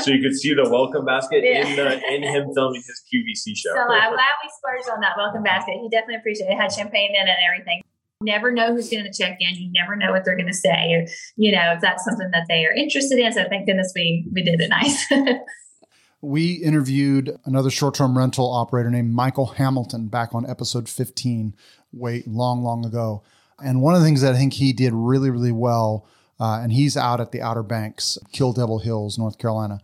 So 0.00 0.10
you 0.12 0.22
could 0.22 0.36
see 0.36 0.54
the 0.54 0.68
welcome 0.70 1.04
basket 1.04 1.42
Yeah. 1.44 1.66
in 1.66 1.76
the 1.76 2.14
in 2.14 2.22
him 2.22 2.52
filming 2.54 2.82
his 2.82 3.02
QVC 3.12 3.56
show. 3.56 3.70
So 3.74 3.80
I'm 3.80 4.12
glad 4.12 4.34
we 4.42 4.50
splurged 4.58 4.88
on 4.90 5.00
that 5.00 5.16
welcome 5.16 5.42
basket. 5.42 5.74
He 5.80 5.88
definitely 5.88 6.16
appreciated 6.16 6.52
it. 6.52 6.54
It 6.56 6.60
had 6.60 6.72
champagne 6.72 7.10
in 7.10 7.26
it 7.26 7.30
and 7.30 7.44
everything. 7.52 7.82
never 8.22 8.50
know 8.50 8.74
who's 8.74 8.88
going 8.88 9.04
to 9.04 9.12
check 9.12 9.36
in. 9.40 9.54
You 9.56 9.70
never 9.72 9.96
know 9.96 10.12
what 10.12 10.24
they're 10.24 10.36
going 10.36 10.46
to 10.48 10.54
say, 10.54 10.92
or 10.94 11.06
you 11.36 11.52
know 11.52 11.72
if 11.74 11.80
that's 11.80 12.04
something 12.04 12.30
that 12.32 12.46
they 12.48 12.64
are 12.64 12.72
interested 12.72 13.18
in. 13.18 13.32
So 13.32 13.44
thank 13.48 13.66
goodness 13.66 13.92
we 13.94 14.26
we 14.32 14.42
did 14.42 14.60
it 14.60 14.68
nice. 14.68 15.04
we 16.22 16.54
interviewed 16.54 17.36
another 17.44 17.70
short-term 17.70 18.16
rental 18.16 18.50
operator 18.52 18.90
named 18.90 19.12
Michael 19.14 19.46
Hamilton 19.46 20.08
back 20.08 20.34
on 20.34 20.48
episode 20.48 20.88
15, 20.88 21.54
way 21.92 22.22
long, 22.26 22.62
long 22.62 22.84
ago. 22.84 23.22
And 23.62 23.80
one 23.82 23.94
of 23.94 24.00
the 24.00 24.06
things 24.06 24.22
that 24.22 24.34
I 24.34 24.36
think 24.36 24.54
he 24.54 24.72
did 24.72 24.92
really, 24.92 25.30
really 25.30 25.52
well, 25.52 26.06
uh, 26.38 26.60
and 26.62 26.72
he's 26.72 26.96
out 26.96 27.20
at 27.20 27.32
the 27.32 27.40
Outer 27.40 27.62
Banks, 27.62 28.18
Kill 28.32 28.52
Devil 28.52 28.80
Hills, 28.80 29.18
North 29.18 29.38
Carolina. 29.38 29.80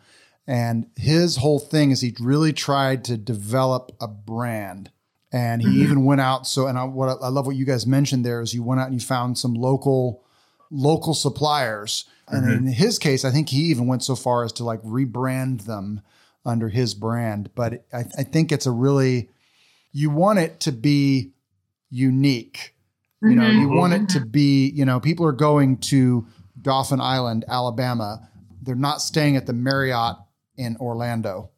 And 0.46 0.86
his 0.96 1.36
whole 1.36 1.58
thing 1.58 1.90
is 1.90 2.00
he 2.00 2.14
really 2.20 2.52
tried 2.52 3.04
to 3.04 3.16
develop 3.16 3.92
a 4.00 4.08
brand 4.08 4.90
and 5.32 5.62
he 5.62 5.68
mm-hmm. 5.68 5.82
even 5.82 6.04
went 6.04 6.20
out. 6.20 6.46
So, 6.46 6.66
and 6.66 6.78
I, 6.78 6.84
what 6.84 7.18
I 7.22 7.28
love 7.28 7.46
what 7.46 7.56
you 7.56 7.64
guys 7.64 7.86
mentioned 7.86 8.24
there 8.24 8.42
is 8.42 8.52
you 8.52 8.62
went 8.62 8.80
out 8.80 8.88
and 8.88 8.94
you 8.94 9.00
found 9.00 9.38
some 9.38 9.54
local 9.54 10.24
local 10.70 11.14
suppliers. 11.14 12.04
And 12.28 12.44
mm-hmm. 12.44 12.66
in 12.66 12.72
his 12.72 12.98
case, 12.98 13.24
I 13.24 13.30
think 13.30 13.48
he 13.48 13.62
even 13.64 13.86
went 13.86 14.02
so 14.02 14.14
far 14.14 14.44
as 14.44 14.52
to 14.54 14.64
like 14.64 14.82
rebrand 14.82 15.64
them 15.64 16.02
under 16.44 16.68
his 16.68 16.94
brand. 16.94 17.50
But 17.54 17.84
I, 17.92 18.04
I 18.18 18.22
think 18.24 18.52
it's 18.52 18.66
a 18.66 18.70
really 18.70 19.30
you 19.92 20.10
want 20.10 20.38
it 20.38 20.60
to 20.60 20.72
be 20.72 21.32
unique. 21.90 22.74
You 23.22 23.28
mm-hmm. 23.28 23.38
know, 23.38 23.48
you 23.48 23.68
want 23.68 23.92
it 23.94 24.08
to 24.10 24.18
mm-hmm. 24.18 24.28
be. 24.28 24.70
You 24.70 24.84
know, 24.84 25.00
people 25.00 25.24
are 25.24 25.32
going 25.32 25.78
to 25.78 26.26
Dauphin 26.62 27.00
Island, 27.00 27.44
Alabama. 27.48 28.28
They're 28.62 28.74
not 28.74 29.02
staying 29.02 29.36
at 29.36 29.46
the 29.46 29.52
Marriott 29.52 30.16
in 30.56 30.76
Orlando. 30.78 31.50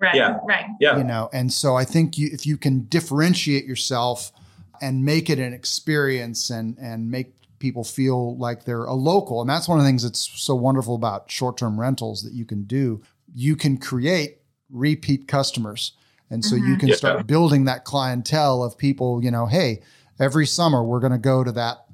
Right. 0.00 0.14
Yeah. 0.14 0.38
Right. 0.44 0.66
Yeah. 0.80 0.98
You 0.98 1.04
know, 1.04 1.30
and 1.32 1.52
so 1.52 1.76
I 1.76 1.84
think 1.84 2.18
you, 2.18 2.28
if 2.32 2.44
you 2.44 2.56
can 2.56 2.86
differentiate 2.86 3.64
yourself 3.64 4.32
and 4.80 5.04
make 5.04 5.30
it 5.30 5.38
an 5.38 5.52
experience 5.52 6.50
and 6.50 6.76
and 6.78 7.08
make 7.08 7.34
people 7.60 7.84
feel 7.84 8.36
like 8.36 8.64
they're 8.64 8.84
a 8.84 8.94
local, 8.94 9.40
and 9.40 9.48
that's 9.48 9.68
one 9.68 9.78
of 9.78 9.84
the 9.84 9.88
things 9.88 10.02
that's 10.02 10.28
so 10.42 10.56
wonderful 10.56 10.96
about 10.96 11.30
short-term 11.30 11.78
rentals 11.78 12.24
that 12.24 12.32
you 12.32 12.44
can 12.44 12.64
do. 12.64 13.00
You 13.32 13.54
can 13.54 13.78
create 13.78 14.38
repeat 14.68 15.28
customers. 15.28 15.92
And 16.30 16.44
so 16.44 16.56
mm-hmm. 16.56 16.66
you 16.66 16.76
can 16.78 16.88
yeah. 16.88 16.94
start 16.96 17.26
building 17.26 17.66
that 17.66 17.84
clientele 17.84 18.64
of 18.64 18.76
people, 18.78 19.22
you 19.22 19.30
know, 19.30 19.46
hey, 19.46 19.82
every 20.18 20.46
summer 20.46 20.82
we're 20.82 20.98
going 20.98 21.12
to 21.12 21.18
go 21.18 21.44
to 21.44 21.52
that 21.52 21.76
that 21.76 21.84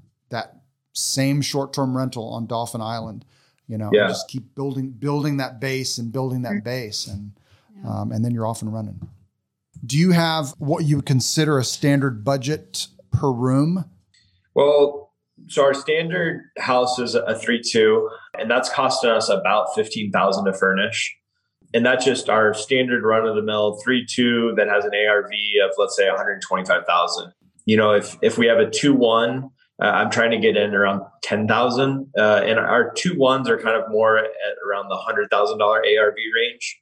same 0.92 1.40
short-term 1.40 1.96
rental 1.96 2.28
on 2.28 2.46
Dauphin 2.46 2.80
Island, 2.80 3.24
you 3.66 3.78
know, 3.78 3.90
yeah. 3.92 4.08
just 4.08 4.28
keep 4.28 4.54
building 4.54 4.90
building 4.90 5.36
that 5.36 5.60
base 5.60 5.98
and 5.98 6.12
building 6.12 6.42
that 6.42 6.64
base 6.64 7.06
and 7.06 7.32
um, 7.86 8.12
and 8.12 8.24
then 8.24 8.32
you're 8.32 8.46
off 8.46 8.62
and 8.62 8.72
running. 8.72 9.08
Do 9.84 9.96
you 9.96 10.12
have 10.12 10.54
what 10.58 10.84
you 10.84 10.96
would 10.96 11.06
consider 11.06 11.58
a 11.58 11.64
standard 11.64 12.24
budget 12.24 12.88
per 13.12 13.30
room? 13.30 13.84
Well, 14.54 15.12
so 15.46 15.62
our 15.62 15.74
standard 15.74 16.42
house 16.58 16.98
is 16.98 17.14
a 17.14 17.38
three 17.38 17.62
two, 17.62 18.10
and 18.38 18.50
that's 18.50 18.68
costing 18.68 19.10
us 19.10 19.28
about 19.28 19.74
fifteen 19.74 20.10
thousand 20.10 20.46
to 20.46 20.52
furnish. 20.52 21.14
And 21.74 21.84
that's 21.84 22.04
just 22.04 22.30
our 22.30 22.54
standard 22.54 23.04
run 23.04 23.26
of 23.26 23.36
the 23.36 23.42
mill 23.42 23.78
three 23.84 24.04
two 24.04 24.54
that 24.56 24.68
has 24.68 24.84
an 24.84 24.92
ARV 24.94 25.30
of 25.64 25.70
let's 25.78 25.96
say 25.96 26.08
one 26.08 26.16
hundred 26.16 26.42
twenty 26.42 26.64
five 26.64 26.84
thousand. 26.86 27.32
You 27.66 27.76
know, 27.76 27.92
if 27.92 28.16
if 28.22 28.38
we 28.38 28.46
have 28.46 28.58
a 28.58 28.68
two 28.68 28.94
one, 28.94 29.50
uh, 29.82 29.86
I'm 29.86 30.10
trying 30.10 30.30
to 30.32 30.38
get 30.38 30.56
in 30.56 30.74
around 30.74 31.02
ten 31.22 31.46
thousand, 31.46 32.08
uh, 32.18 32.42
and 32.44 32.58
our 32.58 32.92
two 32.92 33.16
ones 33.18 33.48
are 33.48 33.58
kind 33.58 33.76
of 33.76 33.90
more 33.90 34.18
at 34.18 34.30
around 34.66 34.88
the 34.88 34.96
hundred 34.96 35.30
thousand 35.30 35.58
dollar 35.58 35.78
ARV 35.78 36.16
range. 36.34 36.80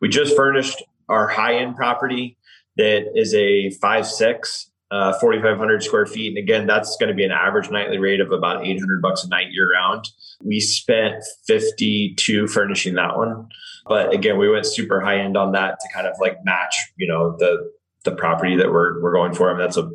We 0.00 0.08
just 0.08 0.36
furnished 0.36 0.82
our 1.08 1.28
high 1.28 1.56
end 1.56 1.76
property 1.76 2.36
that 2.76 3.10
is 3.14 3.34
a 3.34 3.70
five 3.70 4.06
six, 4.06 4.70
uh, 4.90 5.18
4,500 5.18 5.82
square 5.82 6.06
feet. 6.06 6.28
And 6.28 6.38
again, 6.38 6.66
that's 6.66 6.96
going 6.98 7.08
to 7.08 7.14
be 7.14 7.24
an 7.24 7.32
average 7.32 7.70
nightly 7.70 7.98
rate 7.98 8.20
of 8.20 8.30
about 8.30 8.64
800 8.64 9.02
bucks 9.02 9.24
a 9.24 9.28
night 9.28 9.50
year 9.50 9.72
round. 9.72 10.04
We 10.44 10.60
spent 10.60 11.24
52 11.46 12.46
furnishing 12.48 12.94
that 12.94 13.16
one. 13.16 13.48
But 13.86 14.12
again, 14.12 14.38
we 14.38 14.48
went 14.48 14.66
super 14.66 15.00
high 15.00 15.18
end 15.18 15.36
on 15.36 15.52
that 15.52 15.78
to 15.80 15.88
kind 15.94 16.06
of 16.06 16.14
like 16.20 16.44
match, 16.44 16.76
you 16.96 17.06
know, 17.06 17.36
the 17.38 17.72
the 18.04 18.12
property 18.12 18.54
that 18.56 18.70
we're 18.70 19.02
we're 19.02 19.12
going 19.12 19.34
for. 19.34 19.50
I 19.50 19.54
mean, 19.54 19.62
that's 19.62 19.76
a 19.76 19.90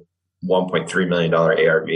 1.3 0.45 1.07
million 1.07 1.31
dollar 1.31 1.57
ARV. 1.57 1.89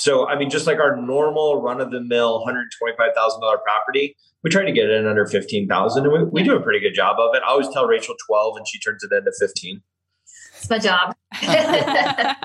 So, 0.00 0.26
I 0.26 0.38
mean, 0.38 0.48
just 0.48 0.66
like 0.66 0.78
our 0.78 0.96
normal 0.96 1.60
run 1.60 1.78
of 1.78 1.90
the 1.90 2.00
mill 2.00 2.42
$125,000 2.46 3.62
property, 3.62 4.16
we 4.42 4.48
try 4.48 4.64
to 4.64 4.72
get 4.72 4.88
it 4.88 4.92
in 4.92 5.06
under 5.06 5.26
15,000 5.26 6.04
and 6.06 6.10
we, 6.10 6.24
we 6.24 6.42
do 6.42 6.56
a 6.56 6.62
pretty 6.62 6.80
good 6.80 6.94
job 6.94 7.18
of 7.20 7.34
it. 7.34 7.42
I 7.46 7.50
always 7.50 7.68
tell 7.68 7.84
Rachel 7.84 8.14
12 8.26 8.56
and 8.56 8.66
she 8.66 8.78
turns 8.78 9.04
it 9.04 9.12
into 9.12 9.30
15. 9.38 9.82
It's 10.56 10.70
my 10.70 10.78
job. 10.78 11.14
I 11.34 12.36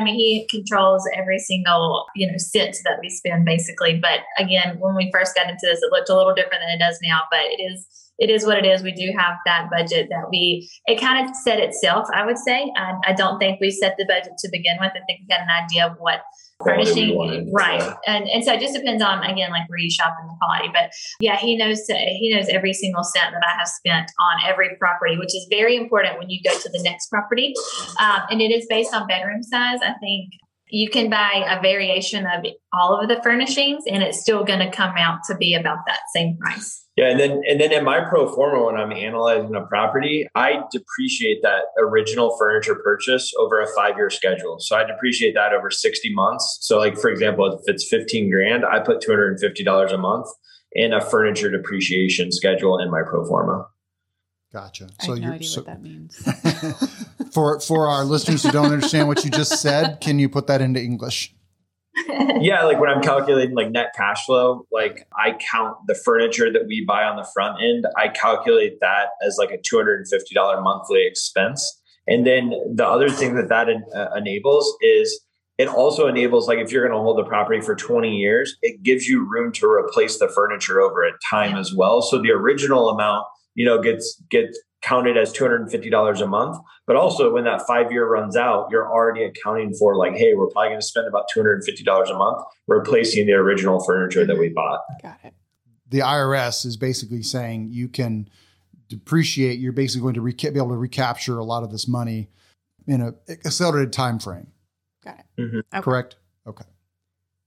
mean, 0.00 0.14
he 0.14 0.46
controls 0.48 1.02
every 1.16 1.40
single, 1.40 2.06
you 2.14 2.30
know, 2.30 2.38
cent 2.38 2.76
that 2.84 2.98
we 3.02 3.10
spend 3.10 3.44
basically. 3.44 3.98
But 3.98 4.20
again, 4.38 4.76
when 4.78 4.94
we 4.94 5.10
first 5.12 5.34
got 5.34 5.50
into 5.50 5.58
this, 5.64 5.82
it 5.82 5.90
looked 5.90 6.08
a 6.08 6.16
little 6.16 6.36
different 6.36 6.62
than 6.62 6.70
it 6.70 6.78
does 6.78 7.00
now, 7.02 7.22
but 7.32 7.40
it 7.40 7.60
is 7.60 7.84
it 8.18 8.30
is 8.30 8.46
what 8.46 8.58
it 8.58 8.66
is. 8.66 8.82
We 8.82 8.92
do 8.92 9.12
have 9.18 9.34
that 9.44 9.68
budget 9.70 10.08
that 10.10 10.30
we, 10.30 10.70
it 10.86 11.00
kind 11.00 11.28
of 11.28 11.34
set 11.34 11.58
itself, 11.58 12.06
I 12.14 12.24
would 12.24 12.38
say. 12.38 12.70
I, 12.76 12.92
I 13.08 13.12
don't 13.12 13.38
think 13.38 13.60
we 13.60 13.70
set 13.70 13.96
the 13.98 14.04
budget 14.04 14.34
to 14.38 14.48
begin 14.52 14.76
with. 14.80 14.92
I 14.92 15.00
think 15.06 15.20
we 15.20 15.26
got 15.28 15.40
an 15.40 15.48
idea 15.50 15.86
of 15.86 15.96
what 15.98 16.20
furnishing 16.64 17.52
right. 17.52 17.82
And 18.06 18.28
and 18.28 18.44
so 18.44 18.52
it 18.52 18.60
just 18.60 18.74
depends 18.74 19.02
on 19.02 19.22
again 19.24 19.50
like 19.50 19.68
where 19.68 19.78
you 19.78 19.90
shop 19.90 20.14
in 20.20 20.26
the 20.26 20.34
quality. 20.40 20.70
But 20.72 20.92
yeah 21.20 21.36
he 21.36 21.56
knows 21.56 21.86
he 21.86 22.32
knows 22.34 22.48
every 22.48 22.72
single 22.72 23.04
cent 23.04 23.32
that 23.32 23.42
i 23.44 23.56
have 23.58 23.68
spent 23.68 24.10
on 24.20 24.48
every 24.48 24.76
property 24.78 25.16
which 25.16 25.34
is 25.34 25.46
very 25.50 25.76
important 25.76 26.18
when 26.18 26.30
you 26.30 26.40
go 26.42 26.56
to 26.58 26.68
the 26.70 26.82
next 26.82 27.08
property. 27.08 27.54
Um, 28.00 28.22
and 28.30 28.40
it 28.40 28.50
is 28.50 28.66
based 28.68 28.94
on 28.94 29.06
bedroom 29.06 29.42
size. 29.42 29.78
I 29.82 29.94
think 30.00 30.32
you 30.74 30.90
can 30.90 31.08
buy 31.08 31.44
a 31.48 31.62
variation 31.62 32.26
of 32.26 32.44
all 32.72 33.00
of 33.00 33.08
the 33.08 33.22
furnishings 33.22 33.84
and 33.86 34.02
it's 34.02 34.20
still 34.20 34.44
going 34.44 34.58
to 34.58 34.70
come 34.70 34.94
out 34.96 35.20
to 35.26 35.36
be 35.36 35.54
about 35.54 35.78
that 35.86 36.00
same 36.12 36.36
price 36.38 36.84
yeah, 36.96 37.10
and 37.10 37.18
then 37.18 37.42
and 37.48 37.60
then 37.60 37.72
in 37.72 37.82
my 37.82 38.00
pro 38.08 38.32
forma 38.32 38.66
when 38.66 38.76
I'm 38.76 38.92
analyzing 38.92 39.52
a 39.56 39.62
property, 39.62 40.28
I 40.36 40.60
depreciate 40.70 41.42
that 41.42 41.62
original 41.76 42.36
furniture 42.38 42.76
purchase 42.76 43.32
over 43.36 43.60
a 43.60 43.66
five 43.74 43.96
year 43.96 44.10
schedule. 44.10 44.60
So 44.60 44.76
I 44.76 44.84
depreciate 44.84 45.34
that 45.34 45.52
over 45.52 45.70
60 45.70 46.14
months. 46.14 46.58
So 46.60 46.78
like 46.78 46.96
for 46.96 47.10
example, 47.10 47.52
if 47.52 47.62
it's 47.66 47.88
15 47.88 48.30
grand, 48.30 48.64
I 48.64 48.78
put 48.78 49.02
$250 49.02 49.92
a 49.92 49.98
month 49.98 50.26
in 50.72 50.92
a 50.92 51.00
furniture 51.00 51.50
depreciation 51.50 52.30
schedule 52.30 52.78
in 52.78 52.92
my 52.92 53.02
pro 53.04 53.26
forma. 53.26 53.66
Gotcha. 54.54 54.86
So 55.00 55.14
I 55.14 55.16
have 55.16 55.24
no 55.24 55.32
idea 55.32 55.48
so, 55.48 55.62
what 55.62 55.66
that 55.66 55.82
means. 55.82 56.16
for 57.34 57.58
for 57.58 57.88
our 57.88 58.04
listeners 58.04 58.44
who 58.44 58.52
don't 58.52 58.72
understand 58.72 59.08
what 59.08 59.24
you 59.24 59.30
just 59.32 59.60
said, 59.60 60.00
can 60.00 60.20
you 60.20 60.28
put 60.28 60.46
that 60.46 60.60
into 60.60 60.80
English? 60.80 61.34
yeah, 62.40 62.62
like 62.62 62.78
when 62.78 62.88
I'm 62.88 63.02
calculating 63.02 63.56
like 63.56 63.72
net 63.72 63.94
cash 63.96 64.24
flow, 64.26 64.64
like 64.70 65.08
I 65.18 65.36
count 65.50 65.78
the 65.88 65.96
furniture 65.96 66.52
that 66.52 66.66
we 66.68 66.84
buy 66.86 67.02
on 67.02 67.16
the 67.16 67.28
front 67.34 67.60
end, 67.60 67.84
I 67.98 68.06
calculate 68.08 68.78
that 68.80 69.08
as 69.26 69.38
like 69.40 69.50
a 69.50 69.58
$250 69.58 70.62
monthly 70.62 71.04
expense. 71.04 71.80
And 72.06 72.24
then 72.24 72.52
the 72.72 72.86
other 72.86 73.08
thing 73.08 73.34
that 73.34 73.48
that 73.48 73.68
uh, 73.68 74.14
enables 74.16 74.72
is 74.80 75.20
it 75.58 75.66
also 75.66 76.06
enables 76.06 76.46
like 76.46 76.58
if 76.58 76.70
you're 76.70 76.86
going 76.86 76.96
to 76.96 77.02
hold 77.02 77.18
the 77.18 77.28
property 77.28 77.60
for 77.60 77.74
20 77.74 78.08
years, 78.08 78.56
it 78.62 78.84
gives 78.84 79.08
you 79.08 79.28
room 79.28 79.50
to 79.54 79.66
replace 79.66 80.20
the 80.20 80.28
furniture 80.28 80.80
over 80.80 81.04
at 81.04 81.14
time 81.28 81.56
as 81.56 81.74
well. 81.74 82.02
So 82.02 82.22
the 82.22 82.30
original 82.30 82.88
amount, 82.88 83.26
you 83.54 83.64
know, 83.64 83.80
gets 83.80 84.20
gets 84.30 84.58
counted 84.84 85.16
as 85.16 85.32
$250 85.32 86.20
a 86.20 86.26
month. 86.26 86.58
But 86.86 86.96
also, 86.96 87.32
when 87.32 87.44
that 87.44 87.66
five 87.66 87.90
year 87.90 88.06
runs 88.06 88.36
out, 88.36 88.68
you're 88.70 88.90
already 88.90 89.24
accounting 89.24 89.74
for, 89.74 89.96
like, 89.96 90.14
hey, 90.14 90.34
we're 90.34 90.48
probably 90.48 90.70
going 90.70 90.80
to 90.80 90.86
spend 90.86 91.08
about 91.08 91.24
$250 91.34 92.10
a 92.10 92.14
month 92.14 92.44
replacing 92.66 93.26
the 93.26 93.32
original 93.32 93.82
furniture 93.82 94.26
that 94.26 94.38
we 94.38 94.50
bought. 94.50 94.80
Got 95.02 95.18
it. 95.24 95.34
The 95.88 96.00
IRS 96.00 96.66
is 96.66 96.76
basically 96.76 97.22
saying 97.22 97.68
you 97.70 97.88
can 97.88 98.28
depreciate, 98.88 99.58
you're 99.58 99.72
basically 99.72 100.02
going 100.02 100.14
to 100.14 100.20
reca- 100.20 100.52
be 100.52 100.58
able 100.58 100.70
to 100.70 100.76
recapture 100.76 101.38
a 101.38 101.44
lot 101.44 101.62
of 101.62 101.70
this 101.70 101.88
money 101.88 102.28
in 102.86 103.00
a 103.00 103.14
accelerated 103.28 103.92
time 103.92 104.18
frame. 104.18 104.48
Got 105.02 105.20
it. 105.20 105.40
Mm-hmm. 105.40 105.58
Okay. 105.58 105.80
Correct? 105.82 106.16
Okay. 106.46 106.64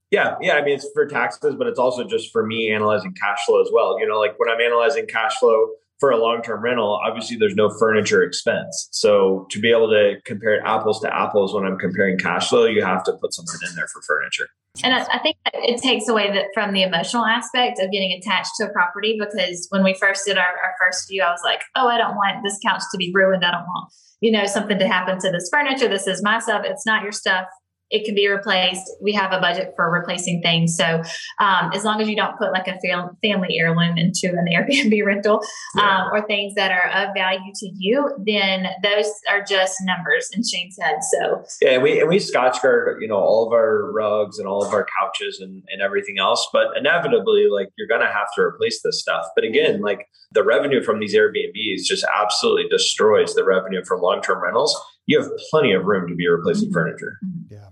Yeah, 0.09 0.35
yeah. 0.41 0.53
I 0.53 0.63
mean, 0.63 0.75
it's 0.75 0.89
for 0.93 1.05
taxes, 1.05 1.55
but 1.55 1.67
it's 1.67 1.77
also 1.77 2.05
just 2.05 2.31
for 2.31 2.45
me 2.45 2.71
analyzing 2.71 3.13
cash 3.13 3.45
flow 3.45 3.61
as 3.61 3.69
well. 3.71 3.99
You 3.99 4.07
know, 4.07 4.17
like 4.17 4.39
when 4.39 4.49
I'm 4.49 4.61
analyzing 4.61 5.05
cash 5.05 5.35
flow 5.37 5.71
for 5.99 6.11
a 6.11 6.17
long-term 6.17 6.61
rental, 6.61 6.99
obviously 7.05 7.37
there's 7.37 7.55
no 7.55 7.69
furniture 7.79 8.23
expense. 8.23 8.89
So 8.91 9.47
to 9.49 9.59
be 9.59 9.71
able 9.71 9.89
to 9.89 10.15
compare 10.25 10.65
apples 10.65 10.99
to 11.01 11.15
apples 11.15 11.53
when 11.53 11.65
I'm 11.65 11.77
comparing 11.77 12.17
cash 12.17 12.49
flow, 12.49 12.65
you 12.65 12.83
have 12.83 13.03
to 13.05 13.13
put 13.13 13.33
something 13.33 13.59
in 13.67 13.75
there 13.75 13.87
for 13.87 14.01
furniture. 14.03 14.47
And 14.83 14.93
I, 14.93 15.07
I 15.11 15.19
think 15.19 15.37
it 15.53 15.81
takes 15.81 16.07
away 16.07 16.31
that 16.31 16.45
from 16.53 16.73
the 16.73 16.83
emotional 16.83 17.25
aspect 17.25 17.79
of 17.79 17.91
getting 17.91 18.11
attached 18.11 18.51
to 18.59 18.67
a 18.67 18.69
property 18.69 19.17
because 19.19 19.65
when 19.69 19.83
we 19.83 19.95
first 19.95 20.25
did 20.25 20.37
our, 20.37 20.43
our 20.43 20.75
first 20.79 21.07
view, 21.09 21.23
I 21.23 21.31
was 21.31 21.41
like, 21.43 21.61
oh, 21.75 21.87
I 21.87 21.97
don't 21.97 22.15
want 22.15 22.43
this 22.43 22.59
couch 22.63 22.83
to 22.91 22.97
be 22.97 23.11
ruined. 23.13 23.43
I 23.43 23.51
don't 23.51 23.65
want, 23.65 23.91
you 24.21 24.31
know, 24.31 24.45
something 24.45 24.77
to 24.77 24.87
happen 24.87 25.19
to 25.19 25.31
this 25.31 25.49
furniture. 25.51 25.87
This 25.87 26.05
is 26.05 26.21
my 26.21 26.39
stuff. 26.39 26.61
It's 26.63 26.85
not 26.85 27.01
your 27.01 27.11
stuff. 27.11 27.47
It 27.89 28.05
can 28.05 28.15
be 28.15 28.27
replaced. 28.27 28.83
We 29.01 29.13
have 29.13 29.31
a 29.31 29.39
budget 29.39 29.73
for 29.75 29.89
replacing 29.89 30.41
things. 30.41 30.75
So 30.75 31.01
um, 31.39 31.71
as 31.73 31.83
long 31.83 32.01
as 32.01 32.09
you 32.09 32.15
don't 32.15 32.37
put 32.37 32.51
like 32.51 32.67
a 32.67 32.77
fam- 32.79 33.17
family 33.21 33.57
heirloom 33.57 33.97
into 33.97 34.27
an 34.27 34.47
Airbnb 34.51 35.05
rental 35.05 35.41
yeah. 35.75 36.03
um, 36.03 36.09
or 36.11 36.25
things 36.25 36.53
that 36.55 36.71
are 36.71 36.89
of 36.89 37.13
value 37.15 37.51
to 37.55 37.71
you, 37.77 38.09
then 38.25 38.67
those 38.83 39.09
are 39.29 39.41
just 39.41 39.77
numbers 39.83 40.29
in 40.33 40.43
Shane's 40.43 40.77
head. 40.79 40.97
So 41.11 41.43
yeah, 41.61 41.71
and 41.71 41.83
we 41.83 41.99
and 41.99 42.09
we 42.09 42.17
Scotchgard, 42.17 42.97
you 42.99 43.07
know, 43.07 43.17
all 43.17 43.47
of 43.47 43.53
our 43.53 43.91
rugs 43.91 44.39
and 44.39 44.47
all 44.47 44.63
of 44.63 44.73
our 44.73 44.85
couches 44.99 45.39
and, 45.39 45.63
and 45.69 45.81
everything 45.81 46.17
else. 46.19 46.47
But 46.51 46.67
inevitably, 46.75 47.47
like 47.49 47.69
you're 47.77 47.87
gonna 47.87 48.11
have 48.11 48.27
to 48.35 48.41
replace 48.41 48.81
this 48.83 48.99
stuff. 48.99 49.25
But 49.35 49.45
again, 49.45 49.81
like 49.81 50.07
the 50.31 50.43
revenue 50.43 50.83
from 50.83 50.99
these 50.99 51.15
Airbnbs 51.15 51.83
just 51.85 52.05
absolutely 52.13 52.67
destroys 52.69 53.33
the 53.33 53.45
revenue 53.45 53.83
from 53.85 54.01
long 54.01 54.21
term 54.21 54.43
rentals. 54.43 54.75
You 55.07 55.21
have 55.21 55.31
plenty 55.49 55.73
of 55.73 55.85
room 55.85 56.07
to 56.07 56.15
be 56.15 56.27
replacing 56.27 56.65
mm-hmm. 56.65 56.73
furniture. 56.73 57.19
Yeah. 57.49 57.69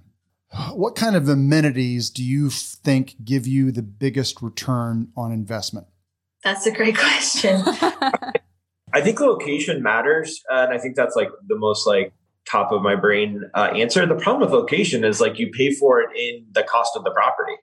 What 0.73 0.95
kind 0.95 1.15
of 1.15 1.27
amenities 1.27 2.09
do 2.09 2.23
you 2.23 2.49
think 2.49 3.15
give 3.23 3.45
you 3.45 3.71
the 3.71 3.81
biggest 3.81 4.41
return 4.41 5.09
on 5.15 5.31
investment? 5.31 5.87
That's 6.43 6.65
a 6.65 6.71
great 6.71 6.97
question. 6.97 7.61
I 8.93 9.01
think 9.01 9.19
location 9.19 9.83
matters, 9.83 10.41
and 10.49 10.73
I 10.73 10.77
think 10.77 10.95
that's 10.95 11.15
like 11.15 11.29
the 11.47 11.57
most 11.57 11.85
like 11.85 12.13
top 12.49 12.71
of 12.71 12.81
my 12.81 12.95
brain 12.95 13.43
uh, 13.53 13.71
answer. 13.75 14.05
The 14.05 14.15
problem 14.15 14.49
with 14.49 14.57
location 14.57 15.03
is 15.03 15.19
like 15.19 15.37
you 15.37 15.51
pay 15.51 15.71
for 15.71 15.99
it 15.99 16.09
in 16.17 16.45
the 16.53 16.63
cost 16.63 16.95
of 16.95 17.03
the 17.03 17.11
property. 17.11 17.53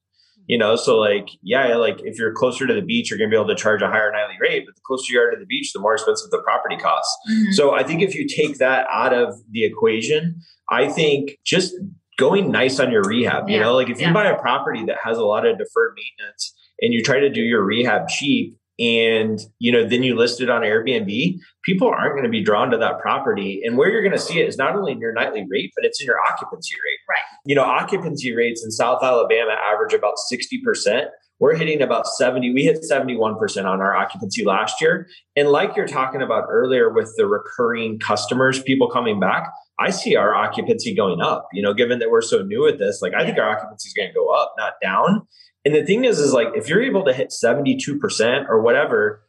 You 0.46 0.58
know, 0.58 0.76
so 0.76 0.98
like 0.98 1.28
yeah, 1.42 1.76
like 1.76 2.00
if 2.02 2.18
you're 2.18 2.32
closer 2.32 2.66
to 2.66 2.74
the 2.74 2.82
beach, 2.82 3.10
you're 3.10 3.18
gonna 3.18 3.30
be 3.30 3.36
able 3.36 3.48
to 3.48 3.54
charge 3.54 3.80
a 3.80 3.88
higher 3.88 4.10
nightly 4.10 4.36
rate. 4.40 4.64
But 4.66 4.74
the 4.74 4.82
closer 4.84 5.12
you 5.12 5.20
are 5.20 5.30
to 5.30 5.36
the 5.38 5.46
beach, 5.46 5.72
the 5.72 5.80
more 5.80 5.94
expensive 5.94 6.30
the 6.30 6.42
property 6.42 6.76
costs. 6.76 7.16
Mm-hmm. 7.30 7.52
So 7.52 7.74
I 7.74 7.82
think 7.82 8.02
if 8.02 8.14
you 8.14 8.26
take 8.26 8.58
that 8.58 8.86
out 8.92 9.14
of 9.14 9.34
the 9.50 9.64
equation, 9.64 10.40
I 10.68 10.88
think 10.88 11.38
just 11.44 11.74
going 12.18 12.50
nice 12.50 12.80
on 12.80 12.90
your 12.90 13.02
rehab. 13.02 13.48
You 13.48 13.56
yeah. 13.56 13.62
know, 13.62 13.74
like 13.74 13.88
if 13.88 14.00
you 14.00 14.06
yeah. 14.06 14.12
buy 14.12 14.26
a 14.26 14.38
property 14.38 14.84
that 14.86 14.96
has 15.02 15.18
a 15.18 15.24
lot 15.24 15.46
of 15.46 15.58
deferred 15.58 15.96
maintenance 15.96 16.54
and 16.80 16.92
you 16.92 17.02
try 17.02 17.20
to 17.20 17.30
do 17.30 17.40
your 17.40 17.64
rehab 17.64 18.08
cheap 18.08 18.56
and 18.78 19.40
you 19.58 19.70
know 19.70 19.86
then 19.86 20.02
you 20.02 20.16
list 20.16 20.40
it 20.40 20.48
on 20.48 20.62
airbnb 20.62 21.38
people 21.62 21.88
aren't 21.88 22.12
going 22.12 22.24
to 22.24 22.30
be 22.30 22.42
drawn 22.42 22.70
to 22.70 22.76
that 22.78 22.98
property. 23.00 23.62
And 23.64 23.76
where 23.76 23.90
you're 23.90 24.02
going 24.02 24.12
to 24.12 24.18
see 24.18 24.40
it 24.40 24.48
is 24.48 24.56
not 24.56 24.74
only 24.74 24.92
in 24.92 25.00
your 25.00 25.12
nightly 25.12 25.46
rate 25.48 25.72
but 25.76 25.84
it's 25.84 26.00
in 26.00 26.06
your 26.06 26.18
occupancy 26.28 26.74
rate. 26.74 26.98
Right. 27.08 27.38
You 27.46 27.54
know 27.54 27.62
occupancy 27.62 28.34
rates 28.34 28.64
in 28.64 28.70
south 28.70 29.02
alabama 29.02 29.52
average 29.52 29.92
about 29.92 30.14
60% 30.32 31.06
we're 31.38 31.56
hitting 31.56 31.82
about 31.82 32.06
70 32.06 32.52
we 32.52 32.62
hit 32.64 32.84
71% 32.88 33.64
on 33.64 33.80
our 33.80 33.96
occupancy 33.96 34.44
last 34.44 34.80
year. 34.80 35.08
And 35.36 35.48
like 35.48 35.76
you're 35.76 35.88
talking 35.88 36.22
about 36.22 36.44
earlier 36.48 36.90
with 36.90 37.12
the 37.16 37.26
recurring 37.26 37.98
customers 37.98 38.62
people 38.62 38.88
coming 38.88 39.20
back 39.20 39.50
i 39.78 39.90
see 39.90 40.16
our 40.16 40.34
occupancy 40.34 40.94
going 40.94 41.20
up 41.20 41.48
you 41.52 41.62
know 41.62 41.74
given 41.74 41.98
that 41.98 42.10
we're 42.10 42.22
so 42.22 42.42
new 42.42 42.66
at 42.66 42.78
this. 42.78 43.00
Like 43.02 43.14
i 43.14 43.24
think 43.24 43.38
our 43.38 43.48
occupancy 43.48 43.88
is 43.88 43.94
going 43.94 44.08
to 44.08 44.14
go 44.14 44.28
up 44.30 44.54
not 44.58 44.74
down 44.82 45.26
and 45.64 45.74
the 45.74 45.84
thing 45.84 46.04
is 46.04 46.18
is 46.18 46.32
like 46.32 46.48
if 46.54 46.68
you're 46.68 46.82
able 46.82 47.04
to 47.04 47.12
hit 47.12 47.30
72% 47.30 48.48
or 48.48 48.60
whatever 48.60 49.22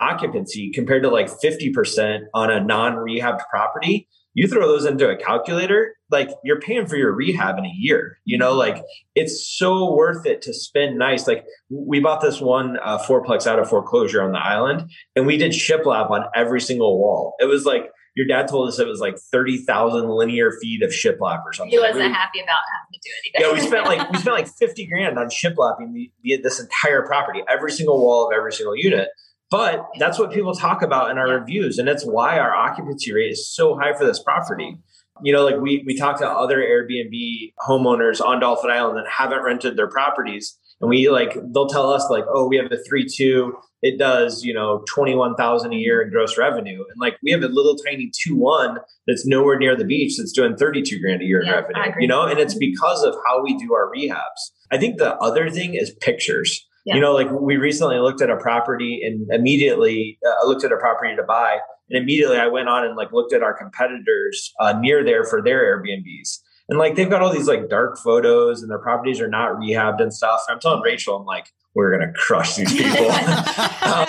occupancy 0.00 0.70
compared 0.72 1.02
to 1.02 1.08
like 1.08 1.28
50% 1.28 2.22
on 2.34 2.50
a 2.50 2.60
non-rehab 2.60 3.38
property 3.50 4.08
you 4.34 4.46
throw 4.46 4.66
those 4.66 4.84
into 4.84 5.08
a 5.08 5.16
calculator, 5.16 5.96
like 6.10 6.30
you're 6.44 6.60
paying 6.60 6.86
for 6.86 6.96
your 6.96 7.12
rehab 7.12 7.58
in 7.58 7.64
a 7.64 7.72
year. 7.74 8.18
You 8.24 8.38
know, 8.38 8.54
like 8.54 8.82
it's 9.14 9.56
so 9.58 9.92
worth 9.92 10.24
it 10.24 10.40
to 10.42 10.54
spend 10.54 10.98
nice. 10.98 11.26
Like 11.26 11.44
we 11.68 12.00
bought 12.00 12.20
this 12.20 12.40
one 12.40 12.78
uh, 12.82 12.98
fourplex 12.98 13.46
out 13.46 13.58
of 13.58 13.68
foreclosure 13.68 14.22
on 14.22 14.32
the 14.32 14.38
island, 14.38 14.90
and 15.16 15.26
we 15.26 15.36
did 15.36 15.52
shiplap 15.52 16.10
on 16.10 16.24
every 16.34 16.60
single 16.60 16.98
wall. 16.98 17.34
It 17.40 17.46
was 17.46 17.64
like 17.64 17.90
your 18.16 18.26
dad 18.26 18.48
told 18.48 18.68
us 18.68 18.78
it 18.78 18.86
was 18.86 19.00
like 19.00 19.16
thirty 19.18 19.58
thousand 19.58 20.08
linear 20.08 20.52
feet 20.60 20.82
of 20.82 20.90
shiplap 20.90 21.44
or 21.44 21.52
something. 21.52 21.70
He 21.70 21.78
wasn't 21.78 22.12
happy 22.12 22.40
about 22.40 22.60
having 22.72 22.92
to 22.92 23.00
do 23.02 23.10
anything. 23.22 23.40
Yeah, 23.40 23.52
we 23.52 23.60
spent 23.60 23.86
like 23.86 24.10
we 24.10 24.18
spent 24.18 24.36
like 24.36 24.48
fifty 24.58 24.86
grand 24.86 25.18
on 25.18 25.26
shiplapping 25.26 25.92
the, 25.92 26.10
the, 26.22 26.36
this 26.42 26.60
entire 26.60 27.02
property, 27.06 27.42
every 27.48 27.72
single 27.72 28.00
wall 28.00 28.28
of 28.28 28.32
every 28.36 28.52
single 28.52 28.76
unit. 28.76 29.08
But 29.50 29.84
that's 29.98 30.18
what 30.18 30.30
people 30.30 30.54
talk 30.54 30.80
about 30.82 31.10
in 31.10 31.18
our 31.18 31.28
reviews. 31.28 31.78
And 31.78 31.86
that's 31.86 32.04
why 32.04 32.38
our 32.38 32.54
occupancy 32.54 33.12
rate 33.12 33.32
is 33.32 33.52
so 33.52 33.76
high 33.76 33.92
for 33.92 34.06
this 34.06 34.22
property. 34.22 34.76
Mm-hmm. 34.76 35.26
You 35.26 35.32
know, 35.32 35.44
like 35.44 35.56
we, 35.56 35.82
we 35.84 35.96
talk 35.96 36.18
to 36.20 36.28
other 36.28 36.58
Airbnb 36.58 37.52
homeowners 37.68 38.24
on 38.24 38.40
Dauphin 38.40 38.70
Island 38.70 38.96
that 38.96 39.10
haven't 39.10 39.42
rented 39.42 39.76
their 39.76 39.88
properties. 39.88 40.56
And 40.80 40.88
we 40.88 41.08
like, 41.10 41.36
they'll 41.52 41.68
tell 41.68 41.90
us 41.90 42.06
like, 42.10 42.24
oh, 42.32 42.46
we 42.46 42.56
have 42.56 42.72
a 42.72 42.78
three, 42.88 43.06
two, 43.06 43.54
it 43.82 43.98
does, 43.98 44.44
you 44.44 44.54
know, 44.54 44.82
21,000 44.88 45.72
a 45.72 45.76
year 45.76 46.02
in 46.02 46.10
gross 46.10 46.38
revenue. 46.38 46.78
And 46.78 46.98
like, 46.98 47.16
we 47.22 47.30
have 47.32 47.42
a 47.42 47.48
little 47.48 47.76
tiny 47.76 48.10
two, 48.22 48.36
one 48.36 48.78
that's 49.06 49.26
nowhere 49.26 49.58
near 49.58 49.76
the 49.76 49.84
beach 49.84 50.16
that's 50.16 50.32
doing 50.32 50.56
32 50.56 51.00
grand 51.00 51.22
a 51.22 51.24
year 51.24 51.42
yeah, 51.44 51.58
in 51.58 51.64
revenue, 51.64 52.00
you 52.00 52.06
know, 52.06 52.22
and 52.22 52.38
it's 52.38 52.54
because 52.54 53.02
of 53.02 53.14
how 53.26 53.42
we 53.42 53.56
do 53.58 53.74
our 53.74 53.90
rehabs. 53.94 54.52
I 54.70 54.78
think 54.78 54.98
the 54.98 55.16
other 55.16 55.50
thing 55.50 55.74
is 55.74 55.90
pictures 56.00 56.66
yeah. 56.84 56.94
You 56.94 57.00
know, 57.00 57.12
like 57.12 57.30
we 57.30 57.56
recently 57.56 57.98
looked 57.98 58.22
at 58.22 58.30
a 58.30 58.36
property 58.36 59.00
and 59.04 59.30
immediately 59.32 60.18
uh, 60.26 60.30
I 60.42 60.46
looked 60.46 60.64
at 60.64 60.72
a 60.72 60.76
property 60.76 61.14
to 61.14 61.22
buy, 61.22 61.58
and 61.90 62.02
immediately 62.02 62.38
I 62.38 62.46
went 62.46 62.68
on 62.68 62.84
and 62.84 62.96
like 62.96 63.12
looked 63.12 63.34
at 63.34 63.42
our 63.42 63.56
competitors 63.56 64.52
uh, 64.60 64.78
near 64.78 65.04
there 65.04 65.24
for 65.24 65.42
their 65.42 65.78
Airbnbs. 65.78 66.38
And 66.70 66.78
like 66.78 66.94
they've 66.94 67.10
got 67.10 67.20
all 67.20 67.32
these 67.32 67.48
like 67.48 67.68
dark 67.68 67.98
photos 67.98 68.62
and 68.62 68.70
their 68.70 68.78
properties 68.78 69.20
are 69.20 69.28
not 69.28 69.56
rehabbed 69.56 70.00
and 70.00 70.14
stuff. 70.14 70.42
And 70.48 70.54
I'm 70.54 70.60
telling 70.60 70.80
Rachel, 70.82 71.16
I'm 71.16 71.26
like, 71.26 71.52
we're 71.74 71.90
gonna 71.90 72.12
crush 72.12 72.54
these 72.56 72.72
people. 72.72 73.10
um, 73.82 74.06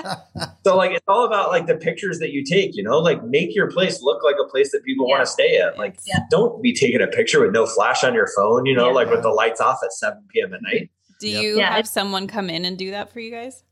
so 0.63 0.75
like 0.75 0.91
it's 0.91 1.05
all 1.07 1.25
about 1.25 1.49
like 1.49 1.65
the 1.65 1.75
pictures 1.75 2.19
that 2.19 2.31
you 2.31 2.43
take, 2.43 2.75
you 2.75 2.83
know, 2.83 2.99
like 2.99 3.23
make 3.23 3.55
your 3.55 3.69
place 3.69 4.01
look 4.03 4.23
like 4.23 4.35
a 4.39 4.47
place 4.47 4.71
that 4.71 4.83
people 4.83 5.07
yeah. 5.07 5.15
want 5.15 5.25
to 5.25 5.31
stay 5.31 5.57
at. 5.57 5.77
Like 5.77 5.97
yeah. 6.05 6.19
don't 6.29 6.61
be 6.61 6.71
taking 6.73 7.01
a 7.01 7.07
picture 7.07 7.41
with 7.41 7.51
no 7.51 7.65
flash 7.65 8.03
on 8.03 8.13
your 8.13 8.27
phone, 8.35 8.65
you 8.65 8.75
know, 8.75 8.89
yeah. 8.89 8.93
like 8.93 9.09
with 9.09 9.23
the 9.23 9.29
lights 9.29 9.59
off 9.59 9.79
at 9.83 9.91
7 9.91 10.23
p.m. 10.31 10.53
at 10.53 10.61
night. 10.61 10.91
Do 11.19 11.27
yep. 11.27 11.43
you 11.43 11.57
yeah. 11.57 11.75
have 11.75 11.87
someone 11.87 12.27
come 12.27 12.49
in 12.49 12.65
and 12.65 12.77
do 12.77 12.91
that 12.91 13.11
for 13.11 13.19
you 13.19 13.31
guys? 13.31 13.63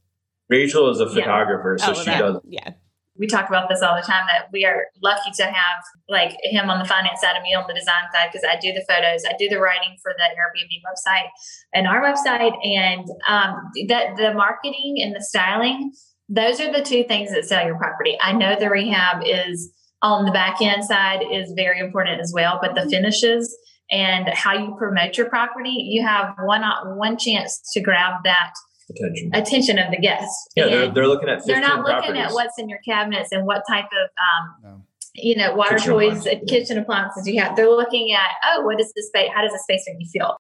Rachel 0.49 0.89
is 0.89 0.99
a 0.99 1.07
photographer, 1.07 1.77
yeah. 1.79 1.85
so 1.85 1.91
oh, 1.91 1.93
she 1.95 2.05
that, 2.05 2.19
does. 2.19 2.41
Yeah. 2.47 2.71
We 3.20 3.28
talk 3.28 3.49
about 3.49 3.70
this 3.70 3.82
all 3.82 3.95
the 3.95 4.01
time 4.01 4.26
that 4.32 4.47
we 4.51 4.65
are 4.65 4.86
lucky 5.03 5.32
to 5.36 5.43
have 5.43 5.84
like 6.07 6.38
him 6.43 6.70
on 6.70 6.80
the 6.80 6.86
finance 6.86 7.22
side 7.22 7.36
and 7.36 7.43
me 7.43 7.53
on 7.53 7.65
the 7.67 7.74
design 7.74 8.03
side 8.13 8.30
because 8.32 8.47
I 8.49 8.57
do 8.59 8.72
the 8.72 8.86
photos, 8.88 9.24
I 9.30 9.36
do 9.38 9.49
the 9.49 9.59
writing 9.59 9.97
for 10.01 10.13
the 10.17 10.24
Airbnb 10.24 10.82
website 10.88 11.28
and 11.74 11.86
our 11.86 12.01
website, 12.01 12.55
and 12.65 13.05
um, 13.28 13.72
that 13.89 14.15
the 14.15 14.34
marketing 14.34 14.97
and 15.01 15.15
the 15.15 15.22
styling. 15.22 15.91
Those 16.32 16.61
are 16.61 16.72
the 16.72 16.84
two 16.84 17.03
things 17.05 17.32
that 17.32 17.45
sell 17.45 17.65
your 17.65 17.78
property. 17.78 18.15
I 18.22 18.34
know 18.34 18.55
the 18.55 18.70
rehab 18.70 19.24
is 19.26 19.74
on 20.03 20.26
the 20.26 20.32
back 20.32 20.61
end 20.61 20.86
side 20.86 21.22
is 21.32 21.51
very 21.55 21.80
important 21.80 22.22
as 22.22 22.32
well, 22.34 22.59
but 22.61 22.76
the 22.76 22.88
finishes 22.89 23.57
and 23.91 24.30
how 24.30 24.53
you 24.53 24.76
promote 24.78 25.17
your 25.17 25.28
property, 25.28 25.72
you 25.89 26.05
have 26.05 26.36
one 26.43 26.63
one 26.97 27.17
chance 27.17 27.59
to 27.74 27.82
grab 27.82 28.24
that 28.24 28.51
attention, 28.89 29.31
attention 29.33 29.79
of 29.79 29.91
the 29.91 29.97
guests. 29.97 30.47
Yeah, 30.55 30.65
they're, 30.65 30.91
they're 30.91 31.07
looking 31.07 31.29
at 31.29 31.45
they're 31.45 31.61
not 31.61 31.85
looking 31.85 32.17
at 32.17 32.31
what's 32.31 32.57
in 32.57 32.69
your 32.69 32.79
cabinets 32.79 33.31
and 33.31 33.45
what 33.45 33.63
type 33.69 33.85
of 33.85 34.09
um, 34.17 34.55
no. 34.63 34.81
you 35.15 35.35
know 35.35 35.55
water 35.55 35.75
kitchen 35.75 35.91
toys, 35.91 36.17
appliances. 36.25 36.49
kitchen 36.49 36.77
appliances 36.77 37.27
you 37.27 37.41
have. 37.41 37.55
They're 37.55 37.69
looking 37.69 38.11
at 38.13 38.29
oh, 38.45 38.61
what 38.61 38.79
is 38.79 38.91
the 38.95 39.03
space? 39.03 39.29
How 39.33 39.41
does 39.41 39.51
the 39.51 39.59
space 39.59 39.83
make 39.87 39.97
you 39.99 40.09
feel? 40.11 40.37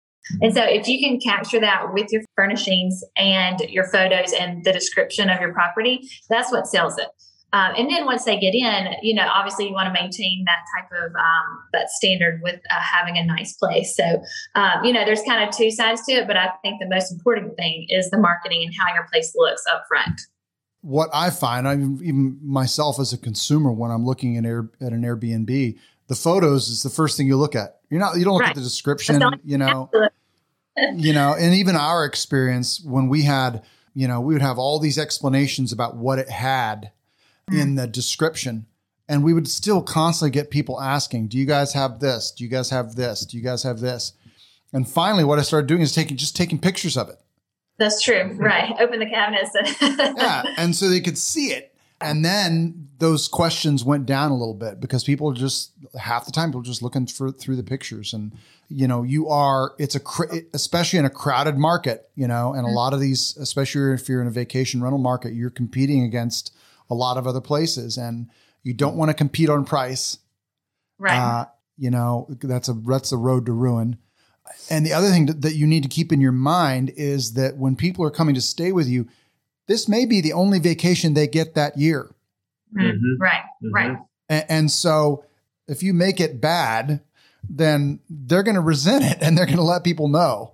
And 0.41 0.53
so, 0.53 0.63
if 0.63 0.87
you 0.87 0.99
can 0.99 1.19
capture 1.19 1.59
that 1.59 1.93
with 1.93 2.07
your 2.11 2.21
furnishings 2.35 3.03
and 3.17 3.59
your 3.61 3.85
photos 3.85 4.31
and 4.31 4.63
the 4.63 4.71
description 4.71 5.29
of 5.29 5.41
your 5.41 5.53
property, 5.53 6.07
that's 6.29 6.51
what 6.51 6.67
sells 6.67 6.97
it. 6.97 7.07
Um, 7.53 7.73
and 7.77 7.89
then 7.89 8.05
once 8.05 8.25
they 8.25 8.39
get 8.39 8.55
in, 8.55 8.95
you 9.03 9.13
know, 9.13 9.27
obviously 9.31 9.67
you 9.67 9.73
want 9.73 9.87
to 9.87 9.93
maintain 9.93 10.43
that 10.45 10.65
type 10.75 10.89
of 10.91 11.15
um, 11.15 11.59
that 11.71 11.91
standard 11.91 12.41
with 12.43 12.59
uh, 12.71 12.81
having 12.81 13.15
a 13.15 13.23
nice 13.23 13.53
place. 13.53 13.95
So, 13.95 14.23
um, 14.55 14.83
you 14.83 14.91
know, 14.91 15.05
there's 15.05 15.21
kind 15.21 15.47
of 15.47 15.55
two 15.55 15.69
sides 15.69 16.03
to 16.07 16.13
it, 16.13 16.27
but 16.27 16.35
I 16.35 16.49
think 16.63 16.81
the 16.81 16.89
most 16.89 17.11
important 17.11 17.55
thing 17.55 17.85
is 17.89 18.09
the 18.09 18.17
marketing 18.17 18.63
and 18.63 18.73
how 18.73 18.91
your 18.95 19.05
place 19.11 19.33
looks 19.35 19.63
up 19.71 19.85
front. 19.87 20.19
What 20.81 21.11
I 21.13 21.29
find, 21.29 21.67
I 21.67 21.75
even 21.75 22.39
myself 22.43 22.99
as 22.99 23.13
a 23.13 23.19
consumer, 23.19 23.71
when 23.71 23.91
I'm 23.91 24.03
looking 24.03 24.35
at, 24.35 24.45
Air, 24.45 24.69
at 24.81 24.91
an 24.91 25.03
Airbnb, 25.03 25.77
the 26.07 26.15
photos 26.15 26.69
is 26.69 26.81
the 26.81 26.89
first 26.89 27.17
thing 27.17 27.27
you 27.27 27.37
look 27.37 27.55
at. 27.55 27.81
You're 27.91 27.99
not, 27.99 28.17
you 28.17 28.25
don't 28.25 28.33
look 28.33 28.41
right. 28.41 28.49
at 28.49 28.55
the 28.55 28.61
description, 28.61 29.21
you 29.45 29.59
know, 29.59 29.91
you 30.95 31.13
know, 31.13 31.35
and 31.37 31.53
even 31.53 31.75
our 31.75 32.03
experience 32.03 32.81
when 32.83 33.09
we 33.09 33.21
had, 33.21 33.63
you 33.93 34.07
know, 34.07 34.19
we 34.19 34.33
would 34.33 34.41
have 34.41 34.57
all 34.57 34.79
these 34.79 34.97
explanations 34.97 35.71
about 35.71 35.95
what 35.95 36.17
it 36.17 36.29
had 36.29 36.91
in 37.51 37.75
the 37.75 37.87
description. 37.87 38.65
And 39.07 39.23
we 39.23 39.33
would 39.33 39.47
still 39.47 39.81
constantly 39.81 40.31
get 40.31 40.49
people 40.49 40.79
asking, 40.79 41.27
Do 41.27 41.37
you 41.37 41.45
guys 41.45 41.73
have 41.73 41.99
this? 41.99 42.31
Do 42.31 42.43
you 42.43 42.49
guys 42.49 42.69
have 42.69 42.95
this? 42.95 43.25
Do 43.25 43.37
you 43.37 43.43
guys 43.43 43.63
have 43.63 43.79
this? 43.79 44.13
And 44.71 44.87
finally, 44.87 45.23
what 45.23 45.39
I 45.39 45.43
started 45.43 45.67
doing 45.67 45.81
is 45.81 45.93
taking 45.93 46.17
just 46.17 46.35
taking 46.35 46.57
pictures 46.57 46.97
of 46.97 47.09
it. 47.09 47.19
That's 47.77 48.01
true. 48.01 48.31
Right. 48.35 48.73
Open 48.79 48.99
the 48.99 49.05
cabinets. 49.05 49.51
yeah. 49.81 50.43
And 50.57 50.75
so 50.75 50.89
they 50.89 51.01
could 51.01 51.17
see 51.17 51.47
it. 51.47 51.73
And 52.01 52.23
then 52.23 52.89
those 52.99 53.27
questions 53.27 53.83
went 53.83 54.05
down 54.05 54.31
a 54.31 54.35
little 54.35 54.53
bit 54.53 54.79
because 54.79 55.03
people 55.03 55.31
just 55.31 55.71
half 55.97 56.25
the 56.25 56.31
time 56.31 56.49
people 56.49 56.61
just 56.61 56.81
looking 56.81 57.07
for, 57.07 57.31
through 57.31 57.55
the 57.55 57.63
pictures 57.63 58.13
and 58.13 58.33
you 58.69 58.87
know 58.87 59.03
you 59.03 59.29
are 59.29 59.73
it's 59.77 59.95
a 59.95 60.01
especially 60.53 60.99
in 60.99 61.05
a 61.05 61.09
crowded 61.09 61.57
market 61.57 62.09
you 62.15 62.27
know 62.27 62.53
and 62.53 62.61
a 62.61 62.67
mm-hmm. 62.67 62.75
lot 62.75 62.93
of 62.93 62.99
these 62.99 63.37
especially 63.37 63.93
if 63.93 64.09
you're 64.09 64.21
in 64.21 64.27
a 64.27 64.31
vacation 64.31 64.81
rental 64.81 64.99
market 64.99 65.33
you're 65.33 65.49
competing 65.49 66.03
against 66.03 66.53
a 66.93 66.95
lot 66.95 67.17
of 67.17 67.27
other 67.27 67.41
places, 67.41 67.97
and 67.97 68.29
you 68.63 68.73
don't 68.73 68.95
want 68.95 69.09
to 69.09 69.13
compete 69.13 69.49
on 69.49 69.65
price. 69.65 70.19
Right. 70.97 71.17
Uh, 71.17 71.45
you 71.77 71.89
know 71.89 72.27
that's 72.41 72.69
a 72.69 72.73
that's 72.73 73.09
the 73.09 73.17
road 73.17 73.45
to 73.47 73.51
ruin. 73.51 73.97
And 74.69 74.85
the 74.85 74.93
other 74.93 75.09
thing 75.09 75.25
that, 75.25 75.41
that 75.41 75.55
you 75.55 75.65
need 75.65 75.83
to 75.83 75.89
keep 75.89 76.11
in 76.11 76.21
your 76.21 76.31
mind 76.31 76.91
is 76.95 77.33
that 77.33 77.57
when 77.57 77.75
people 77.75 78.05
are 78.05 78.11
coming 78.11 78.35
to 78.35 78.41
stay 78.41 78.71
with 78.71 78.87
you, 78.87 79.07
this 79.67 79.89
may 79.89 80.05
be 80.05 80.21
the 80.21 80.33
only 80.33 80.59
vacation 80.59 81.13
they 81.13 81.27
get 81.27 81.55
that 81.55 81.77
year. 81.77 82.13
Mhm. 82.75 83.17
Right, 83.19 83.43
right. 83.71 83.97
And, 84.29 84.45
and 84.49 84.71
so 84.71 85.25
if 85.67 85.81
you 85.81 85.93
make 85.93 86.19
it 86.19 86.41
bad, 86.41 87.01
then 87.49 87.99
they're 88.09 88.43
going 88.43 88.55
to 88.55 88.61
resent 88.61 89.03
it 89.03 89.17
and 89.21 89.37
they're 89.37 89.45
going 89.45 89.57
to 89.57 89.63
let 89.63 89.83
people 89.83 90.07
know. 90.07 90.53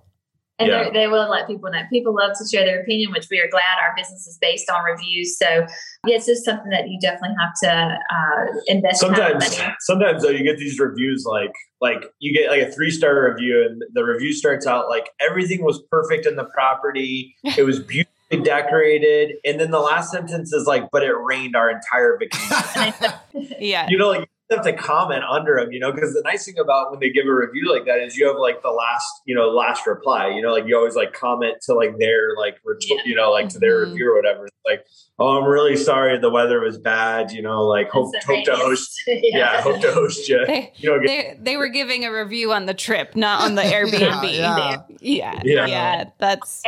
And 0.60 0.68
Yeah. 0.68 0.90
they're 0.92 1.10
will 1.10 1.28
let 1.30 1.46
people 1.48 1.70
know. 1.70 1.80
People 1.90 2.14
love 2.14 2.32
to 2.38 2.44
share 2.46 2.64
their 2.64 2.82
opinion, 2.82 3.10
which 3.12 3.26
we 3.30 3.40
are 3.40 3.48
glad 3.50 3.78
our 3.82 3.92
business 3.96 4.26
is 4.26 4.38
based 4.40 4.70
on 4.70 4.84
reviews. 4.84 5.36
So, 5.38 5.66
yeah, 6.06 6.16
it's 6.16 6.26
just 6.26 6.44
something 6.44 6.70
that 6.70 6.88
you 6.88 6.98
definitely 7.00 7.34
have 7.40 7.52
to 7.64 7.98
uh, 8.14 8.60
invest 8.66 9.00
time 9.00 9.14
sometimes 9.14 9.58
money. 9.58 9.74
sometimes 9.80 10.22
though 10.22 10.28
you 10.30 10.44
get 10.44 10.58
these 10.58 10.78
reviews 10.78 11.24
like 11.26 11.52
like 11.80 12.04
you 12.20 12.32
get 12.32 12.50
like 12.50 12.60
a 12.62 12.70
three 12.70 12.90
star 12.90 13.30
review 13.30 13.66
and 13.68 13.82
the 13.94 14.02
review 14.04 14.32
starts 14.32 14.66
out 14.66 14.88
like 14.88 15.08
everything 15.20 15.62
was 15.64 15.82
perfect 15.90 16.26
in 16.26 16.36
the 16.36 16.44
property 16.44 17.34
it 17.56 17.64
was 17.64 17.78
beautifully 17.80 18.40
decorated 18.42 19.32
and 19.44 19.58
then 19.60 19.70
the 19.70 19.80
last 19.80 20.10
sentence 20.12 20.52
is 20.52 20.66
like 20.66 20.84
but 20.92 21.02
it 21.02 21.12
rained 21.12 21.56
our 21.56 21.70
entire 21.70 22.18
vacation 22.18 22.94
Yeah. 23.60 23.86
you 23.88 23.98
know 23.98 24.08
like 24.08 24.20
you 24.20 24.26
have 24.50 24.64
to 24.64 24.72
comment 24.72 25.22
under 25.28 25.56
them 25.56 25.70
you 25.72 25.78
know 25.78 25.92
because 25.92 26.12
the 26.12 26.22
nice 26.24 26.44
thing 26.44 26.58
about 26.58 26.90
when 26.90 26.98
they 27.00 27.10
give 27.10 27.26
a 27.26 27.32
review 27.34 27.72
like 27.72 27.84
that 27.86 27.98
is 28.00 28.16
you 28.16 28.26
have 28.26 28.36
like 28.36 28.62
the 28.62 28.70
last 28.70 29.06
you 29.24 29.34
know 29.34 29.48
last 29.48 29.86
reply 29.86 30.28
you 30.28 30.42
know 30.42 30.52
like 30.52 30.64
you 30.66 30.76
always 30.76 30.96
like 30.96 31.12
comment 31.12 31.54
to 31.62 31.74
like 31.74 31.96
their 31.98 32.34
like 32.36 32.56
ret- 32.64 32.78
Yeah. 32.82 32.96
you 33.04 33.14
know 33.14 33.30
like 33.30 33.48
to 33.50 33.58
their 33.58 33.86
Mhm. 33.86 33.90
review 33.92 34.10
or 34.12 34.16
whatever 34.16 34.46
It's 34.46 34.56
like 34.66 34.84
oh 35.20 35.38
i'm 35.38 35.44
really 35.48 35.76
sorry 35.76 36.18
the 36.18 36.30
weather 36.30 36.60
was 36.60 36.78
bad 36.78 37.30
you 37.30 37.42
know 37.42 37.62
like 37.62 37.90
hope, 37.90 38.12
hope 38.26 38.44
to 38.44 38.56
host 38.56 39.00
rainiest. 39.06 39.34
yeah, 39.34 39.60
hope 39.62 39.80
to 39.82 39.92
host 39.92 40.28
you. 40.28 40.44
They, 40.46 40.72
You 40.76 40.90
know, 40.90 41.00
get, 41.06 41.44
they, 41.44 41.52
they 41.52 41.56
were 41.56 41.68
giving 41.68 42.04
a 42.04 42.12
review 42.12 42.52
on 42.52 42.66
the 42.66 42.74
trip, 42.74 43.14
not 43.16 43.42
on 43.42 43.54
the 43.54 43.62
Airbnb. 43.76 44.36
Yeah, 44.36 44.78
yeah. 45.00 45.40
Yeah. 45.44 45.66
Yeah. 45.66 46.04
That's 46.18 46.62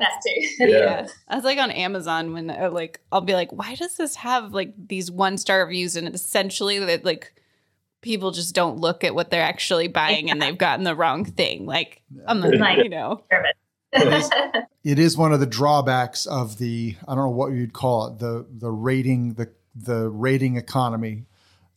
That 0.00 0.20
too. 0.26 0.48
Yeah. 0.60 0.66
yeah. 0.78 1.08
I 1.28 1.36
was 1.36 1.44
like 1.44 1.58
on 1.58 1.70
Amazon 1.70 2.32
when 2.32 2.50
uh, 2.50 2.70
like 2.72 3.00
I'll 3.12 3.20
be 3.20 3.34
like, 3.34 3.52
why 3.52 3.74
does 3.76 3.96
this 3.96 4.16
have 4.16 4.52
like 4.52 4.74
these 4.88 5.10
one 5.10 5.38
star 5.38 5.60
reviews 5.64 5.94
and 5.96 6.12
essentially 6.14 6.78
that 6.80 7.04
like 7.04 7.32
people 8.00 8.30
just 8.30 8.54
don't 8.54 8.78
look 8.78 9.04
at 9.04 9.14
what 9.14 9.30
they're 9.30 9.42
actually 9.42 9.86
buying 9.88 10.30
and 10.30 10.40
they've 10.40 10.56
gotten 10.58 10.84
the 10.84 10.94
wrong 10.96 11.24
thing. 11.24 11.66
Like 11.66 12.02
I'm 12.26 12.40
like, 12.40 12.58
Like- 12.58 12.78
you 12.78 12.88
know, 12.88 13.22
It 14.82 14.98
is 14.98 15.16
one 15.16 15.32
of 15.32 15.40
the 15.40 15.46
drawbacks 15.46 16.24
of 16.26 16.56
the 16.58 16.96
I 17.06 17.14
don't 17.14 17.24
know 17.24 17.30
what 17.30 17.52
you'd 17.52 17.72
call 17.72 18.06
it 18.08 18.18
the 18.18 18.46
the 18.50 18.70
rating 18.70 19.34
the 19.34 19.50
the 19.74 20.08
rating 20.08 20.56
economy. 20.56 21.26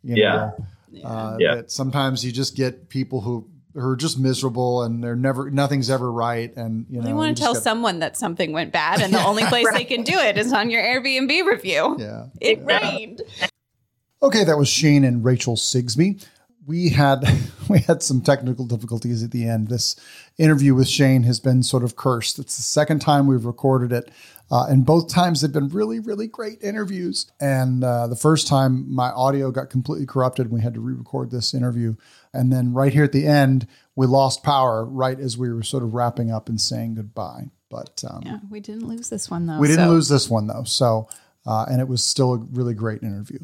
You 0.03 0.15
Yeah. 0.17 0.51
know, 0.93 1.03
uh, 1.03 1.37
Yeah. 1.39 1.55
that 1.55 1.71
sometimes 1.71 2.23
you 2.23 2.31
just 2.31 2.55
get 2.55 2.87
people 2.89 3.21
who 3.21 3.49
who 3.73 3.87
are 3.87 3.95
just 3.95 4.19
miserable 4.19 4.83
and 4.83 5.03
they're 5.03 5.15
never 5.15 5.49
nothing's 5.49 5.89
ever 5.89 6.11
right 6.11 6.55
and 6.55 6.85
you 6.89 6.97
know 6.97 7.03
they 7.03 7.09
you 7.09 7.15
want 7.15 7.35
to 7.35 7.41
tell 7.41 7.53
got- 7.53 7.63
someone 7.63 7.99
that 7.99 8.15
something 8.17 8.51
went 8.51 8.71
bad 8.71 9.01
and 9.01 9.13
the 9.13 9.23
only 9.25 9.43
place 9.45 9.65
they 9.73 9.83
can 9.85 10.03
do 10.03 10.17
it 10.17 10.37
is 10.37 10.53
on 10.53 10.69
your 10.69 10.81
Airbnb 10.83 11.45
review. 11.45 11.95
yeah 11.99 12.25
It 12.39 12.63
rained. 12.63 13.21
Okay, 14.21 14.43
that 14.45 14.57
was 14.57 14.69
Shane 14.69 15.03
and 15.03 15.23
Rachel 15.23 15.55
Sigsby. 15.57 16.25
We 16.65 16.89
had 16.89 17.23
we 17.69 17.79
had 17.79 18.03
some 18.03 18.21
technical 18.21 18.65
difficulties 18.65 19.23
at 19.23 19.31
the 19.31 19.47
end. 19.47 19.67
This 19.67 19.95
interview 20.37 20.75
with 20.75 20.87
Shane 20.87 21.23
has 21.23 21.39
been 21.39 21.63
sort 21.63 21.83
of 21.83 21.95
cursed. 21.95 22.39
It's 22.39 22.55
the 22.55 22.63
second 22.63 22.99
time 22.99 23.27
we've 23.27 23.45
recorded 23.45 23.91
it, 23.91 24.11
uh, 24.51 24.65
and 24.69 24.85
both 24.85 25.09
times 25.09 25.41
have 25.41 25.51
been 25.51 25.69
really, 25.69 25.99
really 25.99 26.27
great 26.27 26.61
interviews. 26.61 27.31
And 27.39 27.83
uh, 27.83 28.07
the 28.07 28.15
first 28.15 28.47
time, 28.47 28.93
my 28.93 29.09
audio 29.09 29.51
got 29.51 29.69
completely 29.69 30.05
corrupted. 30.05 30.45
and 30.45 30.53
We 30.53 30.61
had 30.61 30.73
to 30.75 30.79
re-record 30.79 31.31
this 31.31 31.53
interview, 31.53 31.95
and 32.33 32.51
then 32.51 32.73
right 32.73 32.93
here 32.93 33.03
at 33.03 33.11
the 33.11 33.27
end, 33.27 33.67
we 33.95 34.07
lost 34.07 34.43
power 34.43 34.85
right 34.85 35.19
as 35.19 35.37
we 35.37 35.51
were 35.53 35.63
sort 35.63 35.83
of 35.83 35.93
wrapping 35.93 36.31
up 36.31 36.49
and 36.49 36.59
saying 36.59 36.95
goodbye. 36.95 37.45
But 37.69 38.03
um, 38.07 38.21
Yeah, 38.25 38.39
we 38.49 38.59
didn't 38.59 38.87
lose 38.87 39.09
this 39.09 39.29
one 39.31 39.47
though. 39.47 39.59
we 39.59 39.67
didn't 39.67 39.87
so- 39.87 39.91
lose 39.91 40.07
this 40.07 40.29
one 40.29 40.47
though. 40.47 40.63
So, 40.63 41.09
uh, 41.45 41.65
and 41.69 41.81
it 41.81 41.87
was 41.87 42.03
still 42.03 42.33
a 42.33 42.37
really 42.37 42.73
great 42.73 43.01
interview. 43.01 43.39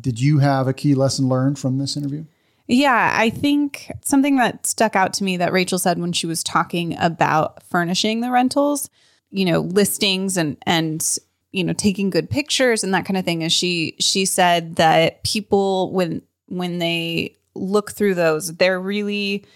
Did 0.00 0.20
you 0.20 0.38
have 0.38 0.68
a 0.68 0.72
key 0.72 0.94
lesson 0.94 1.28
learned 1.28 1.58
from 1.58 1.78
this 1.78 1.96
interview? 1.96 2.24
Yeah, 2.70 3.14
I 3.16 3.30
think 3.30 3.90
something 4.04 4.36
that 4.36 4.66
stuck 4.66 4.94
out 4.94 5.14
to 5.14 5.24
me 5.24 5.38
that 5.38 5.52
Rachel 5.52 5.78
said 5.78 5.98
when 5.98 6.12
she 6.12 6.26
was 6.26 6.44
talking 6.44 6.96
about 6.98 7.62
furnishing 7.64 8.20
the 8.20 8.30
rentals, 8.30 8.90
you 9.30 9.46
know, 9.46 9.60
listings 9.60 10.36
and 10.36 10.58
and 10.66 11.04
you 11.50 11.64
know, 11.64 11.72
taking 11.72 12.10
good 12.10 12.28
pictures 12.28 12.84
and 12.84 12.92
that 12.92 13.06
kind 13.06 13.16
of 13.16 13.24
thing 13.24 13.40
is 13.40 13.52
she 13.52 13.96
she 13.98 14.26
said 14.26 14.76
that 14.76 15.24
people 15.24 15.90
when 15.92 16.20
when 16.46 16.78
they 16.78 17.36
look 17.54 17.92
through 17.92 18.14
those, 18.14 18.54
they're 18.56 18.80
really 18.80 19.46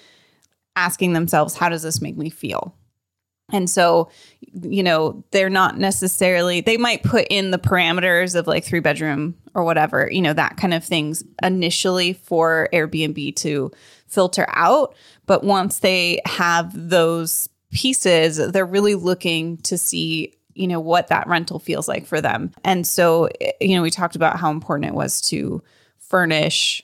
asking 0.74 1.12
themselves, 1.12 1.54
how 1.54 1.68
does 1.68 1.82
this 1.82 2.00
make 2.00 2.16
me 2.16 2.30
feel? 2.30 2.74
And 3.52 3.68
so, 3.68 4.10
you 4.62 4.82
know, 4.82 5.22
they're 5.30 5.50
not 5.50 5.78
necessarily, 5.78 6.62
they 6.62 6.78
might 6.78 7.02
put 7.02 7.26
in 7.28 7.50
the 7.50 7.58
parameters 7.58 8.34
of 8.34 8.46
like 8.46 8.64
three 8.64 8.80
bedroom 8.80 9.36
or 9.54 9.62
whatever, 9.62 10.08
you 10.10 10.22
know, 10.22 10.32
that 10.32 10.56
kind 10.56 10.74
of 10.74 10.82
things 10.82 11.22
initially 11.42 12.14
for 12.14 12.68
Airbnb 12.72 13.36
to 13.36 13.70
filter 14.06 14.46
out. 14.48 14.94
But 15.26 15.44
once 15.44 15.80
they 15.80 16.20
have 16.24 16.72
those 16.74 17.48
pieces, 17.72 18.38
they're 18.52 18.66
really 18.66 18.94
looking 18.94 19.58
to 19.58 19.76
see, 19.78 20.34
you 20.54 20.66
know, 20.66 20.80
what 20.80 21.08
that 21.08 21.26
rental 21.26 21.58
feels 21.58 21.88
like 21.88 22.06
for 22.06 22.20
them. 22.20 22.52
And 22.64 22.86
so, 22.86 23.28
eh, 23.40 23.52
you 23.60 23.76
know, 23.76 23.82
we 23.82 23.90
talked 23.90 24.16
about 24.16 24.38
how 24.38 24.50
important 24.50 24.90
it 24.90 24.94
was 24.94 25.20
to 25.22 25.62
furnish 25.98 26.82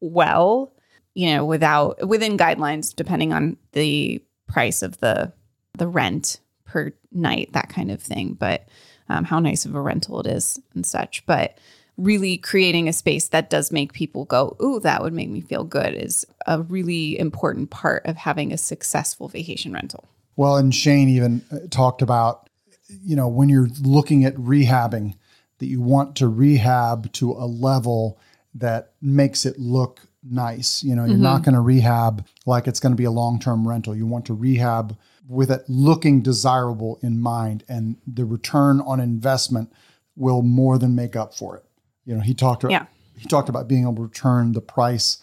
well, 0.00 0.72
you 1.14 1.34
know, 1.34 1.44
without 1.44 2.06
within 2.06 2.36
guidelines, 2.36 2.94
depending 2.94 3.32
on 3.32 3.56
the 3.72 4.22
price 4.48 4.82
of 4.82 4.98
the 4.98 5.32
the 5.76 5.88
rent 5.88 6.40
per 6.64 6.92
night, 7.12 7.52
that 7.52 7.68
kind 7.68 7.90
of 7.90 8.02
thing. 8.02 8.34
But 8.34 8.68
um, 9.08 9.24
how 9.24 9.38
nice 9.38 9.64
of 9.64 9.74
a 9.74 9.80
rental 9.80 10.20
it 10.20 10.26
is 10.26 10.60
and 10.74 10.84
such. 10.84 11.24
But 11.26 11.58
really 11.96 12.36
creating 12.36 12.88
a 12.88 12.92
space 12.92 13.28
that 13.28 13.50
does 13.50 13.70
make 13.70 13.92
people 13.92 14.24
go, 14.24 14.56
"Ooh, 14.62 14.80
that 14.80 15.02
would 15.02 15.12
make 15.12 15.28
me 15.28 15.40
feel 15.40 15.64
good," 15.64 15.94
is 15.94 16.26
a 16.46 16.62
really 16.62 17.18
important 17.18 17.70
part 17.70 18.04
of 18.06 18.16
having 18.16 18.52
a 18.52 18.58
successful 18.58 19.28
vacation 19.28 19.72
rental. 19.72 20.04
Well, 20.36 20.56
and 20.56 20.74
Shane 20.74 21.08
even 21.08 21.44
uh, 21.52 21.58
talked 21.70 22.02
about, 22.02 22.48
you 22.88 23.14
know, 23.14 23.28
when 23.28 23.48
you're 23.48 23.68
looking 23.82 24.24
at 24.24 24.34
rehabbing, 24.34 25.14
that 25.58 25.66
you 25.66 25.80
want 25.80 26.16
to 26.16 26.28
rehab 26.28 27.12
to 27.12 27.32
a 27.32 27.46
level 27.46 28.18
that 28.54 28.92
makes 29.00 29.46
it 29.46 29.58
look 29.58 30.00
nice. 30.22 30.82
You 30.82 30.96
know, 30.96 31.04
you're 31.04 31.16
not 31.16 31.42
going 31.42 31.54
to 31.54 31.60
rehab 31.60 32.26
like 32.46 32.66
it's 32.66 32.80
going 32.80 32.92
to 32.92 32.96
be 32.96 33.04
a 33.04 33.10
long 33.10 33.38
term 33.38 33.66
rental. 33.66 33.94
You 33.94 34.06
want 34.06 34.26
to 34.26 34.34
rehab 34.34 34.96
with 35.28 35.50
it 35.50 35.64
looking 35.68 36.22
desirable 36.22 36.98
in 37.02 37.20
mind, 37.20 37.64
and 37.68 37.96
the 38.06 38.24
return 38.24 38.80
on 38.80 39.00
investment 39.00 39.72
will 40.16 40.42
more 40.42 40.78
than 40.78 40.94
make 40.94 41.16
up 41.16 41.34
for 41.34 41.56
it. 41.56 41.64
You 42.04 42.14
know, 42.14 42.20
he 42.20 42.34
talked. 42.34 42.64
Yeah. 42.68 42.86
He 43.16 43.28
talked 43.28 43.48
about 43.48 43.68
being 43.68 43.82
able 43.82 43.94
to 43.96 44.02
return 44.02 44.52
the 44.52 44.60
price 44.60 45.18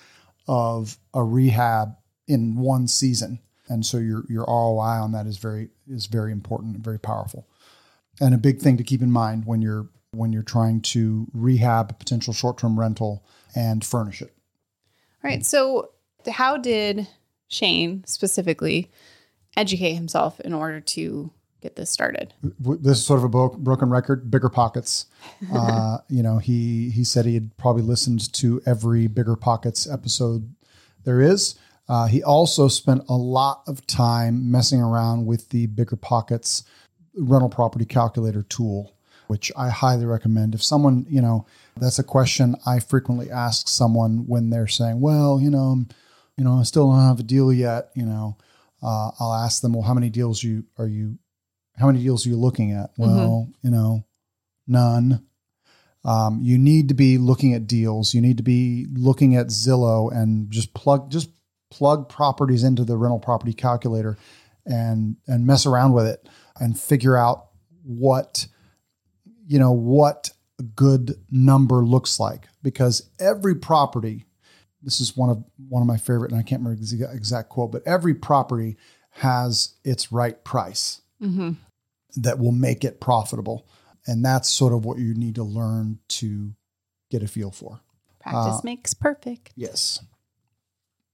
of 0.47 0.97
a 1.13 1.23
rehab 1.23 1.95
in 2.27 2.55
one 2.55 2.87
season, 2.87 3.39
and 3.67 3.85
so 3.85 3.97
your 3.97 4.23
your 4.29 4.45
ROI 4.47 5.01
on 5.01 5.11
that 5.11 5.27
is 5.27 5.37
very 5.37 5.69
is 5.87 6.07
very 6.07 6.31
important 6.31 6.75
and 6.75 6.83
very 6.83 6.99
powerful, 6.99 7.47
and 8.19 8.33
a 8.33 8.37
big 8.37 8.59
thing 8.59 8.77
to 8.77 8.83
keep 8.83 9.01
in 9.01 9.11
mind 9.11 9.45
when 9.45 9.61
you're 9.61 9.89
when 10.11 10.33
you're 10.33 10.43
trying 10.43 10.81
to 10.81 11.27
rehab 11.33 11.91
a 11.91 11.93
potential 11.93 12.33
short 12.33 12.57
term 12.57 12.79
rental 12.79 13.23
and 13.55 13.85
furnish 13.85 14.21
it. 14.21 14.33
All 15.23 15.29
right. 15.29 15.45
So, 15.45 15.91
how 16.29 16.57
did 16.57 17.07
Shane 17.47 18.03
specifically 18.05 18.89
educate 19.57 19.93
himself 19.93 20.39
in 20.39 20.53
order 20.53 20.79
to 20.79 21.31
get 21.61 21.75
this 21.75 21.89
started? 21.89 22.33
This 22.59 22.97
is 22.97 23.05
sort 23.05 23.19
of 23.19 23.23
a 23.25 23.29
bro- 23.29 23.55
broken 23.57 23.89
record. 23.89 24.29
Bigger 24.29 24.49
pockets. 24.49 25.05
Uh, 25.53 25.97
you 26.07 26.21
know, 26.23 26.37
he 26.37 26.89
he 26.91 27.03
said 27.03 27.25
he 27.25 27.33
had 27.33 27.55
probably 27.57 27.81
listened 27.81 28.31
to 28.33 28.61
every 28.65 29.07
Bigger 29.07 29.35
Pockets 29.35 29.89
episode 29.89 30.53
there 31.03 31.21
is. 31.21 31.55
Uh, 31.89 32.05
he 32.07 32.23
also 32.23 32.67
spent 32.67 33.03
a 33.09 33.13
lot 33.15 33.63
of 33.67 33.85
time 33.87 34.49
messing 34.51 34.79
around 34.81 35.25
with 35.25 35.49
the 35.49 35.65
Bigger 35.67 35.95
Pockets 35.95 36.63
rental 37.15 37.49
property 37.49 37.85
calculator 37.85 38.43
tool, 38.43 38.93
which 39.27 39.51
I 39.57 39.69
highly 39.69 40.05
recommend. 40.05 40.55
If 40.55 40.63
someone, 40.63 41.05
you 41.09 41.21
know, 41.21 41.45
that's 41.75 41.99
a 41.99 42.03
question 42.03 42.55
I 42.65 42.79
frequently 42.79 43.29
ask 43.29 43.67
someone 43.67 44.27
when 44.27 44.49
they're 44.51 44.67
saying, 44.67 45.01
"Well, 45.01 45.39
you 45.41 45.49
know, 45.49 45.71
I'm, 45.71 45.89
you 46.37 46.43
know, 46.43 46.59
I 46.59 46.63
still 46.63 46.89
don't 46.89 47.01
have 47.07 47.19
a 47.19 47.23
deal 47.23 47.51
yet." 47.51 47.89
You 47.95 48.05
know, 48.05 48.37
uh, 48.81 49.11
I'll 49.19 49.33
ask 49.33 49.61
them, 49.61 49.73
"Well, 49.73 49.83
how 49.83 49.93
many 49.93 50.09
deals 50.09 50.43
you 50.43 50.65
are 50.77 50.87
you 50.87 51.17
how 51.77 51.87
many 51.87 52.01
deals 52.03 52.25
are 52.25 52.29
you 52.29 52.37
looking 52.37 52.71
at? 52.71 52.91
Well, 52.97 53.49
you 53.61 53.71
know, 53.71 54.05
none. 54.67 55.25
Um, 56.03 56.39
you 56.41 56.57
need 56.57 56.89
to 56.89 56.93
be 56.93 57.17
looking 57.17 57.53
at 57.53 57.67
deals. 57.67 58.13
You 58.13 58.21
need 58.21 58.37
to 58.37 58.43
be 58.43 58.87
looking 58.93 59.35
at 59.35 59.47
Zillow 59.47 60.11
and 60.11 60.49
just 60.51 60.73
plug 60.73 61.11
just 61.11 61.29
plug 61.69 62.09
properties 62.09 62.63
into 62.63 62.83
the 62.83 62.97
rental 62.97 63.19
property 63.19 63.53
calculator 63.53 64.17
and 64.65 65.15
and 65.27 65.45
mess 65.45 65.65
around 65.65 65.93
with 65.93 66.05
it 66.05 66.27
and 66.59 66.79
figure 66.79 67.17
out 67.17 67.47
what 67.83 68.47
you 69.47 69.59
know 69.59 69.71
what 69.71 70.31
a 70.59 70.63
good 70.63 71.15
number 71.29 71.77
looks 71.77 72.19
like 72.19 72.47
because 72.61 73.09
every 73.19 73.55
property 73.55 74.25
this 74.83 74.99
is 75.01 75.15
one 75.17 75.29
of 75.29 75.43
one 75.69 75.81
of 75.81 75.87
my 75.87 75.97
favorite, 75.97 76.31
and 76.31 76.39
I 76.39 76.43
can't 76.43 76.61
remember 76.61 76.81
the 76.83 77.09
exact 77.11 77.49
quote, 77.49 77.71
but 77.71 77.83
every 77.85 78.13
property 78.13 78.77
has 79.15 79.75
its 79.83 80.11
right 80.11 80.41
price 80.43 81.01
Mm-hmm. 81.21 81.51
that 82.17 82.39
will 82.39 82.51
make 82.51 82.83
it 82.83 82.99
profitable, 82.99 83.67
and 84.07 84.25
that's 84.25 84.49
sort 84.49 84.73
of 84.73 84.83
what 84.85 84.97
you 84.97 85.13
need 85.13 85.35
to 85.35 85.43
learn 85.43 85.99
to 86.07 86.53
get 87.11 87.21
a 87.21 87.27
feel 87.27 87.51
for. 87.51 87.81
Practice 88.21 88.55
Uh, 88.59 88.61
makes 88.63 88.93
perfect. 88.95 89.51
Yes. 89.55 89.99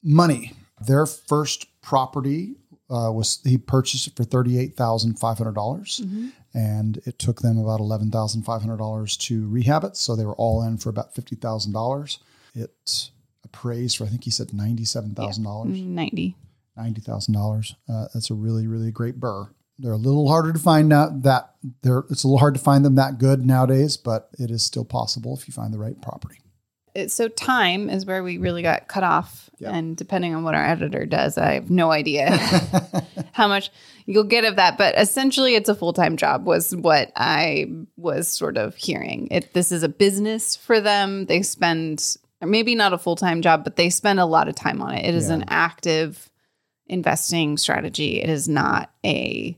Money. 0.03 0.53
Their 0.80 1.05
first 1.05 1.65
property 1.82 2.55
uh, 2.89 3.11
was 3.11 3.41
he 3.43 3.57
purchased 3.57 4.07
it 4.07 4.15
for 4.15 4.24
thirty 4.24 4.57
eight 4.57 4.78
thousand 4.78 5.20
five 5.20 5.38
hundred 5.38 5.55
dollars, 5.55 6.01
Mhm. 6.05 6.32
and 6.53 6.97
it 7.05 7.20
took 7.20 7.41
them 7.41 7.57
about 7.57 7.80
eleven 7.82 8.11
thousand 8.11 8.43
five 8.43 8.61
hundred 8.61 8.78
dollars 8.78 9.18
to 9.18 9.47
rehab 9.49 9.84
it. 9.84 9.97
So 9.97 10.15
they 10.15 10.24
were 10.26 10.36
all 10.36 10.61
in 10.63 10.78
for 10.78 10.89
about 10.89 11.13
fifty 11.15 11.36
thousand 11.36 11.74
dollars. 11.74 12.20
It 12.53 13.09
appraised 13.47 13.97
for 13.97 14.03
I 14.03 14.07
think 14.07 14.23
he 14.23 14.31
said 14.31 14.53
ninety 14.53 14.85
seven 14.85 15.13
thousand 15.15 15.43
dollars, 15.43 15.77
Ninety. 15.79 16.35
ninety 16.75 17.01
thousand 17.01 17.33
dollars. 17.33 17.75
Uh, 17.89 18.07
that's 18.13 18.29
a 18.29 18.33
really 18.35 18.67
really 18.67 18.91
great 18.91 19.19
BRRRR. 19.19 19.49
They're 19.79 19.91
a 19.91 19.97
little 19.97 20.27
harder 20.27 20.53
to 20.53 20.59
find 20.59 20.91
out 20.91 21.21
that 21.23 21.53
they're 21.83 22.03
it's 22.09 22.23
a 22.23 22.27
little 22.27 22.39
hard 22.39 22.55
to 22.55 22.59
find 22.61 22.83
them 22.83 22.95
that 22.95 23.19
good 23.19 23.45
nowadays, 23.45 23.95
but 23.97 24.29
it 24.39 24.49
is 24.51 24.63
still 24.63 24.85
possible 24.85 25.35
if 25.35 25.47
you 25.47 25.53
find 25.53 25.73
the 25.73 25.79
right 25.79 25.99
property. 26.01 26.39
It- 26.95 27.11
so 27.11 27.27
time 27.27 27.89
is 27.89 28.05
where 28.07 28.23
we 28.23 28.39
really 28.39 28.63
got 28.63 28.87
cut 28.87 29.03
off, 29.03 29.51
and 29.61 29.95
depending 29.95 30.33
on 30.33 30.43
what 30.43 30.55
our 30.55 30.65
editor 30.65 31.05
does, 31.05 31.37
I 31.37 31.53
have 31.53 31.69
no 31.69 31.91
idea 31.91 32.31
how 33.33 33.47
much 33.47 33.69
you'll 34.07 34.23
get 34.23 34.45
of 34.45 34.55
that. 34.55 34.79
But 34.79 34.97
essentially, 34.97 35.53
it's 35.53 35.69
a 35.69 35.75
full 35.75 35.93
time 35.93 36.17
job. 36.17 36.45
Was 36.47 36.75
what 36.75 37.11
I 37.15 37.67
was 37.97 38.27
sort 38.27 38.57
of 38.57 38.75
hearing. 38.75 39.27
It 39.29 39.53
this 39.53 39.71
is 39.71 39.83
a 39.83 39.89
business 39.89 40.55
for 40.55 40.81
them. 40.81 41.27
They 41.27 41.43
spend 41.43 42.17
maybe 42.41 42.75
not 42.75 42.93
a 42.93 42.97
full 42.97 43.15
time 43.15 43.41
job, 43.41 43.63
but 43.63 43.75
they 43.75 43.89
spend 43.89 44.19
a 44.19 44.25
lot 44.25 44.47
of 44.47 44.55
time 44.55 44.81
on 44.81 44.93
it. 44.93 45.05
It 45.05 45.15
is 45.15 45.29
Yeah. 45.29 45.35
an 45.35 45.45
active 45.47 46.29
investing 46.88 47.57
strategy. 47.57 48.21
It 48.21 48.29
is 48.29 48.47
not 48.47 48.91
a 49.05 49.57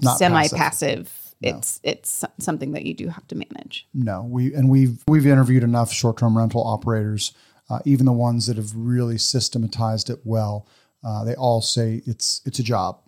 semi 0.00 0.42
passive. 0.42 0.58
passive. 0.58 1.34
No. 1.42 1.50
It's 1.50 1.80
it's 1.82 2.24
something 2.38 2.72
that 2.72 2.86
you 2.86 2.94
do 2.94 3.08
have 3.08 3.26
to 3.28 3.34
manage. 3.34 3.86
No, 3.92 4.22
we 4.22 4.54
and 4.54 4.70
we've 4.70 5.02
we've 5.06 5.26
interviewed 5.26 5.62
enough 5.62 5.92
short-term 5.92 6.36
rental 6.36 6.66
operators, 6.66 7.32
uh, 7.68 7.80
even 7.84 8.06
the 8.06 8.12
ones 8.12 8.46
that 8.46 8.56
have 8.56 8.74
really 8.74 9.18
systematized 9.18 10.08
it 10.08 10.20
well. 10.24 10.66
Uh, 11.04 11.24
they 11.24 11.34
all 11.34 11.60
say 11.60 12.02
it's 12.06 12.40
it's 12.46 12.58
a 12.58 12.62
job. 12.62 13.00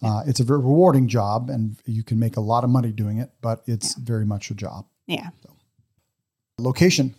Uh, 0.00 0.22
it's 0.26 0.40
a 0.40 0.44
very 0.44 0.58
rewarding 0.60 1.06
job, 1.08 1.48
and 1.50 1.76
you 1.84 2.02
can 2.02 2.18
make 2.18 2.36
a 2.36 2.40
lot 2.40 2.64
of 2.64 2.70
money 2.70 2.90
doing 2.92 3.18
it, 3.18 3.30
but 3.40 3.62
it's 3.66 3.94
very 3.94 4.24
much 4.24 4.50
a 4.50 4.54
job. 4.54 4.84
Yeah. 5.06 5.30
Location, 6.58 7.14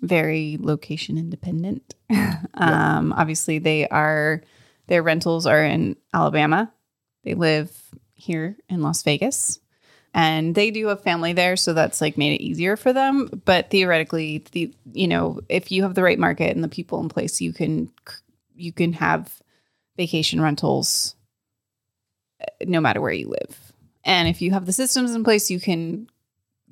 very 0.00 0.58
location 0.60 1.18
independent. 1.18 1.94
um, 2.54 3.12
Obviously, 3.12 3.58
they 3.58 3.88
are 3.88 4.42
their 4.86 5.02
rentals 5.02 5.46
are 5.46 5.64
in 5.64 5.96
Alabama. 6.12 6.72
They 7.24 7.34
live 7.34 7.72
here 8.14 8.56
in 8.68 8.82
Las 8.82 9.02
Vegas, 9.02 9.58
and 10.12 10.54
they 10.54 10.70
do 10.70 10.88
have 10.88 11.02
family 11.02 11.32
there, 11.32 11.56
so 11.56 11.72
that's 11.72 12.00
like 12.00 12.18
made 12.18 12.34
it 12.34 12.44
easier 12.44 12.76
for 12.76 12.92
them. 12.92 13.42
But 13.44 13.70
theoretically, 13.70 14.44
the 14.52 14.72
you 14.92 15.08
know 15.08 15.40
if 15.48 15.72
you 15.72 15.82
have 15.82 15.94
the 15.94 16.02
right 16.02 16.18
market 16.18 16.54
and 16.54 16.62
the 16.62 16.68
people 16.68 17.00
in 17.00 17.08
place, 17.08 17.40
you 17.40 17.52
can 17.52 17.90
you 18.54 18.72
can 18.72 18.92
have 18.94 19.42
vacation 19.96 20.40
rentals 20.40 21.14
uh, 22.40 22.46
no 22.66 22.80
matter 22.80 23.00
where 23.00 23.12
you 23.12 23.28
live. 23.28 23.72
And 24.04 24.28
if 24.28 24.42
you 24.42 24.50
have 24.50 24.66
the 24.66 24.72
systems 24.72 25.14
in 25.14 25.24
place, 25.24 25.50
you 25.50 25.58
can 25.58 26.08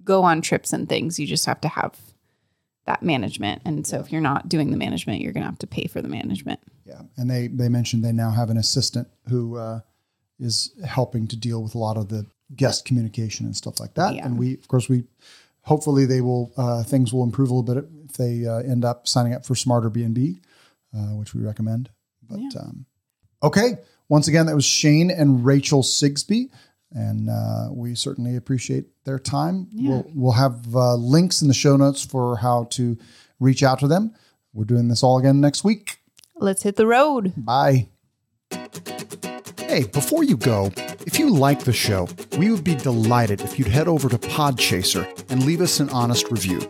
go 0.05 0.23
on 0.23 0.43
trips 0.43 0.73
and 0.73 0.89
things. 0.89 1.19
You 1.19 1.27
just 1.27 1.47
have 1.47 1.61
to 1.63 1.69
have 1.69 1.97
that 2.87 3.03
management. 3.03 3.63
And 3.65 3.87
so 3.87 4.01
if 4.01 4.11
you're 4.11 4.21
not 4.21 4.49
doing 4.49 4.71
the 4.71 4.77
management, 4.77 5.21
you're 5.21 5.33
going 5.33 5.43
to 5.45 5.49
have 5.51 5.59
to 5.61 5.67
pay 5.67 5.87
for 5.87 6.03
the 6.03 6.09
management. 6.09 6.61
yeah, 6.85 7.03
and 7.17 7.31
they 7.31 7.47
they 7.49 7.69
mentioned 7.69 8.05
they 8.05 8.13
now 8.13 8.31
have 8.31 8.51
an 8.51 8.57
assistant 8.57 9.09
who 9.29 9.57
uh, 9.57 9.81
is 10.39 10.73
helping 10.85 11.29
to 11.29 11.37
deal 11.37 11.63
with 11.63 11.75
a 11.75 11.79
lot 11.79 11.97
of 11.97 12.09
the 12.09 12.27
guest 12.57 12.85
communication 12.85 13.47
and 13.47 13.57
stuff 13.57 13.79
like 13.81 13.95
that. 13.95 14.15
Yeah. 14.15 14.27
And 14.27 14.39
we, 14.39 14.55
of 14.55 14.67
course, 14.69 14.89
we 14.89 15.05
hopefully 15.63 16.05
they 16.07 16.21
will 16.21 16.53
uh, 16.57 16.83
things 16.83 17.13
will 17.13 17.23
improve 17.23 17.51
a 17.51 17.55
little 17.55 17.75
bit 17.75 17.89
if 18.09 18.13
they 18.17 18.47
uh, 18.47 18.59
end 18.59 18.85
up 18.85 19.07
signing 19.07 19.33
up 19.35 19.47
for 19.47 19.55
Smarter 19.55 19.89
B&B, 19.89 20.41
uh, 20.95 21.15
which 21.15 21.35
we 21.35 21.43
recommend. 21.43 21.89
But 22.29 22.41
Yeah. 22.41 22.61
um, 22.61 22.87
okay, 23.43 23.79
once 24.09 24.27
again, 24.29 24.47
that 24.47 24.55
was 24.57 24.65
Shane 24.65 25.11
and 25.11 25.45
Rachel 25.45 25.83
Sigsby, 25.83 26.51
and 26.95 27.29
uh, 27.31 27.69
we 27.71 27.95
certainly 27.95 28.37
appreciate 28.37 28.87
their 29.05 29.19
time. 29.19 29.69
We'll 29.73 30.07
we'll 30.15 30.33
have 30.33 30.75
uh, 30.75 30.95
links 30.95 31.43
in 31.43 31.49
the 31.49 31.55
show 31.55 31.77
notes 31.77 32.05
for 32.05 32.37
how 32.37 32.65
to 32.73 32.97
reach 33.41 33.63
out 33.63 33.79
to 33.81 33.89
them. 33.89 34.15
We're 34.53 34.65
doing 34.65 34.89
this 34.89 35.03
all 35.03 35.19
again 35.19 35.41
next 35.41 35.65
week. 35.65 35.99
Let's 36.37 36.63
hit 36.63 36.77
the 36.77 36.87
road. 36.87 37.33
Bye. 37.37 37.89
Hey, 39.59 39.85
before 39.87 40.23
you 40.23 40.37
go, 40.37 40.71
if 41.07 41.19
you 41.19 41.31
like 41.31 41.65
the 41.65 41.73
show, 41.73 42.07
we 42.37 42.51
would 42.51 42.65
be 42.65 42.75
delighted 42.75 43.41
if 43.41 43.59
you'd 43.59 43.69
head 43.69 43.89
over 43.89 44.09
to 44.09 44.19
Podchaser 44.19 45.07
and 45.31 45.47
leave 45.47 45.63
us 45.63 45.81
an 45.81 45.89
honest 45.91 46.31
review. 46.31 46.61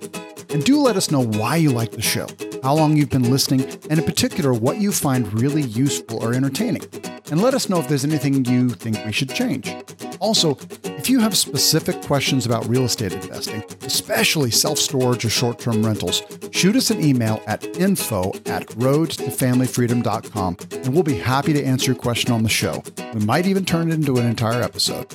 And 0.53 0.65
do 0.65 0.79
let 0.81 0.97
us 0.97 1.11
know 1.11 1.25
why 1.25 1.57
you 1.57 1.71
like 1.71 1.93
the 1.93 2.03
show, 2.03 2.27
how 2.63 2.75
long 2.75 2.97
you've 2.97 3.11
been 3.11 3.31
listening, 3.31 3.63
and 3.89 3.99
in 3.99 4.05
particular, 4.05 4.53
what 4.53 4.81
you 4.81 4.93
find 4.93 5.33
really 5.41 5.63
useful 5.63 6.23
or 6.23 6.35
entertaining. 6.35 6.83
And 7.31 7.41
let 7.41 7.55
us 7.55 7.71
know 7.71 7.81
if 7.81 7.89
there's 7.89 8.05
anything 8.05 8.45
you 8.45 8.69
think 8.69 9.03
we 9.05 9.13
should 9.13 9.31
change. 9.31 9.75
Also, 10.21 10.59
if 10.85 11.09
you 11.09 11.19
have 11.19 11.37
specific 11.37 12.01
questions 12.03 12.45
about 12.45 12.69
real 12.69 12.85
estate 12.85 13.13
investing, 13.13 13.65
especially 13.83 14.51
self 14.51 14.79
storage 14.79 15.25
or 15.25 15.31
short 15.31 15.59
term 15.59 15.85
rentals, 15.85 16.23
shoot 16.51 16.77
us 16.77 16.91
an 16.91 17.03
email 17.03 17.43
at 17.47 17.65
info 17.79 18.31
at 18.47 18.67
roadtofamilyfreedom.com 18.77 20.57
and 20.71 20.89
we'll 20.95 21.03
be 21.03 21.19
happy 21.19 21.53
to 21.55 21.65
answer 21.65 21.93
your 21.93 22.01
question 22.01 22.31
on 22.31 22.43
the 22.43 22.49
show. 22.49 22.83
We 23.15 23.25
might 23.25 23.47
even 23.47 23.65
turn 23.65 23.91
it 23.91 23.95
into 23.95 24.19
an 24.19 24.27
entire 24.27 24.63
episode. 24.63 25.13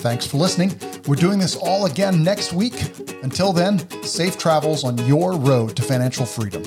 Thanks 0.00 0.26
for 0.26 0.38
listening. 0.38 0.78
We're 1.06 1.14
doing 1.16 1.38
this 1.38 1.56
all 1.56 1.84
again 1.84 2.24
next 2.24 2.54
week. 2.54 2.74
Until 3.22 3.52
then, 3.52 3.78
safe 4.02 4.38
travels 4.38 4.82
on 4.82 4.96
your 5.06 5.34
road 5.34 5.76
to 5.76 5.82
financial 5.82 6.24
freedom. 6.24 6.62